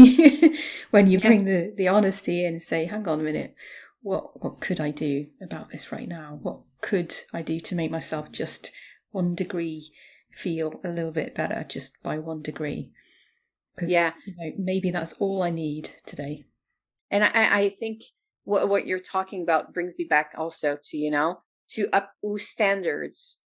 when 0.91 1.07
you 1.07 1.19
bring 1.19 1.47
yeah. 1.47 1.53
the 1.53 1.73
the 1.77 1.87
honesty 1.87 2.45
in 2.45 2.53
and 2.53 2.63
say, 2.63 2.85
"Hang 2.85 3.07
on 3.07 3.19
a 3.19 3.23
minute, 3.23 3.55
what 4.01 4.43
what 4.43 4.59
could 4.59 4.79
I 4.79 4.91
do 4.91 5.27
about 5.41 5.71
this 5.71 5.91
right 5.91 6.07
now? 6.07 6.39
What 6.41 6.59
could 6.81 7.15
I 7.33 7.41
do 7.41 7.59
to 7.59 7.75
make 7.75 7.91
myself 7.91 8.31
just 8.31 8.71
one 9.11 9.35
degree 9.35 9.91
feel 10.31 10.79
a 10.83 10.89
little 10.89 11.11
bit 11.11 11.35
better, 11.35 11.65
just 11.67 12.01
by 12.03 12.17
one 12.17 12.41
degree?" 12.41 12.91
Because 13.75 13.91
yeah, 13.91 14.11
you 14.25 14.33
know, 14.37 14.53
maybe 14.57 14.91
that's 14.91 15.13
all 15.13 15.41
I 15.41 15.49
need 15.49 15.91
today. 16.05 16.45
And 17.09 17.23
I, 17.23 17.59
I 17.59 17.69
think 17.69 18.01
what 18.43 18.67
what 18.69 18.85
you're 18.85 18.99
talking 18.99 19.41
about 19.43 19.73
brings 19.73 19.95
me 19.97 20.05
back 20.05 20.33
also 20.37 20.77
to 20.81 20.97
you 20.97 21.11
know 21.11 21.39
to 21.69 21.87
up 21.93 22.11
standards 22.37 23.39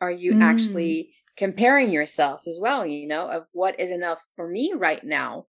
are 0.00 0.10
you 0.10 0.34
mm. 0.34 0.42
actually 0.42 1.12
comparing 1.40 1.90
yourself 1.90 2.46
as 2.46 2.58
well 2.60 2.84
you 2.84 3.08
know 3.08 3.26
of 3.26 3.48
what 3.54 3.80
is 3.80 3.90
enough 3.90 4.22
for 4.36 4.46
me 4.46 4.74
right 4.76 5.02
now 5.02 5.46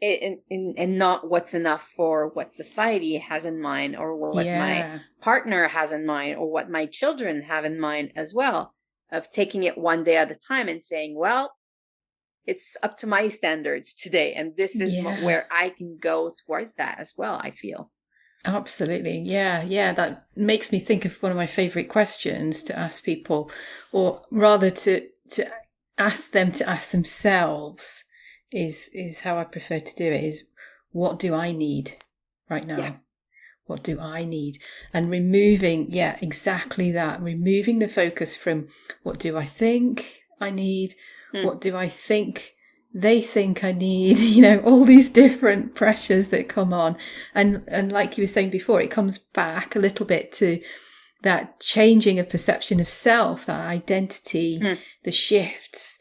and, 0.00 0.38
and, 0.50 0.78
and 0.78 0.98
not 0.98 1.28
what's 1.28 1.52
enough 1.52 1.92
for 1.94 2.28
what 2.28 2.50
society 2.50 3.18
has 3.18 3.44
in 3.44 3.60
mind 3.60 3.94
or 3.94 4.16
what 4.16 4.46
yeah. 4.46 4.58
my 4.58 5.00
partner 5.20 5.68
has 5.68 5.92
in 5.92 6.06
mind 6.06 6.38
or 6.38 6.50
what 6.50 6.70
my 6.70 6.86
children 6.86 7.42
have 7.42 7.66
in 7.66 7.78
mind 7.78 8.10
as 8.16 8.32
well 8.32 8.72
of 9.12 9.28
taking 9.28 9.64
it 9.64 9.76
one 9.76 10.02
day 10.02 10.16
at 10.16 10.30
a 10.30 10.34
time 10.34 10.66
and 10.66 10.82
saying 10.82 11.14
well 11.14 11.52
it's 12.46 12.78
up 12.82 12.96
to 12.96 13.06
my 13.06 13.28
standards 13.28 13.92
today 13.92 14.32
and 14.32 14.56
this 14.56 14.80
is 14.80 14.96
yeah. 14.96 15.22
where 15.22 15.46
i 15.50 15.68
can 15.68 15.98
go 16.00 16.32
towards 16.46 16.72
that 16.76 16.98
as 16.98 17.12
well 17.18 17.38
i 17.44 17.50
feel 17.50 17.90
Absolutely. 18.44 19.18
Yeah. 19.18 19.62
Yeah. 19.62 19.92
That 19.92 20.26
makes 20.36 20.70
me 20.72 20.78
think 20.78 21.04
of 21.04 21.20
one 21.22 21.32
of 21.32 21.36
my 21.36 21.46
favorite 21.46 21.88
questions 21.88 22.62
to 22.64 22.78
ask 22.78 23.02
people, 23.02 23.50
or 23.92 24.22
rather 24.30 24.70
to, 24.70 25.06
to 25.32 25.50
ask 25.96 26.32
them 26.32 26.52
to 26.52 26.68
ask 26.68 26.90
themselves 26.90 28.04
is, 28.52 28.88
is 28.94 29.20
how 29.20 29.36
I 29.36 29.44
prefer 29.44 29.80
to 29.80 29.94
do 29.94 30.04
it 30.04 30.24
is 30.24 30.42
what 30.92 31.18
do 31.18 31.34
I 31.34 31.52
need 31.52 31.96
right 32.48 32.66
now? 32.66 32.78
Yeah. 32.78 32.92
What 33.66 33.82
do 33.82 34.00
I 34.00 34.24
need? 34.24 34.58
And 34.94 35.10
removing, 35.10 35.88
yeah, 35.90 36.16
exactly 36.22 36.90
that. 36.92 37.20
Removing 37.20 37.80
the 37.80 37.88
focus 37.88 38.34
from 38.34 38.68
what 39.02 39.18
do 39.18 39.36
I 39.36 39.44
think 39.44 40.22
I 40.40 40.50
need? 40.50 40.94
Mm. 41.34 41.44
What 41.44 41.60
do 41.60 41.76
I 41.76 41.88
think 41.88 42.54
they 42.94 43.20
think 43.20 43.62
I 43.62 43.72
need, 43.72 44.18
you 44.18 44.40
know, 44.40 44.60
all 44.60 44.84
these 44.84 45.10
different 45.10 45.74
pressures 45.74 46.28
that 46.28 46.48
come 46.48 46.72
on. 46.72 46.96
And, 47.34 47.62
and 47.68 47.92
like 47.92 48.16
you 48.16 48.22
were 48.22 48.28
saying 48.28 48.50
before, 48.50 48.80
it 48.80 48.90
comes 48.90 49.18
back 49.18 49.76
a 49.76 49.80
little 49.80 50.06
bit 50.06 50.32
to 50.32 50.60
that 51.22 51.60
changing 51.60 52.18
of 52.18 52.28
perception 52.28 52.80
of 52.80 52.88
self, 52.88 53.46
that 53.46 53.66
identity, 53.66 54.60
mm. 54.60 54.78
the 55.02 55.10
shifts 55.10 55.98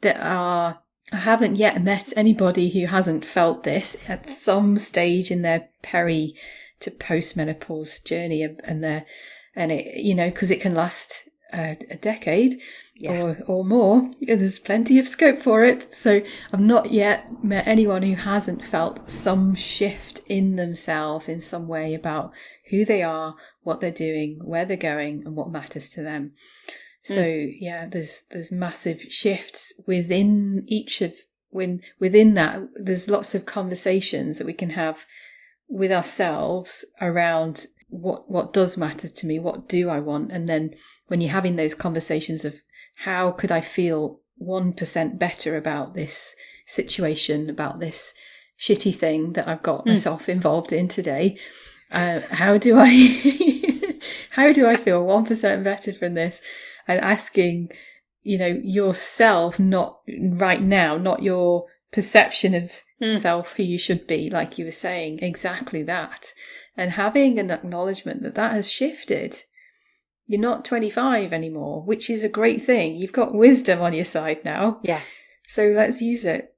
that 0.00 0.18
are, 0.20 0.80
I 1.12 1.16
haven't 1.16 1.56
yet 1.56 1.82
met 1.82 2.12
anybody 2.16 2.70
who 2.70 2.86
hasn't 2.86 3.24
felt 3.24 3.62
this 3.62 3.96
at 4.08 4.26
some 4.26 4.76
stage 4.76 5.30
in 5.30 5.42
their 5.42 5.68
peri 5.82 6.34
to 6.80 6.90
postmenopause 6.90 8.04
journey 8.04 8.42
and 8.42 8.82
their, 8.82 9.06
and 9.54 9.70
it, 9.72 9.96
you 9.96 10.14
know, 10.14 10.30
because 10.30 10.50
it 10.50 10.60
can 10.60 10.74
last 10.74 11.28
a, 11.52 11.76
a 11.90 11.96
decade 11.96 12.60
yeah. 12.98 13.22
or, 13.22 13.38
or 13.46 13.64
more. 13.64 14.10
There's 14.20 14.58
plenty 14.58 14.98
of 14.98 15.08
scope 15.08 15.42
for 15.42 15.64
it. 15.64 15.92
So 15.94 16.22
I've 16.52 16.60
not 16.60 16.90
yet 16.90 17.44
met 17.44 17.66
anyone 17.66 18.02
who 18.02 18.14
hasn't 18.14 18.64
felt 18.64 19.10
some 19.10 19.54
shift 19.54 20.22
in 20.26 20.56
themselves 20.56 21.28
in 21.28 21.40
some 21.40 21.68
way 21.68 21.92
about 21.92 22.32
who 22.70 22.84
they 22.84 23.02
are, 23.02 23.36
what 23.62 23.80
they're 23.80 23.90
doing, 23.90 24.40
where 24.42 24.64
they're 24.64 24.76
going, 24.76 25.22
and 25.24 25.36
what 25.36 25.50
matters 25.50 25.88
to 25.90 26.02
them. 26.02 26.32
So 27.02 27.22
mm. 27.22 27.54
yeah, 27.60 27.86
there's 27.86 28.22
there's 28.30 28.50
massive 28.50 29.02
shifts 29.02 29.80
within 29.86 30.64
each 30.66 31.02
of 31.02 31.14
when 31.50 31.82
within 32.00 32.34
that 32.34 32.62
there's 32.74 33.08
lots 33.08 33.34
of 33.34 33.46
conversations 33.46 34.38
that 34.38 34.46
we 34.46 34.52
can 34.52 34.70
have 34.70 35.06
with 35.68 35.92
ourselves 35.92 36.84
around 37.00 37.66
what 37.88 38.28
what 38.28 38.52
does 38.52 38.76
matter 38.76 39.08
to 39.08 39.26
me, 39.26 39.38
what 39.38 39.68
do 39.68 39.88
I 39.88 40.00
want, 40.00 40.32
and 40.32 40.48
then 40.48 40.74
when 41.06 41.20
you're 41.20 41.30
having 41.30 41.54
those 41.54 41.74
conversations 41.74 42.44
of 42.44 42.56
how 42.96 43.30
could 43.30 43.52
I 43.52 43.60
feel 43.60 44.20
1% 44.42 45.18
better 45.18 45.56
about 45.56 45.94
this 45.94 46.34
situation, 46.66 47.50
about 47.50 47.78
this 47.78 48.14
shitty 48.58 48.94
thing 48.94 49.34
that 49.34 49.46
I've 49.46 49.62
got 49.62 49.84
mm. 49.84 49.90
myself 49.90 50.28
involved 50.28 50.72
in 50.72 50.88
today? 50.88 51.38
Uh, 51.90 52.20
how 52.30 52.58
do 52.58 52.78
I, 52.78 53.98
how 54.30 54.52
do 54.52 54.66
I 54.66 54.76
feel 54.76 55.04
1% 55.04 55.64
better 55.64 55.92
from 55.92 56.14
this? 56.14 56.40
And 56.88 57.00
asking, 57.00 57.70
you 58.22 58.38
know, 58.38 58.60
yourself, 58.62 59.58
not 59.58 60.00
right 60.08 60.62
now, 60.62 60.96
not 60.96 61.22
your 61.22 61.66
perception 61.92 62.54
of 62.54 62.72
mm. 63.02 63.18
self, 63.20 63.54
who 63.54 63.62
you 63.62 63.78
should 63.78 64.06
be, 64.06 64.30
like 64.30 64.58
you 64.58 64.64
were 64.64 64.70
saying, 64.70 65.18
exactly 65.20 65.82
that. 65.82 66.32
And 66.76 66.92
having 66.92 67.38
an 67.38 67.50
acknowledgement 67.50 68.22
that 68.22 68.34
that 68.36 68.52
has 68.52 68.70
shifted 68.70 69.44
you're 70.26 70.40
not 70.40 70.64
25 70.64 71.32
anymore, 71.32 71.82
which 71.82 72.10
is 72.10 72.22
a 72.22 72.28
great 72.28 72.64
thing. 72.64 72.96
You've 72.96 73.12
got 73.12 73.34
wisdom 73.34 73.80
on 73.80 73.92
your 73.92 74.04
side 74.04 74.44
now. 74.44 74.80
Yeah. 74.82 75.00
So 75.48 75.68
let's 75.68 76.00
use 76.00 76.24
it. 76.24 76.54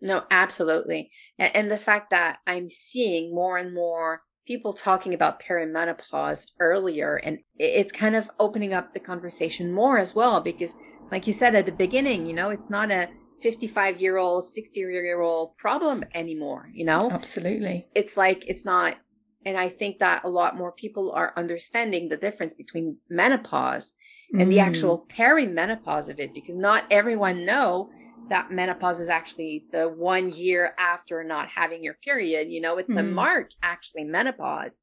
No, 0.00 0.24
absolutely. 0.30 1.10
And 1.38 1.70
the 1.70 1.78
fact 1.78 2.10
that 2.10 2.38
I'm 2.46 2.68
seeing 2.68 3.34
more 3.34 3.56
and 3.56 3.74
more 3.74 4.22
people 4.46 4.72
talking 4.72 5.14
about 5.14 5.42
perimenopause 5.42 6.46
earlier, 6.60 7.16
and 7.16 7.38
it's 7.56 7.92
kind 7.92 8.14
of 8.14 8.30
opening 8.38 8.72
up 8.72 8.94
the 8.94 9.00
conversation 9.00 9.72
more 9.72 9.98
as 9.98 10.14
well, 10.14 10.40
because, 10.40 10.76
like 11.10 11.26
you 11.26 11.32
said 11.32 11.54
at 11.54 11.66
the 11.66 11.72
beginning, 11.72 12.26
you 12.26 12.34
know, 12.34 12.50
it's 12.50 12.70
not 12.70 12.90
a 12.90 13.08
55 13.40 14.00
year 14.00 14.16
old, 14.16 14.44
60 14.44 14.78
year 14.80 15.20
old 15.20 15.56
problem 15.56 16.04
anymore, 16.14 16.68
you 16.72 16.84
know? 16.84 17.10
Absolutely. 17.10 17.86
It's 17.94 18.16
like, 18.16 18.44
it's 18.46 18.64
not 18.64 18.96
and 19.44 19.56
I 19.56 19.68
think 19.68 19.98
that 19.98 20.24
a 20.24 20.28
lot 20.28 20.56
more 20.56 20.72
people 20.72 21.12
are 21.12 21.32
understanding 21.36 22.08
the 22.08 22.16
difference 22.16 22.54
between 22.54 22.98
menopause 23.08 23.92
and 24.32 24.48
mm. 24.48 24.50
the 24.50 24.60
actual 24.60 25.06
perimenopause 25.08 26.08
of 26.08 26.18
it 26.18 26.34
because 26.34 26.56
not 26.56 26.84
everyone 26.90 27.44
know 27.44 27.90
that 28.28 28.50
menopause 28.50 29.00
is 29.00 29.08
actually 29.08 29.64
the 29.70 29.88
one 29.88 30.30
year 30.30 30.74
after 30.78 31.22
not 31.22 31.48
having 31.48 31.84
your 31.84 31.94
period. 31.94 32.48
You 32.50 32.60
know, 32.60 32.76
it's 32.78 32.94
mm. 32.94 33.00
a 33.00 33.02
mark 33.02 33.50
actually 33.62 34.04
menopause. 34.04 34.80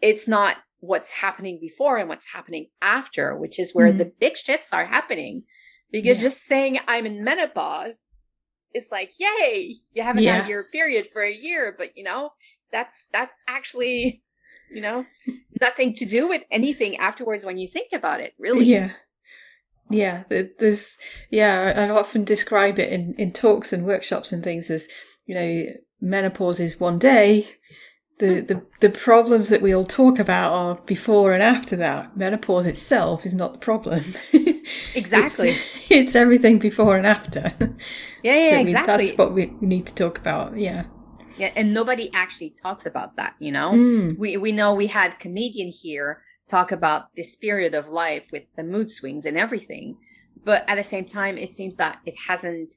It's 0.00 0.28
not 0.28 0.58
what's 0.80 1.10
happening 1.10 1.58
before 1.60 1.96
and 1.98 2.08
what's 2.08 2.32
happening 2.32 2.68
after, 2.80 3.36
which 3.36 3.58
is 3.58 3.74
where 3.74 3.92
mm. 3.92 3.98
the 3.98 4.12
big 4.20 4.36
shifts 4.36 4.72
are 4.72 4.86
happening. 4.86 5.42
Because 5.90 6.18
yeah. 6.18 6.24
just 6.24 6.44
saying 6.44 6.78
I'm 6.86 7.06
in 7.06 7.24
menopause, 7.24 8.12
it's 8.72 8.92
like, 8.92 9.12
yay, 9.18 9.74
you 9.92 10.02
haven't 10.02 10.22
yeah. 10.22 10.40
had 10.40 10.48
your 10.48 10.64
period 10.64 11.08
for 11.12 11.22
a 11.22 11.32
year, 11.32 11.74
but 11.76 11.96
you 11.96 12.04
know, 12.04 12.30
that's 12.76 13.08
that's 13.10 13.34
actually 13.48 14.22
you 14.70 14.82
know 14.82 15.06
nothing 15.60 15.94
to 15.94 16.04
do 16.04 16.28
with 16.28 16.42
anything 16.50 16.96
afterwards 16.98 17.44
when 17.44 17.56
you 17.56 17.66
think 17.66 17.88
about 17.92 18.20
it 18.20 18.34
really 18.38 18.66
yeah 18.66 18.90
yeah 19.88 20.24
there's 20.28 20.98
yeah 21.30 21.72
i 21.76 21.88
often 21.88 22.24
describe 22.24 22.78
it 22.78 22.92
in 22.92 23.14
in 23.14 23.32
talks 23.32 23.72
and 23.72 23.86
workshops 23.86 24.32
and 24.32 24.44
things 24.44 24.68
as 24.68 24.88
you 25.24 25.34
know 25.34 25.64
menopause 26.00 26.60
is 26.60 26.78
one 26.78 26.98
day 26.98 27.48
the, 28.18 28.40
the 28.40 28.62
the 28.80 28.90
problems 28.90 29.48
that 29.48 29.62
we 29.62 29.74
all 29.74 29.84
talk 29.84 30.18
about 30.18 30.52
are 30.52 30.74
before 30.86 31.32
and 31.32 31.42
after 31.42 31.76
that 31.76 32.16
menopause 32.16 32.66
itself 32.66 33.24
is 33.24 33.34
not 33.34 33.52
the 33.52 33.58
problem 33.58 34.14
Exactly. 34.94 35.50
It's, 35.50 35.60
it's 35.90 36.14
everything 36.16 36.58
before 36.58 36.96
and 36.96 37.06
after. 37.06 37.52
yeah, 38.22 38.34
yeah, 38.34 38.58
exactly. 38.58 39.06
That's 39.06 39.18
what 39.18 39.32
we 39.32 39.52
need 39.60 39.86
to 39.86 39.94
talk 39.94 40.18
about. 40.18 40.56
Yeah. 40.56 40.84
Yeah, 41.38 41.52
and 41.56 41.72
nobody 41.74 42.10
actually 42.12 42.50
talks 42.50 42.86
about 42.86 43.16
that, 43.16 43.34
you 43.38 43.52
know? 43.52 43.72
Mm. 43.72 44.18
we 44.18 44.36
we 44.36 44.52
know 44.52 44.74
we 44.74 44.86
had 44.88 45.18
comedian 45.18 45.70
here 45.82 46.22
talk 46.48 46.70
about 46.72 47.14
this 47.16 47.34
period 47.36 47.74
of 47.74 47.88
life 47.88 48.28
with 48.32 48.44
the 48.56 48.62
mood 48.62 48.88
swings 48.90 49.26
and 49.26 49.36
everything 49.36 49.96
but 50.44 50.64
at 50.68 50.76
the 50.76 50.82
same 50.84 51.04
time 51.04 51.36
it 51.36 51.52
seems 51.52 51.74
that 51.76 51.98
it 52.06 52.14
hasn't 52.28 52.74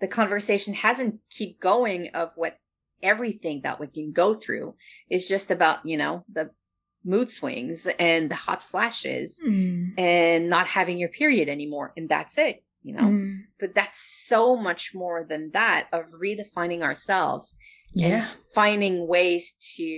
the 0.00 0.08
conversation 0.08 0.72
hasn't 0.74 1.16
keep 1.30 1.60
going 1.60 2.08
of 2.14 2.32
what 2.36 2.56
everything 3.02 3.60
that 3.62 3.78
we 3.78 3.86
can 3.86 4.10
go 4.12 4.32
through 4.34 4.74
is 5.10 5.28
just 5.28 5.50
about 5.50 5.84
you 5.84 5.96
know 5.98 6.24
the 6.32 6.50
mood 7.04 7.30
swings 7.30 7.86
and 7.98 8.30
the 8.30 8.34
hot 8.34 8.62
flashes 8.62 9.40
Mm. 9.46 9.98
and 9.98 10.48
not 10.50 10.66
having 10.68 10.98
your 10.98 11.10
period 11.10 11.48
anymore 11.48 11.92
and 11.96 12.08
that's 12.08 12.38
it 12.38 12.64
you 12.88 12.94
know 12.98 13.08
Mm. 13.14 13.32
but 13.60 13.70
that's 13.78 14.00
so 14.32 14.42
much 14.68 14.82
more 15.02 15.20
than 15.30 15.42
that 15.58 15.82
of 15.98 16.04
redefining 16.26 16.80
ourselves 16.88 17.46
Yeah. 17.92 18.08
and 18.08 18.24
finding 18.60 18.96
ways 19.14 19.44
to 19.76 19.88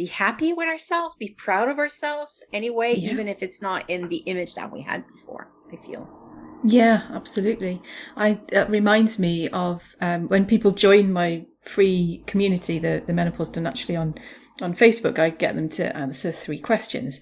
be 0.00 0.06
happy 0.06 0.52
with 0.58 0.68
ourselves, 0.68 1.16
be 1.18 1.34
proud 1.46 1.68
of 1.68 1.78
ourselves 1.84 2.32
anyway, 2.52 2.90
Yeah. 2.94 3.10
even 3.12 3.26
if 3.34 3.42
it's 3.42 3.60
not 3.68 3.80
in 3.94 4.08
the 4.12 4.18
image 4.32 4.52
that 4.54 4.70
we 4.74 4.80
had 4.90 5.00
before. 5.14 5.44
I 5.72 5.76
feel. 5.86 6.02
Yeah, 6.64 6.98
absolutely. 7.20 7.74
I 8.16 8.40
that 8.54 8.70
reminds 8.70 9.18
me 9.18 9.48
of 9.66 9.96
um, 10.00 10.28
when 10.32 10.44
people 10.46 10.70
join 10.86 11.12
my 11.12 11.46
free 11.74 12.22
community, 12.26 12.78
the 12.78 12.94
the 13.06 13.12
menopause 13.12 13.50
done 13.50 13.64
naturally 13.64 13.96
on 13.96 14.14
on 14.60 14.74
Facebook. 14.74 15.18
I 15.18 15.30
get 15.30 15.54
them 15.54 15.68
to 15.70 15.96
answer 15.96 16.32
three 16.32 16.58
questions, 16.58 17.20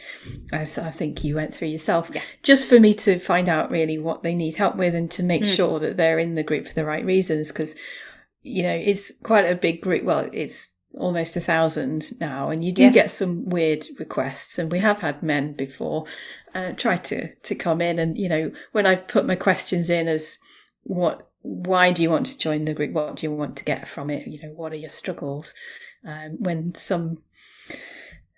as 0.53 0.79
I 0.79 0.91
think 0.91 1.25
you 1.25 1.35
went 1.35 1.55
through 1.55 1.69
yourself, 1.69 2.11
Yeah. 2.15 2.23
just 2.43 2.67
for 2.67 2.81
me 2.81 2.95
to 2.95 3.19
find 3.19 3.49
out 3.49 3.71
really 3.71 3.99
what 3.99 4.23
they 4.23 4.35
need 4.35 4.57
help 4.57 4.77
with 4.77 4.95
and 4.95 5.11
to 5.13 5.23
make 5.23 5.43
Mm. 5.43 5.55
sure 5.57 5.79
that 5.81 5.97
they're 5.97 6.19
in 6.19 6.35
the 6.35 6.43
group 6.43 6.67
for 6.67 6.75
the 6.75 6.85
right 6.85 7.05
reasons. 7.05 7.53
Because 7.53 7.75
you 8.43 8.63
know 8.63 8.75
it's 8.75 9.13
quite 9.23 9.45
a 9.45 9.55
big 9.57 9.81
group. 9.81 10.05
Well, 10.05 10.29
it's 10.33 10.75
almost 10.99 11.37
a 11.37 11.41
thousand 11.41 12.19
now, 12.21 12.49
and 12.49 12.65
you 12.65 12.73
do 12.73 12.85
Yes. 12.85 12.95
get 12.95 13.11
some 13.11 13.45
weird 13.49 13.87
requests. 13.99 14.59
And 14.59 14.73
we 14.73 14.79
have 14.79 15.01
had 15.01 15.23
men 15.23 15.53
before 15.53 16.07
uh, 16.55 16.73
try 16.73 16.97
to 16.97 17.29
to 17.35 17.55
come 17.55 17.81
in, 17.83 17.99
and 17.99 18.17
you 18.17 18.29
know 18.29 18.51
when 18.73 18.87
I 18.87 18.95
put 18.95 19.27
my 19.27 19.37
questions 19.37 19.91
in 19.91 20.09
as 20.09 20.39
what 20.85 21.29
why 21.43 21.93
do 21.93 22.03
you 22.03 22.11
want 22.11 22.27
to 22.27 22.39
join 22.39 22.65
the 22.65 22.75
group? 22.75 22.93
What 22.93 23.17
do 23.17 23.27
you 23.27 23.33
want 23.33 23.57
to 23.57 23.65
get 23.65 23.87
from 23.87 24.11
it? 24.11 24.27
You 24.27 24.41
know, 24.43 24.49
what 24.57 24.73
are 24.73 24.77
your 24.77 24.89
struggles? 24.89 25.55
Um, 26.05 26.37
when 26.39 26.75
some 26.75 27.19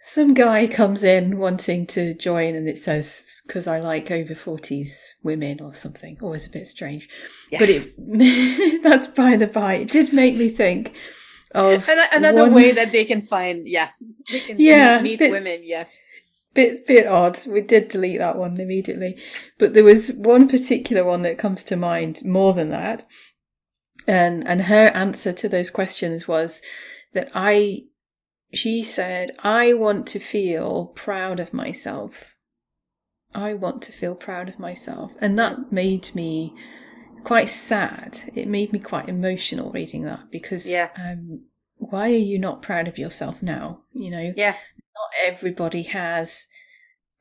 some 0.05 0.33
guy 0.33 0.67
comes 0.67 1.05
in 1.05 1.37
wanting 1.39 1.87
to 1.89 2.15
join 2.15 2.55
and 2.55 2.67
it 2.69 2.79
says 2.79 3.27
because 3.47 3.67
I 3.67 3.79
like 3.81 4.11
over 4.11 4.35
40s 4.35 4.95
women 5.23 5.61
or 5.61 5.75
something, 5.75 6.17
always 6.23 6.47
a 6.47 6.51
bit 6.51 6.67
strange. 6.67 7.09
Yeah. 7.51 7.59
But 7.59 7.69
it 7.71 8.83
that's 8.83 9.07
by 9.07 9.37
the 9.37 9.47
by. 9.47 9.75
It 9.75 9.91
did 9.91 10.13
make 10.15 10.37
me 10.39 10.49
think 10.51 10.97
of 11.55 11.87
another 11.89 12.43
one- 12.43 12.55
way 12.55 12.73
that 12.73 12.93
they 12.93 13.05
can 13.05 13.23
find, 13.23 13.67
yeah, 13.67 13.91
they 14.31 14.41
can 14.41 14.57
Yeah, 14.59 15.01
meet 15.03 15.19
bit- 15.19 15.31
women, 15.31 15.61
yeah. 15.63 15.85
bit 16.55 16.87
bit 16.87 17.07
odd. 17.07 17.39
We 17.47 17.61
did 17.61 17.89
delete 17.89 18.19
that 18.19 18.37
one 18.37 18.59
immediately, 18.61 19.19
but 19.59 19.75
there 19.75 19.85
was 19.85 20.13
one 20.13 20.49
particular 20.49 21.05
one 21.05 21.23
that 21.23 21.39
comes 21.39 21.65
to 21.65 21.77
mind 21.77 22.25
more 22.25 22.53
than 22.55 22.71
that, 22.71 23.05
and 24.07 24.47
and 24.49 24.63
her 24.63 24.87
answer 24.95 25.33
to 25.35 25.49
those 25.49 25.71
questions 25.71 26.27
was 26.29 26.63
that 27.13 27.31
I. 27.35 27.85
She 28.55 28.83
said, 28.83 29.33
"I 29.41 29.75
want 29.75 30.07
to 30.09 30.19
feel 30.19 30.87
proud 30.95 31.39
of 31.39 31.53
myself. 31.53 32.35
I 33.35 33.53
want 33.53 33.83
to 33.83 33.93
feel 33.93 34.15
proud 34.15 34.49
of 34.49 34.59
myself," 34.59 35.13
and 35.21 35.39
that 35.39 35.71
made 35.71 36.15
me 36.15 36.55
quite 37.25 37.49
sad. 37.51 38.33
It 38.35 38.49
made 38.49 38.73
me 38.73 38.79
quite 38.79 39.09
emotional 39.09 39.71
reading 39.71 40.05
that 40.05 40.31
because, 40.31 40.67
Yeah. 40.67 40.89
um, 40.97 41.45
why 41.77 42.11
are 42.11 42.25
you 42.33 42.39
not 42.39 42.63
proud 42.63 42.89
of 42.89 42.97
yourself 42.97 43.43
now? 43.43 43.83
You 43.93 44.11
know, 44.11 44.33
Yeah. 44.37 44.53
not 44.53 45.11
everybody 45.23 45.83
has 45.83 46.47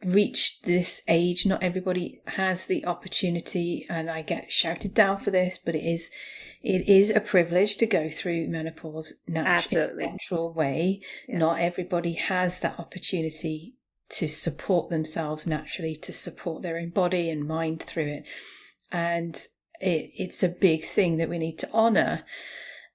reached 0.06 0.64
this 0.66 1.02
age 1.08 1.44
not 1.46 1.64
everybody 1.64 2.22
has 2.28 2.68
the 2.68 2.86
opportunity 2.86 3.84
and 3.90 4.12
i 4.12 4.22
get 4.22 4.52
shouted 4.52 4.94
down 4.94 5.18
for 5.18 5.32
this 5.32 5.58
but 5.58 5.74
it 5.74 5.84
is 5.84 6.12
it 6.62 6.88
is 6.88 7.10
a 7.10 7.20
privilege 7.20 7.78
to 7.78 7.86
go 7.86 8.10
through 8.10 8.48
menopause 8.48 9.14
naturally 9.28 10.06
natural 10.08 10.52
way. 10.52 11.02
Yeah. 11.28 11.38
not 11.40 11.60
everybody 11.60 12.14
has 12.14 12.60
that 12.62 12.80
opportunity 12.80 13.76
to 14.10 14.28
support 14.28 14.90
themselves 14.90 15.46
naturally 15.46 15.96
to 15.96 16.14
support 16.14 16.64
their 16.64 16.78
own 16.78 16.90
body 16.90 17.30
and 17.30 17.48
mind 17.48 17.84
through 17.84 18.08
it. 18.08 18.24
And 18.92 19.36
it, 19.82 20.12
it's 20.16 20.44
a 20.44 20.50
big 20.50 20.84
thing 20.84 21.18
that 21.18 21.30
we 21.30 21.38
need 21.38 21.60
to 21.60 21.70
honor. 21.74 22.24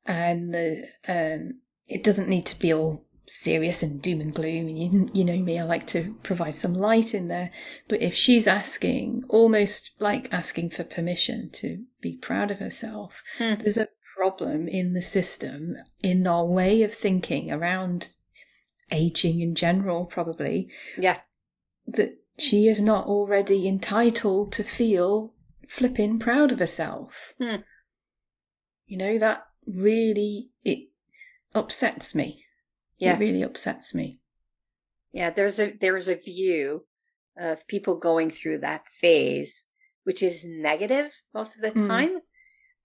And 0.07 0.55
the, 0.55 0.89
um, 1.07 1.61
it 1.87 2.03
doesn't 2.03 2.29
need 2.29 2.47
to 2.47 2.59
be 2.59 2.73
all 2.73 3.05
serious 3.33 3.83
and 3.83 4.03
doom 4.03 4.21
and 4.21 4.35
gloom. 4.35 4.69
And 4.69 4.79
you, 4.79 5.09
you 5.15 5.25
know 5.25 5.39
me, 5.39 5.59
I 5.59 5.65
like 5.65 5.87
to 5.89 6.15
provide 6.23 6.55
some 6.55 6.75
light 6.75 7.15
in 7.15 7.29
there. 7.29 7.51
But 7.89 8.03
if 8.03 8.15
she's 8.15 8.47
asking, 8.47 9.25
almost 9.29 9.93
like 9.99 10.33
asking 10.33 10.71
for 10.71 10.85
permission 10.85 11.51
to 11.55 11.85
be 12.01 12.17
proud 12.17 12.51
of 12.51 12.59
herself, 12.59 13.23
Hmm. 13.39 13.55
there's 13.55 13.79
a 13.79 13.89
problem 14.17 14.69
in 14.69 14.93
the 14.93 15.03
system, 15.03 15.77
in 16.03 16.27
our 16.27 16.45
way 16.45 16.83
of 16.83 16.93
thinking 16.95 17.51
around 17.51 18.11
aging 18.91 19.41
in 19.41 19.55
general, 19.55 20.05
probably, 20.05 20.69
Yeah. 20.99 21.21
that 21.87 22.19
she 22.39 22.69
is 22.69 22.81
not 22.81 23.07
already 23.07 23.67
entitled 23.67 24.53
to 24.53 24.63
feel 24.65 25.33
flipping 25.67 26.19
proud 26.19 26.53
of 26.53 26.59
herself. 26.59 27.33
Hmm. 27.39 27.63
You 28.87 28.99
know, 28.99 29.19
that 29.19 29.47
really, 29.67 30.51
it 30.65 30.91
upsets 31.55 32.15
me. 32.15 32.42
Yeah. 32.99 33.15
It 33.17 33.21
really 33.21 33.43
upsets 33.43 33.95
me. 33.95 34.21
Yeah, 35.13 35.31
there's 35.31 35.61
a 35.61 35.73
there's 35.73 36.09
a 36.09 36.15
view 36.15 36.87
of 37.37 37.67
people 37.67 37.97
going 37.97 38.31
through 38.31 38.59
that 38.59 38.87
phase, 38.87 39.67
which 40.05 40.23
is 40.23 40.45
negative 40.45 41.13
most 41.35 41.57
of 41.57 41.63
the 41.63 41.73
Mm. 41.73 41.89
time. 41.89 42.21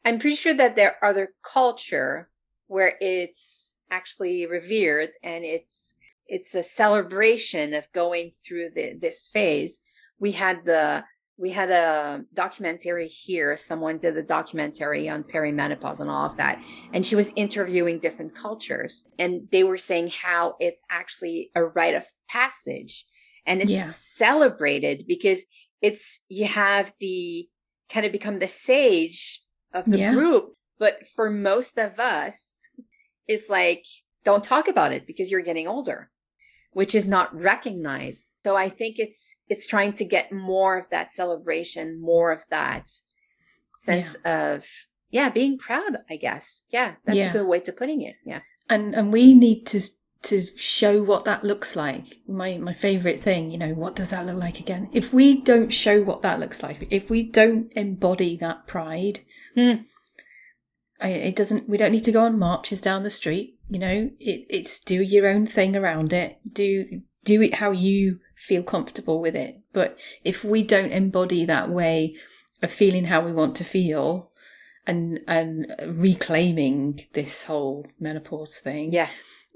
I'm 0.06 0.20
pretty 0.20 0.36
sure 0.36 0.54
that 0.54 0.76
there 0.76 0.96
are 1.02 1.10
other 1.10 1.34
culture 1.44 2.30
where 2.68 2.98
it's 3.02 3.76
actually 3.92 4.46
revered 4.46 5.12
and 5.24 5.44
it's 5.46 5.96
it's 6.28 6.54
a 6.56 6.64
celebration 6.64 7.74
of 7.74 7.92
going 7.94 8.32
through 8.46 8.72
the, 8.76 8.94
this 9.00 9.30
phase. 9.30 9.82
We 10.20 10.34
had 10.34 10.66
the 10.66 11.06
we 11.40 11.52
had 11.52 11.70
a 11.70 12.24
documentary 12.34 13.08
here. 13.08 13.56
Someone 13.58 14.00
did 14.00 14.18
a 14.18 14.24
documentary 14.24 15.08
on 15.08 15.24
perimenopause 15.24 16.00
and 16.00 16.10
all 16.10 16.26
of 16.26 16.38
that 16.38 16.64
and 16.94 17.06
she 17.06 17.16
was 17.16 17.32
interviewing 17.36 18.00
different 18.00 18.36
cultures 18.36 19.08
and 19.20 19.48
they 19.52 19.64
were 19.64 19.78
saying 19.78 20.10
how 20.10 20.56
it's 20.60 20.84
actually 20.90 21.52
a 21.56 21.64
rite 21.64 21.94
of 21.96 22.06
passage 22.28 23.06
and 23.46 23.62
it's 23.62 23.72
Yeah. 23.72 23.86
celebrated 23.86 25.06
because 25.08 25.46
it's 25.82 26.24
you 26.28 26.46
have 26.46 26.92
the 27.00 27.48
kind 27.90 28.06
of 28.06 28.12
become 28.12 28.40
the 28.40 28.48
sage 28.48 29.42
of 29.74 29.86
the 29.86 30.00
Yeah. 30.00 30.14
group 30.14 30.56
but 30.80 31.06
for 31.16 31.30
most 31.30 31.78
of 31.78 32.00
us 32.00 32.68
it's 33.28 33.50
like 33.50 33.86
don't 34.24 34.44
talk 34.44 34.68
about 34.68 34.92
it 34.92 35.06
because 35.06 35.30
you're 35.32 35.42
getting 35.42 35.68
older 35.68 36.10
which 36.72 36.94
is 36.96 37.08
not 37.08 37.34
recognized 37.36 38.26
so 38.48 38.56
i 38.66 38.70
think 38.80 38.94
it's 39.06 39.22
it's 39.52 39.68
trying 39.74 39.94
to 40.00 40.06
get 40.16 40.32
more 40.32 40.74
of 40.82 40.86
that 40.90 41.08
celebration 41.12 41.86
more 42.12 42.30
of 42.38 42.42
that 42.50 42.86
sense 43.76 44.16
of 44.26 44.66
yeah 45.18 45.30
being 45.30 45.58
proud 45.58 45.92
i 46.10 46.16
guess 46.16 46.46
yeah 46.70 46.90
that's 47.06 47.18
Yeah. 47.18 47.30
a 47.30 47.34
good 47.38 47.48
way 47.48 47.60
to 47.68 47.72
putting 47.82 48.02
it 48.10 48.16
yeah 48.32 48.42
And 48.70 48.96
and 48.98 49.08
we 49.18 49.34
need 49.34 49.60
to 49.74 49.80
to 50.30 50.36
show 50.58 50.96
what 51.04 51.24
that 51.26 51.44
looks 51.44 51.72
like. 51.76 52.06
My 52.42 52.50
my 52.58 52.74
favorite 52.88 53.22
thing, 53.28 53.52
you 53.54 53.60
know, 53.64 53.74
what 53.84 53.96
does 54.00 54.10
that 54.10 54.26
look 54.28 54.40
like 54.46 54.60
again? 54.66 54.84
If 54.92 55.14
we 55.14 55.28
don't 55.52 55.70
show 55.84 55.98
what 56.10 56.22
that 56.24 56.40
looks 56.40 56.60
like, 56.66 56.78
if 57.00 57.10
we 57.14 57.20
don't 57.40 57.72
embody 57.84 58.32
that 58.38 58.60
pride, 58.74 59.18
Hmm. 59.58 59.76
I, 61.00 61.10
it 61.30 61.36
doesn't. 61.36 61.70
We 61.70 61.78
don't 61.78 61.92
need 61.96 62.04
to 62.06 62.12
go 62.18 62.24
on 62.26 62.40
marches 62.40 62.82
down 62.82 63.04
the 63.04 63.10
street. 63.22 63.48
You 63.70 63.80
know, 63.86 63.98
it, 64.32 64.40
it's 64.58 64.80
do 64.92 65.00
your 65.16 65.28
own 65.34 65.46
thing 65.46 65.76
around 65.76 66.12
it. 66.14 66.30
Do 66.52 67.02
do 67.32 67.42
it 67.42 67.56
how 67.56 67.72
you 67.72 68.20
feel 68.48 68.64
comfortable 68.64 69.20
with 69.26 69.36
it. 69.36 69.54
But 69.74 69.98
if 70.24 70.44
we 70.44 70.64
don't 70.64 70.92
embody 70.92 71.46
that 71.46 71.70
way 71.70 72.16
of 72.64 72.72
feeling 72.72 73.06
how 73.06 73.20
we 73.22 73.34
want 73.34 73.56
to 73.58 73.64
feel, 73.64 74.32
and 74.86 75.20
and 75.28 75.50
reclaiming 75.86 77.02
this 77.14 77.44
whole 77.44 77.86
menopause 78.00 78.58
thing, 78.68 78.94
yeah 79.00 79.10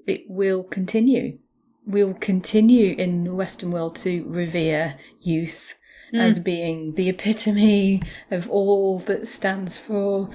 it 0.05 0.23
will 0.27 0.63
continue. 0.63 1.37
We'll 1.85 2.15
continue 2.15 2.95
in 2.97 3.23
the 3.23 3.33
Western 3.33 3.71
world 3.71 3.95
to 3.97 4.23
revere 4.41 4.95
youth 5.21 5.75
Mm. 6.13 6.19
as 6.19 6.39
being 6.39 6.95
the 6.95 7.07
epitome 7.07 8.01
of 8.29 8.49
all 8.49 8.99
that 8.99 9.29
stands 9.29 9.77
for 9.77 10.29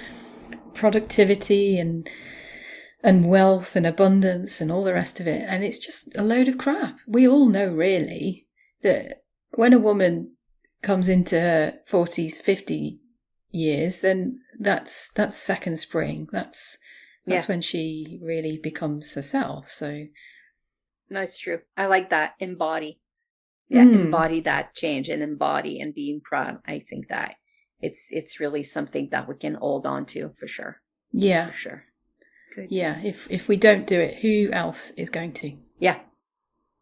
productivity 0.73 1.79
and 1.79 2.09
and 3.07 3.29
wealth 3.29 3.77
and 3.77 3.87
abundance 3.87 4.61
and 4.61 4.71
all 4.73 4.83
the 4.85 4.93
rest 4.93 5.21
of 5.21 5.27
it. 5.29 5.43
And 5.49 5.63
it's 5.65 5.79
just 5.79 6.09
a 6.17 6.23
load 6.25 6.49
of 6.49 6.59
crap. 6.59 6.99
We 7.07 7.27
all 7.29 7.47
know 7.47 7.69
really 7.73 8.49
that 8.83 9.23
when 9.53 9.73
a 9.73 9.79
woman 9.79 10.33
comes 10.83 11.09
into 11.09 11.39
her 11.41 11.79
40s, 11.89 12.41
50 12.41 12.99
years, 13.53 14.01
then 14.01 14.41
that's 14.59 15.11
that's 15.13 15.37
second 15.37 15.79
spring. 15.79 16.29
That's 16.33 16.77
that's 17.25 17.45
Yeah. 17.49 17.53
when 17.55 17.63
she 17.63 18.19
really 18.23 18.59
becomes 18.63 19.15
herself. 19.15 19.71
So 19.71 20.07
No, 21.09 21.25
true. 21.27 21.61
I 21.77 21.87
like 21.87 22.11
that. 22.11 22.35
Embody. 22.41 23.01
Yeah, 23.69 23.85
Mm. 23.85 24.07
embody 24.07 24.41
that 24.41 24.75
change 24.75 25.09
and 25.09 25.23
embody 25.23 25.81
and 25.81 25.95
being 25.95 26.21
proud. 26.21 26.61
I 26.67 26.81
think 26.81 27.07
that 27.09 27.37
it's 27.81 28.09
it's 28.11 28.41
really 28.41 28.65
something 28.65 29.09
that 29.11 29.29
we 29.29 29.37
can 29.37 29.55
hold 29.55 29.87
on 29.87 30.07
to 30.07 30.31
for 30.31 30.49
sure. 30.49 30.83
yeah, 31.13 31.47
For 31.49 31.53
sure. 31.53 31.85
Yeah. 32.69 33.01
If 33.03 33.27
if 33.31 33.49
we 33.49 33.57
don't 33.57 33.87
do 33.87 34.01
it, 34.01 34.19
who 34.23 34.51
else 34.53 34.91
is 34.93 35.11
going 35.11 35.33
to? 35.35 35.53
Yeah. 35.79 35.99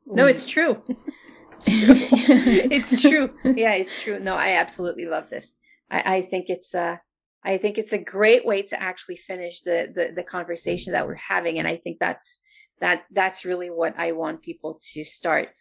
No, 0.06 0.26
it's 0.26 0.44
true. 0.44 0.82
it's 1.66 3.00
true. 3.00 3.30
Yeah, 3.42 3.72
it's 3.72 4.02
true. 4.02 4.18
No, 4.18 4.34
I 4.34 4.52
absolutely 4.56 5.06
love 5.06 5.30
this. 5.30 5.54
I, 5.90 6.16
I 6.16 6.22
think 6.22 6.50
it's 6.50 6.74
a, 6.74 7.00
I 7.42 7.56
think 7.56 7.78
it's 7.78 7.94
a 7.94 8.02
great 8.02 8.44
way 8.44 8.62
to 8.62 8.82
actually 8.82 9.16
finish 9.16 9.60
the, 9.62 9.90
the 9.94 10.12
the 10.14 10.22
conversation 10.22 10.92
that 10.92 11.06
we're 11.06 11.14
having, 11.14 11.58
and 11.58 11.66
I 11.66 11.76
think 11.76 11.98
that's 12.00 12.40
that 12.80 13.04
that's 13.10 13.46
really 13.46 13.70
what 13.70 13.98
I 13.98 14.12
want 14.12 14.42
people 14.42 14.78
to 14.92 15.04
start 15.04 15.58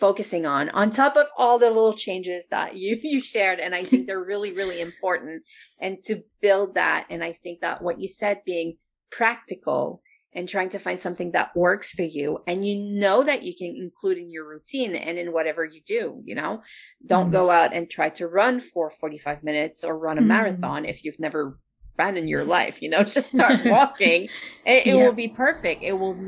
focusing 0.00 0.46
on. 0.46 0.68
On 0.70 0.90
top 0.90 1.16
of 1.16 1.28
all 1.38 1.60
the 1.60 1.68
little 1.70 1.92
changes 1.92 2.48
that 2.48 2.76
you 2.76 2.98
you 3.02 3.20
shared, 3.20 3.60
and 3.60 3.72
I 3.72 3.84
think 3.84 4.08
they're 4.08 4.24
really 4.24 4.52
really 4.52 4.80
important, 4.80 5.44
and 5.80 6.00
to 6.06 6.24
build 6.40 6.74
that. 6.74 7.06
And 7.08 7.22
I 7.22 7.34
think 7.34 7.60
that 7.60 7.82
what 7.82 8.00
you 8.00 8.08
said, 8.08 8.42
being 8.44 8.78
practical 9.10 10.02
and 10.34 10.46
trying 10.48 10.68
to 10.68 10.78
find 10.78 10.98
something 10.98 11.32
that 11.32 11.56
works 11.56 11.92
for 11.92 12.02
you. 12.02 12.38
And 12.46 12.66
you 12.66 12.76
know 13.00 13.22
that 13.22 13.42
you 13.42 13.54
can 13.56 13.74
include 13.74 14.18
in 14.18 14.30
your 14.30 14.46
routine 14.46 14.94
and 14.94 15.16
in 15.18 15.32
whatever 15.32 15.64
you 15.64 15.80
do 15.86 16.20
you 16.24 16.34
know? 16.34 16.60
Don't 17.06 17.28
Mm. 17.30 17.32
go 17.32 17.50
out 17.50 17.72
and 17.72 17.88
try 17.88 18.10
to 18.10 18.26
run 18.28 18.60
for 18.60 18.90
45 18.90 19.42
minutes 19.42 19.82
or 19.82 19.98
run 19.98 20.18
a 20.18 20.22
Mm. 20.22 20.26
marathon 20.26 20.84
if 20.84 21.04
you've 21.04 21.18
never 21.20 21.58
ran 21.98 22.18
in 22.18 22.28
your 22.28 22.44
life 22.44 22.82
you 22.82 22.90
know? 22.90 23.02
Just 23.16 23.30
start 23.32 23.60
walking. 23.64 24.28
And 24.66 24.78
it 24.84 24.86
Yeah. 24.88 24.96
will 24.96 25.12
be 25.12 25.28
perfect. 25.28 25.82
It 25.82 25.94
will 25.94 26.18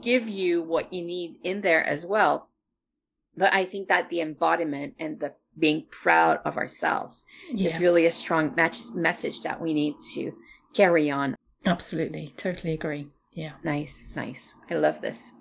give 0.00 0.26
you 0.28 0.62
what 0.62 0.90
you 0.94 1.04
need 1.04 1.36
in 1.44 1.60
there 1.60 1.84
as 1.84 2.06
well. 2.06 2.48
But 3.36 3.52
i 3.54 3.64
think 3.64 3.88
that 3.88 4.08
the 4.08 4.20
embodiment 4.22 4.94
and 4.98 5.20
the 5.20 5.34
being 5.58 5.84
proud 5.90 6.38
of 6.44 6.56
ourselves 6.56 7.24
is 7.58 7.78
really 7.80 8.06
a 8.06 8.10
strong 8.10 8.54
match- 8.56 8.94
message 8.94 9.42
that 9.42 9.60
we 9.60 9.74
need 9.74 9.94
to 10.14 10.32
carry 10.74 11.10
on 11.10 11.34
absolutely, 11.66 12.34
totally 12.36 12.74
agree. 12.74 13.08
Yeah. 13.32 13.52
Nice, 13.62 14.10
nice. 14.14 14.54
I 14.70 14.74
love 14.74 15.00
this. 15.00 15.32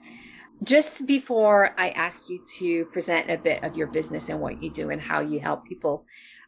Just 0.63 1.07
before 1.07 1.73
I 1.77 1.89
ask 1.91 2.29
you 2.29 2.43
to 2.57 2.85
present 2.85 3.29
a 3.29 3.37
bit 3.37 3.63
of 3.63 3.77
your 3.77 3.87
business 3.87 4.29
and 4.29 4.41
what 4.41 4.61
you 4.61 4.69
do 4.69 4.89
and 4.89 5.01
how 5.01 5.21
you 5.21 5.39
help 5.39 5.65
people, 5.65 6.05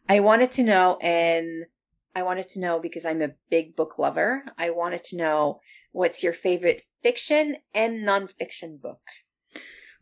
I 0.10 0.20
wanted 0.20 0.52
to 0.54 0.64
know, 0.64 0.98
and 1.02 1.66
I 2.14 2.24
wanted 2.24 2.50
to 2.50 2.60
know 2.60 2.80
because 2.80 3.06
I'm 3.06 3.22
a 3.22 3.32
big 3.50 3.76
book 3.76 3.98
lover, 3.98 4.44
I 4.58 4.72
wanted 4.72 5.04
to 5.06 5.16
know 5.16 5.62
what's 5.94 6.24
your 6.24 6.34
favorite 6.34 6.84
fiction 7.02 7.58
and 7.74 8.06
nonfiction 8.06 8.82
book? 8.82 9.00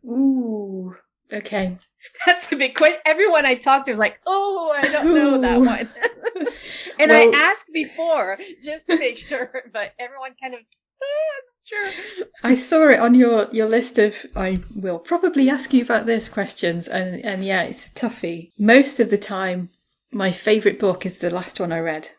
Ooh. 0.06 0.96
Okay. 1.32 1.78
That's 2.26 2.52
a 2.52 2.56
big 2.56 2.76
question. 2.76 3.00
Everyone 3.06 3.46
I 3.46 3.56
talked 3.56 3.86
to 3.86 3.92
was 3.92 4.00
like, 4.00 4.20
oh, 4.26 4.74
I 4.76 4.88
don't 4.88 5.14
know 5.14 5.42
that 5.42 5.60
one. 5.60 5.90
and 7.00 7.10
Well- 7.10 7.32
I 7.34 7.38
asked 7.38 7.70
before 7.74 8.38
just 8.64 8.86
to 8.88 8.98
make 9.00 9.18
sure, 9.28 9.64
but 9.74 9.94
everyone 9.98 10.36
kind 10.42 10.54
of, 10.54 10.60
"Eh, 10.60 11.06
I'm 11.36 11.46
not 11.48 11.94
sure. 12.14 12.26
I 12.44 12.54
saw 12.56 12.90
it 12.90 13.00
on 13.00 13.16
your, 13.16 13.48
your 13.52 13.68
list 13.68 13.98
of 13.98 14.26
I 14.36 14.58
will 14.76 15.00
probably 15.00 15.50
ask 15.50 15.74
you 15.74 15.82
about 15.84 16.06
this 16.06 16.30
questions 16.30 16.88
and 16.88 17.24
and 17.26 17.44
yeah, 17.46 17.64
it's 17.64 17.88
a 17.88 17.92
toughie. 17.92 18.52
Most 18.60 19.00
of 19.00 19.10
the 19.10 19.18
time 19.18 19.70
my 20.12 20.32
favorite 20.32 20.80
book 20.80 21.06
is 21.06 21.20
the 21.20 21.30
last 21.30 21.60
one 21.60 21.72
I 21.72 21.80
read. 21.80 22.10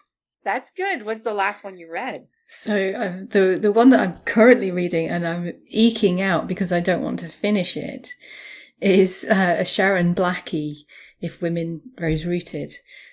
That's 0.44 0.70
good. 0.70 1.04
What's 1.04 1.22
the 1.22 1.34
last 1.34 1.64
one 1.64 1.76
you 1.76 1.90
read? 1.92 2.26
So 2.48 2.94
um, 2.96 3.28
the 3.30 3.58
the 3.60 3.72
one 3.72 3.90
that 3.90 4.00
I'm 4.00 4.18
currently 4.24 4.70
reading 4.70 5.08
and 5.08 5.26
I'm 5.26 5.52
eking 5.68 6.20
out 6.22 6.46
because 6.48 6.72
I 6.72 6.80
don't 6.80 7.02
want 7.02 7.20
to 7.20 7.28
finish 7.28 7.76
it 7.76 8.08
is 8.80 9.26
uh, 9.30 9.56
a 9.58 9.64
Sharon 9.64 10.14
Blackie, 10.14 10.84
If 11.20 11.42
Women 11.42 11.82
Rose 12.00 12.24
Rooted, 12.24 12.72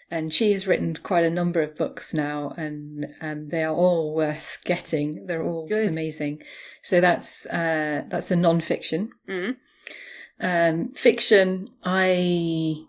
and 0.10 0.34
she 0.34 0.52
has 0.54 0.68
written 0.68 0.96
quite 0.96 1.26
a 1.26 1.30
number 1.30 1.62
of 1.62 1.78
books 1.78 2.14
now, 2.14 2.54
and 2.58 3.08
um, 3.22 3.50
they 3.50 3.64
are 3.64 3.76
all 3.76 4.14
worth 4.14 4.60
getting. 4.66 5.26
They're 5.26 5.44
all 5.44 5.68
Good. 5.68 5.90
amazing. 5.90 6.42
So 6.82 7.02
that's 7.02 7.46
uh, 7.48 8.04
that's 8.08 8.32
a 8.32 8.36
non-fiction. 8.36 9.12
Mm-hmm. 9.28 9.52
Um, 10.40 10.94
fiction, 10.94 11.70
I 11.84 12.86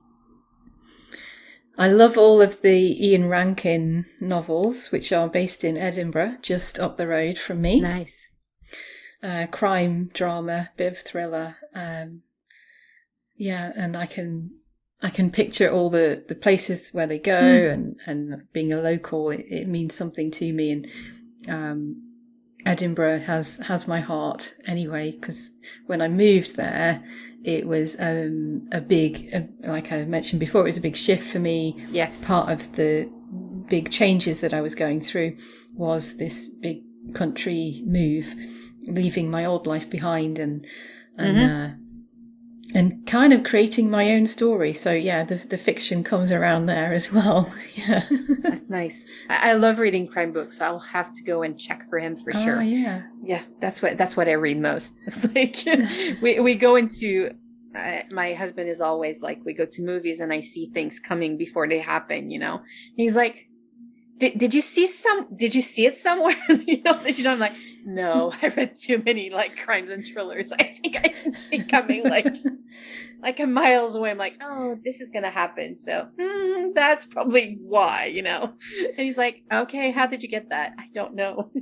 I 1.77 1.89
love 1.89 2.19
all 2.19 2.43
of 2.43 2.63
the 2.63 3.07
Ian 3.07 3.29
Rankin 3.29 4.07
novels, 4.21 4.93
which 4.93 5.13
are 5.13 5.29
based 5.29 5.65
in 5.65 5.77
Edinburgh, 5.77 6.39
just 6.43 6.79
up 6.79 6.97
the 6.97 7.07
road 7.07 7.39
from 7.39 7.63
me. 7.63 7.81
Nice. 7.81 8.29
Uh, 9.23 9.47
crime, 9.51 10.11
drama, 10.13 10.71
bit 10.77 10.93
of 10.93 10.99
thriller. 10.99 11.57
Um, 11.75 12.23
yeah, 13.37 13.73
and 13.77 13.97
I 13.97 14.07
can 14.07 14.51
I 15.01 15.11
can 15.11 15.31
picture 15.31 15.71
all 15.71 15.91
the, 15.91 16.25
the 16.27 16.35
places 16.35 16.91
where 16.91 17.07
they 17.07 17.19
go, 17.19 17.41
and 17.71 17.97
and 18.07 18.43
being 18.53 18.73
a 18.73 18.81
local, 18.81 19.31
it, 19.31 19.45
it 19.49 19.69
means 19.69 19.95
something 19.95 20.31
to 20.33 20.53
me. 20.53 20.71
And 20.73 20.87
um, 21.49 22.03
Edinburgh 22.67 23.21
has 23.21 23.59
has 23.69 23.87
my 23.87 24.01
heart 24.01 24.55
anyway, 24.67 25.13
because 25.13 25.51
when 25.87 26.03
I 26.03 26.09
moved 26.09 26.57
there, 26.57 27.03
it 27.45 27.67
was 27.67 27.97
um, 28.01 28.69
a 28.73 28.81
big, 28.81 29.31
uh, 29.33 29.43
like 29.71 29.93
I 29.93 30.05
mentioned 30.05 30.41
before, 30.41 30.63
it 30.63 30.65
was 30.65 30.79
a 30.79 30.83
big 30.83 30.97
shift 30.97 31.31
for 31.31 31.39
me 31.39 31.77
Yes. 31.91 32.27
part 32.27 32.51
of 32.51 32.75
the 32.75 33.09
big 33.69 33.91
changes 33.91 34.41
that 34.41 34.53
I 34.53 34.61
was 34.61 34.75
going 34.75 35.01
through 35.03 35.37
was 35.75 36.17
this 36.17 36.49
big 36.49 36.83
country 37.15 37.83
move, 37.87 38.35
leaving 38.87 39.31
my 39.31 39.45
old 39.45 39.67
life 39.67 39.89
behind 39.89 40.39
and 40.39 40.67
and 41.17 41.39
uh, 41.39 41.69
and 42.75 43.07
kind 43.07 43.33
of 43.33 43.45
creating 43.45 43.91
my 43.91 44.11
own 44.13 44.27
story. 44.27 44.73
So 44.73 44.93
yeah, 44.93 45.25
the 45.25 45.37
the 45.37 45.59
fiction 45.59 46.05
comes 46.05 46.31
around 46.31 46.67
there 46.67 46.93
as 46.93 47.13
well. 47.13 47.53
yeah. 47.75 48.05
That's 48.43 48.69
nice. 48.71 49.05
I, 49.29 49.51
I 49.51 49.53
love 49.55 49.79
reading 49.79 50.07
crime 50.07 50.33
books, 50.33 50.59
so 50.59 50.65
I'll 50.67 50.79
have 50.79 51.13
to 51.15 51.23
go 51.25 51.43
and 51.43 51.59
check 51.59 51.87
for 51.89 51.99
him 51.99 52.17
for 52.17 52.33
Oh, 52.35 52.45
sure. 52.45 52.63
yeah. 52.63 53.03
Yeah, 53.23 53.43
that's 53.61 53.81
what 53.83 53.97
that's 53.99 54.17
what 54.17 54.29
I 54.29 54.33
read 54.33 54.61
most. 54.61 55.01
It's 55.07 55.25
like 55.35 55.57
we 56.23 56.41
we 56.41 56.55
go 56.55 56.77
into. 56.77 57.31
Uh, 57.75 58.01
my 58.11 58.33
husband 58.33 58.69
is 58.69 58.81
always 58.81 59.21
like, 59.23 59.39
we 59.45 59.53
go 59.53 59.67
to 59.71 59.83
movies 59.83 60.21
and 60.21 60.33
I 60.33 60.41
see 60.41 60.71
things 60.73 60.99
coming 60.99 61.37
before 61.37 61.69
they 61.69 61.79
happen. 61.81 62.31
You 62.31 62.39
know, 62.39 62.63
he's 62.97 63.15
like, 63.15 63.47
"Did 64.19 64.39
did 64.39 64.55
you 64.55 64.63
see 64.63 64.87
some? 64.87 65.29
Did 65.37 65.55
you 65.55 65.61
see 65.63 65.85
it 65.87 65.97
somewhere? 65.99 66.35
you 66.67 66.83
know, 66.83 66.95
did 67.05 67.19
you 67.19 67.25
know?" 67.25 67.33
I'm 67.33 67.39
like, 67.39 67.53
"No, 67.85 68.33
I 68.43 68.49
read 68.49 68.75
too 68.75 69.03
many 69.05 69.31
like 69.31 69.57
crimes 69.57 69.91
and 69.91 70.07
thrillers. 70.07 70.53
I 70.53 70.75
think 70.81 70.97
I 70.97 71.09
can 71.09 71.35
see 71.35 71.63
coming 71.65 72.05
like 72.09 72.27
like 73.23 73.41
a 73.41 73.47
miles 73.47 73.95
away. 73.95 74.11
I'm 74.11 74.19
like, 74.19 74.37
oh, 74.43 74.77
this 74.85 75.01
is 75.01 75.11
gonna 75.11 75.31
happen. 75.31 75.75
So 75.75 76.09
hmm, 76.19 76.73
that's 76.75 77.07
probably 77.07 77.59
why, 77.61 78.07
you 78.07 78.23
know. 78.23 78.53
And 78.81 78.99
he's 79.07 79.19
like, 79.19 79.43
okay, 79.53 79.91
how 79.91 80.07
did 80.07 80.23
you 80.23 80.29
get 80.29 80.51
that? 80.51 80.75
I 80.79 80.89
don't 80.95 81.15
know. 81.15 81.51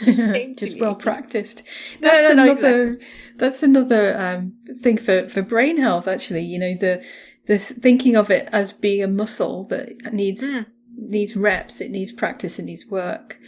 It's 0.00 0.18
the 0.18 0.32
same 0.32 0.54
to 0.56 0.66
Just 0.66 0.78
well 0.78 0.94
practiced. 0.94 1.62
That's 2.00 2.34
no, 2.34 2.44
no, 2.44 2.52
another. 2.52 2.98
That's 3.36 3.62
another 3.62 4.18
um, 4.18 4.52
thing 4.80 4.98
for 4.98 5.28
for 5.28 5.40
brain 5.40 5.78
health. 5.78 6.06
Actually, 6.06 6.42
you 6.42 6.58
know 6.58 6.74
the 6.74 7.02
the 7.46 7.58
thinking 7.58 8.14
of 8.16 8.30
it 8.30 8.48
as 8.52 8.70
being 8.72 9.02
a 9.02 9.08
muscle 9.08 9.64
that 9.68 10.12
needs 10.12 10.50
Mm. 10.50 10.66
needs 10.96 11.36
reps, 11.36 11.80
it 11.80 11.90
needs 11.90 12.12
practice, 12.12 12.58
it 12.58 12.64
needs 12.64 12.86
work, 12.86 13.38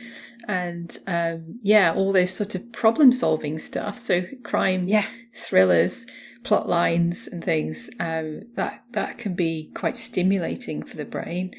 and 0.48 0.96
um, 1.06 1.58
yeah, 1.62 1.92
all 1.92 2.12
those 2.12 2.32
sort 2.32 2.54
of 2.54 2.72
problem 2.72 3.12
solving 3.12 3.58
stuff. 3.58 3.98
So 3.98 4.24
crime, 4.42 4.88
Yeah. 4.88 5.06
thrillers, 5.34 6.06
plot 6.42 6.68
lines, 6.68 7.28
and 7.28 7.44
things 7.44 7.90
um, 8.00 8.42
that 8.54 8.84
that 8.92 9.18
can 9.18 9.34
be 9.34 9.70
quite 9.74 9.96
stimulating 9.96 10.82
for 10.82 10.96
the 10.96 11.04
brain. 11.04 11.52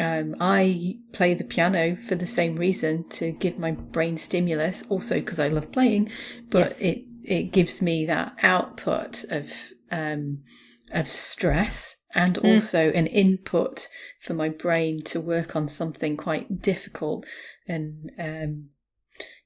Um, 0.00 0.34
I 0.40 0.98
play 1.12 1.34
the 1.34 1.44
piano 1.44 1.96
for 1.96 2.16
the 2.16 2.26
same 2.26 2.56
reason 2.56 3.08
to 3.10 3.30
give 3.30 3.58
my 3.58 3.70
brain 3.70 4.16
stimulus, 4.18 4.82
also 4.88 5.16
because 5.16 5.38
I 5.38 5.48
love 5.48 5.70
playing, 5.70 6.10
but 6.50 6.60
Yes. 6.60 6.82
it 6.82 6.98
it 7.24 7.52
gives 7.52 7.80
me 7.80 8.04
that 8.06 8.34
output 8.42 9.24
of 9.30 9.52
um, 9.90 10.42
of 10.90 11.08
stress 11.08 11.96
and 12.14 12.36
Mm. 12.36 12.44
also 12.44 12.90
an 12.90 13.06
input 13.06 13.88
for 14.20 14.34
my 14.34 14.48
brain 14.48 14.98
to 15.04 15.20
work 15.20 15.56
on 15.56 15.68
something 15.68 16.16
quite 16.16 16.62
difficult 16.62 17.24
and 17.66 18.10
um, 18.18 18.70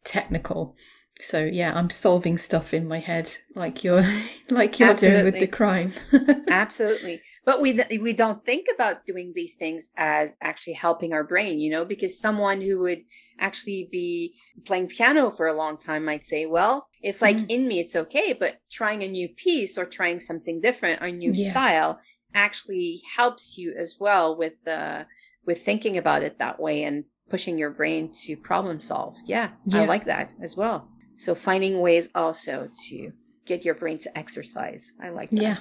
technical. 0.04 0.76
So 1.20 1.44
yeah, 1.44 1.72
I'm 1.74 1.90
solving 1.90 2.38
stuff 2.38 2.72
in 2.72 2.86
my 2.86 3.00
head 3.00 3.30
like 3.54 3.82
you're 3.82 4.04
like 4.50 4.78
you're 4.78 4.94
doing 4.94 5.24
with 5.24 5.34
the 5.40 5.46
crime. 5.48 5.92
Absolutely. 6.48 7.22
But 7.44 7.60
we 7.60 7.80
we 8.00 8.12
don't 8.12 8.44
think 8.44 8.66
about 8.72 9.04
doing 9.04 9.32
these 9.34 9.54
things 9.54 9.90
as 9.96 10.36
actually 10.40 10.74
helping 10.74 11.12
our 11.12 11.24
brain, 11.24 11.58
you 11.58 11.70
know, 11.70 11.84
because 11.84 12.20
someone 12.20 12.60
who 12.60 12.78
would 12.80 13.00
actually 13.38 13.88
be 13.90 14.34
playing 14.64 14.88
piano 14.88 15.30
for 15.30 15.46
a 15.46 15.56
long 15.56 15.76
time 15.76 16.04
might 16.04 16.24
say, 16.24 16.46
well, 16.46 16.86
it's 17.02 17.20
like 17.20 17.38
Mm. 17.38 17.46
in 17.50 17.68
me, 17.68 17.80
it's 17.80 17.96
okay, 17.96 18.32
but 18.32 18.58
trying 18.70 19.02
a 19.02 19.08
new 19.08 19.28
piece 19.28 19.76
or 19.76 19.84
trying 19.84 20.20
something 20.20 20.60
different 20.60 21.02
or 21.02 21.10
new 21.10 21.32
Yeah. 21.34 21.50
style 21.50 22.00
actually 22.34 23.02
helps 23.16 23.56
you 23.58 23.74
as 23.76 23.96
well 23.98 24.36
with 24.36 24.66
uh 24.68 25.04
with 25.46 25.62
thinking 25.64 25.96
about 25.96 26.22
it 26.22 26.38
that 26.38 26.60
way 26.60 26.84
and 26.84 27.04
pushing 27.28 27.58
your 27.58 27.70
brain 27.70 28.10
to 28.24 28.36
problem 28.36 28.80
solve. 28.80 29.14
Yeah, 29.26 29.50
Yeah. 29.66 29.82
I 29.82 29.86
like 29.86 30.06
that 30.06 30.30
as 30.40 30.56
well. 30.56 30.88
So 31.16 31.34
finding 31.34 31.80
ways 31.80 32.10
also 32.14 32.70
to 32.88 33.12
get 33.46 33.64
your 33.64 33.74
brain 33.74 33.98
to 33.98 34.18
exercise. 34.18 34.92
I 35.02 35.08
like 35.10 35.30
that. 35.30 35.42
Yeah. 35.42 35.58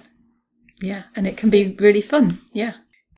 Yeah. 0.81 1.03
And 1.15 1.25
it 1.27 1.37
can 1.37 1.49
be 1.49 1.75
really 1.79 2.01
fun. 2.01 2.39
Yeah. 2.53 2.75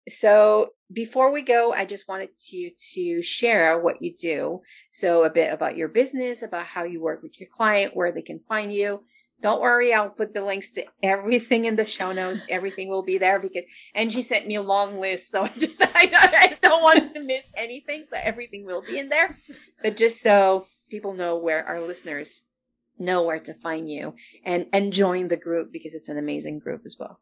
So 0.07 0.69
before 0.91 1.31
we 1.31 1.41
go, 1.41 1.71
I 1.73 1.85
just 1.85 2.07
wanted 2.07 2.29
you 2.49 2.71
to 2.93 3.21
share 3.21 3.79
what 3.79 4.01
you 4.01 4.13
do. 4.15 4.61
So 4.91 5.23
a 5.23 5.29
bit 5.29 5.53
about 5.53 5.77
your 5.77 5.87
business, 5.89 6.41
about 6.41 6.65
how 6.65 6.83
you 6.83 7.01
work 7.01 7.21
with 7.21 7.39
your 7.39 7.49
client, 7.49 7.95
where 7.95 8.11
they 8.11 8.21
can 8.21 8.39
find 8.39 8.73
you. 8.73 9.03
Don't 9.41 9.61
worry, 9.61 9.93
I'll 9.93 10.09
put 10.09 10.33
the 10.33 10.43
links 10.43 10.71
to 10.71 10.85
everything 11.01 11.65
in 11.65 11.77
the 11.77 11.85
show 11.85 12.11
notes. 12.11 12.45
Everything 12.49 12.89
will 12.89 13.03
be 13.03 13.17
there 13.17 13.39
because 13.39 13.63
Angie 13.95 14.21
sent 14.21 14.47
me 14.47 14.55
a 14.55 14.61
long 14.61 14.99
list, 14.99 15.29
so 15.29 15.43
I 15.45 15.49
just 15.49 15.81
I, 15.81 16.57
don't 16.61 16.83
want 16.83 17.11
to 17.13 17.23
miss 17.23 17.51
anything. 17.55 18.03
So 18.03 18.17
everything 18.21 18.65
will 18.65 18.81
be 18.81 18.99
in 18.99 19.09
there. 19.09 19.37
But 19.81 19.97
just 19.97 20.21
so 20.21 20.65
people 20.89 21.13
know 21.13 21.37
where 21.37 21.65
our 21.65 21.81
listeners 21.81 22.41
know 22.97 23.23
where 23.23 23.39
to 23.39 23.53
find 23.53 23.89
you 23.89 24.13
and 24.43 24.67
and 24.73 24.91
join 24.91 25.29
the 25.29 25.37
group 25.37 25.71
because 25.71 25.95
it's 25.95 26.09
an 26.09 26.17
amazing 26.17 26.59
group 26.59 26.81
as 26.85 26.97
well. 26.99 27.21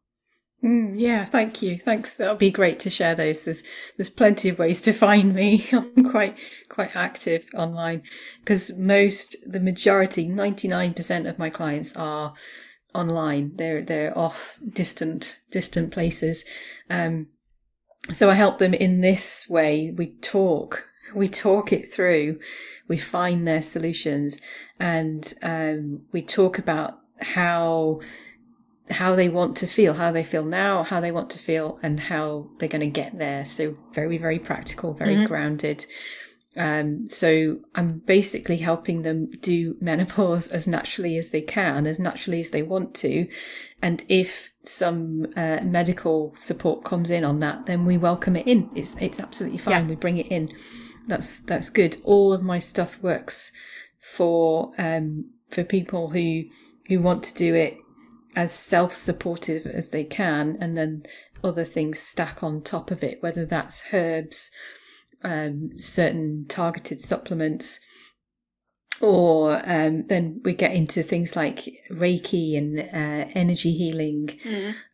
Mm, 0.64 0.96
yeah, 0.98 1.26
thank 1.26 1.62
you. 1.62 1.78
Thanks. 1.78 2.16
That'll 2.16 2.36
be 2.36 2.50
great 2.50 2.80
to 2.80 2.90
share 2.90 3.14
those. 3.14 3.44
There's 3.44 3.64
there's 3.96 4.10
plenty 4.10 4.50
of 4.50 4.58
ways 4.58 4.82
to 4.82 4.94
find 4.94 5.36
me. 5.36 5.68
I'm 5.72 6.10
quite 6.10 6.36
quite 6.68 6.96
active 6.96 7.46
online 7.54 8.02
because 8.40 8.76
most 8.78 9.36
the 9.46 9.60
majority, 9.60 10.28
99% 10.28 11.30
of 11.30 11.38
my 11.38 11.52
clients 11.52 11.96
are 11.96 12.34
online. 12.96 13.52
They're 13.56 13.84
they're 13.84 14.18
off 14.18 14.58
distant 14.68 15.40
distant 15.52 15.92
places. 15.92 16.44
Um 16.90 17.28
so 18.12 18.30
I 18.30 18.34
help 18.34 18.58
them 18.58 18.74
in 18.74 19.02
this 19.02 19.48
way. 19.48 19.94
We 19.96 20.14
talk. 20.22 20.86
We 21.14 21.28
talk 21.28 21.72
it 21.72 21.94
through. 21.94 22.40
We 22.88 22.98
find 22.98 23.48
their 23.48 23.62
solutions 23.62 24.42
and 24.80 25.32
um 25.44 26.02
we 26.12 26.24
talk 26.24 26.58
about 26.58 27.00
how 27.22 28.00
how 28.90 29.16
they 29.16 29.30
want 29.30 29.58
to 29.58 29.68
feel, 29.68 29.94
how 29.96 30.12
they 30.12 30.24
feel 30.24 30.46
now, 30.46 30.84
how 30.84 31.00
they 31.02 31.12
want 31.12 31.30
to 31.32 31.40
feel, 31.40 31.80
and 31.84 32.00
how 32.00 32.50
they're 32.58 32.70
going 32.70 32.82
to 32.82 32.88
get 32.88 33.18
there. 33.18 33.46
So 33.46 33.78
very, 33.94 34.18
very 34.18 34.40
practical, 34.40 34.94
very 34.94 35.16
Mhm. 35.18 35.28
grounded. 35.28 35.86
Um, 36.56 37.08
so 37.08 37.60
I'm 37.76 38.00
basically 38.00 38.58
helping 38.58 39.04
them 39.04 39.30
do 39.42 39.76
menopause 39.82 40.48
as 40.48 40.68
naturally 40.68 41.18
as 41.18 41.30
they 41.30 41.42
can, 41.42 41.86
as 41.86 42.00
naturally 42.00 42.40
as 42.40 42.50
they 42.50 42.64
want 42.64 42.96
to. 42.96 43.28
And 43.82 44.04
if 44.10 44.50
some 44.64 45.28
uh, 45.36 45.60
medical 45.64 46.34
support 46.36 46.84
comes 46.84 47.12
in 47.12 47.24
on 47.24 47.40
that, 47.40 47.68
then 47.68 47.86
we 47.86 47.98
welcome 47.98 48.36
it 48.36 48.48
in. 48.48 48.70
It's 48.74 48.96
it's 49.00 49.20
absolutely 49.20 49.60
fine. 49.60 49.84
Yeah. 49.84 49.90
We 49.90 49.96
bring 49.96 50.18
it 50.18 50.28
in. 50.28 50.50
That's 51.08 51.40
that's 51.42 51.70
good. 51.70 51.98
All 52.04 52.34
of 52.34 52.42
my 52.42 52.60
stuff 52.60 52.98
works 53.04 53.52
for 54.16 54.72
um, 54.78 55.26
for 55.50 55.64
people 55.64 56.10
who 56.10 56.44
who 56.88 57.00
want 57.02 57.22
to 57.24 57.34
do 57.36 57.54
it 57.54 57.78
as 58.38 58.54
self-supportive 58.54 59.66
as 59.66 59.90
they 59.90 60.04
can 60.04 60.56
and 60.62 60.78
then 60.78 61.02
other 61.44 61.66
things 61.66 62.00
stack 62.00 62.44
on 62.44 62.62
top 62.62 62.92
of 62.92 63.04
it 63.04 63.22
whether 63.24 63.46
that's 63.46 63.86
herbs 63.92 64.52
um, 65.24 65.72
certain 65.76 66.46
targeted 66.48 67.02
supplements 67.02 67.80
or 69.02 69.62
um, 69.66 70.04
then 70.04 70.40
we 70.44 70.54
get 70.54 70.74
into 70.74 71.02
things 71.02 71.36
like 71.36 71.68
reiki 71.92 72.56
and 72.56 72.80
uh, 72.80 73.30
energy 73.34 73.72
healing. 73.72 74.30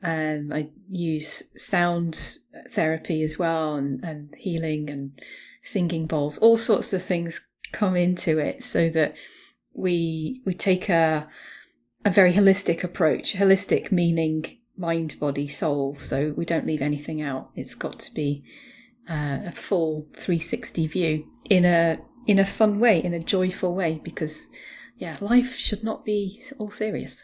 Um, 0.03 0.51
i 0.53 0.69
use 0.89 1.43
sound 1.55 2.39
therapy 2.69 3.23
as 3.23 3.37
well 3.37 3.75
and, 3.75 4.03
and 4.03 4.35
healing 4.37 4.89
and 4.89 5.19
singing 5.63 6.05
bowls. 6.05 6.37
All 6.37 6.57
sorts 6.57 6.93
of 6.93 7.03
things 7.03 7.41
come 7.71 7.95
into 7.95 8.39
it 8.39 8.63
so 8.63 8.89
that 8.89 9.15
we 9.75 10.41
we 10.45 10.53
take 10.53 10.89
a 10.89 11.27
a 12.05 12.11
very 12.11 12.33
holistic 12.33 12.83
approach. 12.83 13.35
Holistic 13.35 13.91
meaning 13.91 14.57
mind, 14.77 15.19
body, 15.19 15.47
soul. 15.47 15.95
So 15.95 16.33
we 16.35 16.45
don't 16.45 16.65
leave 16.65 16.81
anything 16.81 17.21
out. 17.21 17.49
It's 17.55 17.75
got 17.75 17.99
to 17.99 18.13
be 18.13 18.43
uh, 19.09 19.39
a 19.45 19.51
full 19.51 20.07
360 20.17 20.87
view 20.87 21.25
in 21.49 21.65
a 21.65 21.99
in 22.25 22.39
a 22.39 22.45
fun 22.45 22.79
way, 22.79 23.03
in 23.03 23.13
a 23.13 23.19
joyful 23.19 23.75
way. 23.75 23.99
Because 24.03 24.47
yeah, 24.97 25.17
life 25.19 25.55
should 25.55 25.83
not 25.83 26.05
be 26.05 26.41
all 26.57 26.71
serious. 26.71 27.23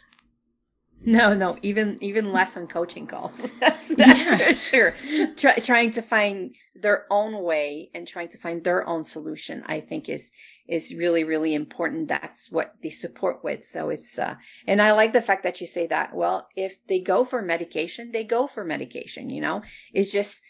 No, 1.05 1.33
no, 1.33 1.57
even 1.61 1.97
even 2.01 2.33
less 2.33 2.57
on 2.57 2.67
coaching 2.67 3.07
calls. 3.07 3.53
That's 3.59 3.87
that's 3.95 4.31
Yeah. 4.31 4.37
for 4.51 4.57
sure. 4.57 4.95
Try, 5.37 5.55
trying 5.55 5.91
to 5.91 6.01
find 6.01 6.53
their 6.75 7.05
own 7.09 7.41
way 7.41 7.89
and 7.93 8.05
trying 8.07 8.27
to 8.29 8.37
find 8.37 8.63
their 8.63 8.85
own 8.87 9.03
solution, 9.03 9.63
I 9.65 9.79
think 9.79 10.09
is 10.09 10.31
is 10.67 10.93
really 10.93 11.23
really 11.23 11.53
important. 11.53 12.09
That's 12.09 12.51
what 12.51 12.75
they 12.83 12.89
support 12.89 13.43
with. 13.43 13.63
So 13.63 13.89
it's 13.89 14.19
uh, 14.19 14.35
and 14.67 14.81
I 14.81 14.91
like 14.91 15.13
the 15.13 15.21
fact 15.21 15.43
that 15.43 15.61
you 15.61 15.67
say 15.67 15.87
that. 15.87 16.13
Well, 16.13 16.47
if 16.55 16.85
they 16.87 16.99
go 16.99 17.23
for 17.23 17.41
medication, 17.41 18.11
they 18.11 18.25
go 18.25 18.45
for 18.47 18.63
medication. 18.65 19.29
You 19.29 19.41
know, 19.41 19.61
it's 19.93 20.11
just 20.11 20.41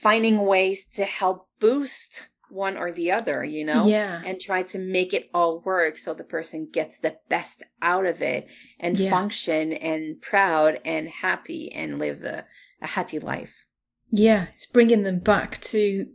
finding 0.00 0.46
ways 0.46 0.86
to 0.96 1.04
help 1.04 1.48
boost 1.60 2.28
one 2.54 2.76
or 2.76 2.92
the 2.92 3.10
other. 3.10 3.44
You 3.44 3.64
know, 3.64 3.86
Yeah. 3.86 4.22
and 4.24 4.40
try 4.40 4.62
to 4.62 4.78
make 4.78 5.12
it 5.12 5.28
all 5.34 5.60
work 5.60 5.98
so 5.98 6.14
the 6.14 6.24
person 6.24 6.68
gets 6.72 6.98
the 7.00 7.18
best 7.28 7.62
out 7.82 8.06
of 8.06 8.22
it 8.22 8.46
and 8.80 8.98
Yeah. 8.98 9.10
function 9.10 9.72
and 9.72 10.20
proud 10.22 10.80
and 10.84 11.08
happy 11.08 11.70
and 11.72 11.98
live 11.98 12.22
a, 12.22 12.46
a 12.80 12.86
happy 12.86 13.18
life. 13.18 13.66
Yeah, 14.10 14.46
it's 14.52 14.66
bringing 14.66 15.02
them 15.02 15.18
back 15.18 15.60
to 15.62 16.08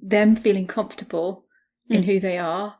them 0.00 0.34
feeling 0.34 0.66
comfortable 0.66 1.46
in 1.88 2.02
Mm. 2.02 2.06
who 2.06 2.20
they 2.20 2.38
are, 2.38 2.78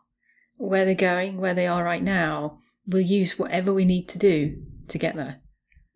where 0.56 0.84
they're 0.84 0.94
going, 0.94 1.36
where 1.38 1.54
they 1.54 1.66
are 1.66 1.84
right 1.84 2.02
now. 2.02 2.58
We'll 2.86 3.02
use 3.02 3.38
whatever 3.38 3.72
we 3.72 3.84
need 3.84 4.08
to 4.08 4.18
do 4.18 4.64
to 4.88 4.98
get 4.98 5.14
there. 5.14 5.40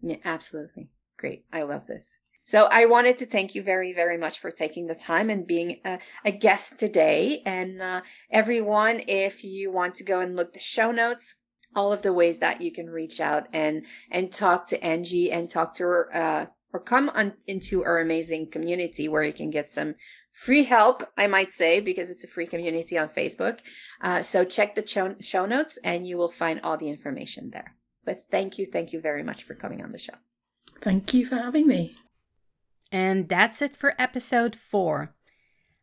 Yeah, 0.00 0.18
absolutely. 0.24 0.90
Great. 1.16 1.46
I 1.52 1.62
love 1.62 1.86
this. 1.86 2.18
So 2.46 2.68
I 2.70 2.86
wanted 2.86 3.18
to 3.18 3.26
thank 3.26 3.56
you 3.56 3.62
very, 3.62 3.92
very 3.92 4.16
much 4.16 4.38
for 4.38 4.52
taking 4.52 4.86
the 4.86 4.94
time 4.94 5.30
and 5.30 5.44
being 5.44 5.80
a, 5.84 5.98
a 6.24 6.30
guest 6.30 6.78
today. 6.78 7.42
And 7.44 7.82
uh, 7.82 8.02
everyone, 8.30 9.02
if 9.08 9.42
you 9.42 9.72
want 9.72 9.96
to 9.96 10.04
go 10.04 10.20
and 10.20 10.36
look 10.36 10.52
the 10.52 10.60
show 10.60 10.92
notes, 10.92 11.40
all 11.74 11.92
of 11.92 12.02
the 12.02 12.12
ways 12.12 12.38
that 12.38 12.60
you 12.60 12.72
can 12.72 12.88
reach 12.88 13.20
out 13.20 13.48
and 13.52 13.84
and 14.12 14.32
talk 14.32 14.66
to 14.68 14.82
Angie 14.82 15.30
and 15.32 15.50
talk 15.50 15.74
to 15.74 15.82
her 15.82 16.16
uh, 16.16 16.46
or 16.72 16.78
come 16.78 17.08
on 17.08 17.34
into 17.48 17.84
our 17.84 17.98
amazing 17.98 18.48
community 18.52 19.08
where 19.08 19.24
you 19.24 19.32
can 19.32 19.50
get 19.50 19.68
some 19.68 19.96
free 20.30 20.62
help, 20.62 21.02
I 21.18 21.26
might 21.26 21.50
say, 21.50 21.80
because 21.80 22.12
it's 22.12 22.22
a 22.22 22.28
free 22.28 22.46
community 22.46 22.96
on 22.96 23.08
Facebook. 23.08 23.58
Uh, 24.00 24.22
so 24.22 24.44
check 24.44 24.76
the 24.76 24.86
show, 24.86 25.16
show 25.20 25.46
notes 25.46 25.78
and 25.82 26.06
you 26.06 26.16
will 26.16 26.30
find 26.30 26.60
all 26.62 26.76
the 26.76 26.90
information 26.90 27.50
there. 27.50 27.74
But 28.04 28.26
thank 28.30 28.56
you, 28.56 28.66
thank 28.66 28.92
you 28.92 29.00
very 29.00 29.24
much 29.24 29.42
for 29.42 29.54
coming 29.54 29.82
on 29.82 29.90
the 29.90 29.98
show. 29.98 30.14
Thank 30.80 31.12
you 31.12 31.26
for 31.26 31.36
having 31.36 31.66
me. 31.66 31.96
And 32.92 33.28
that's 33.28 33.60
it 33.62 33.76
for 33.76 33.94
episode 33.98 34.56
four. 34.56 35.14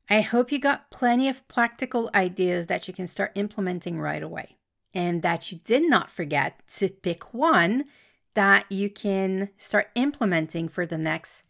I 0.09 0.21
hope 0.21 0.51
you 0.51 0.59
got 0.59 0.91
plenty 0.91 1.29
of 1.29 1.47
practical 1.47 2.09
ideas 2.13 2.67
that 2.67 2.87
you 2.87 2.93
can 2.93 3.07
start 3.07 3.31
implementing 3.35 3.99
right 3.99 4.21
away, 4.21 4.57
and 4.93 5.21
that 5.21 5.51
you 5.51 5.59
did 5.63 5.89
not 5.89 6.11
forget 6.11 6.61
to 6.75 6.89
pick 6.89 7.33
one 7.33 7.85
that 8.33 8.65
you 8.71 8.89
can 8.89 9.49
start 9.57 9.89
implementing 9.95 10.67
for 10.67 10.85
the 10.85 10.97
next 10.97 11.43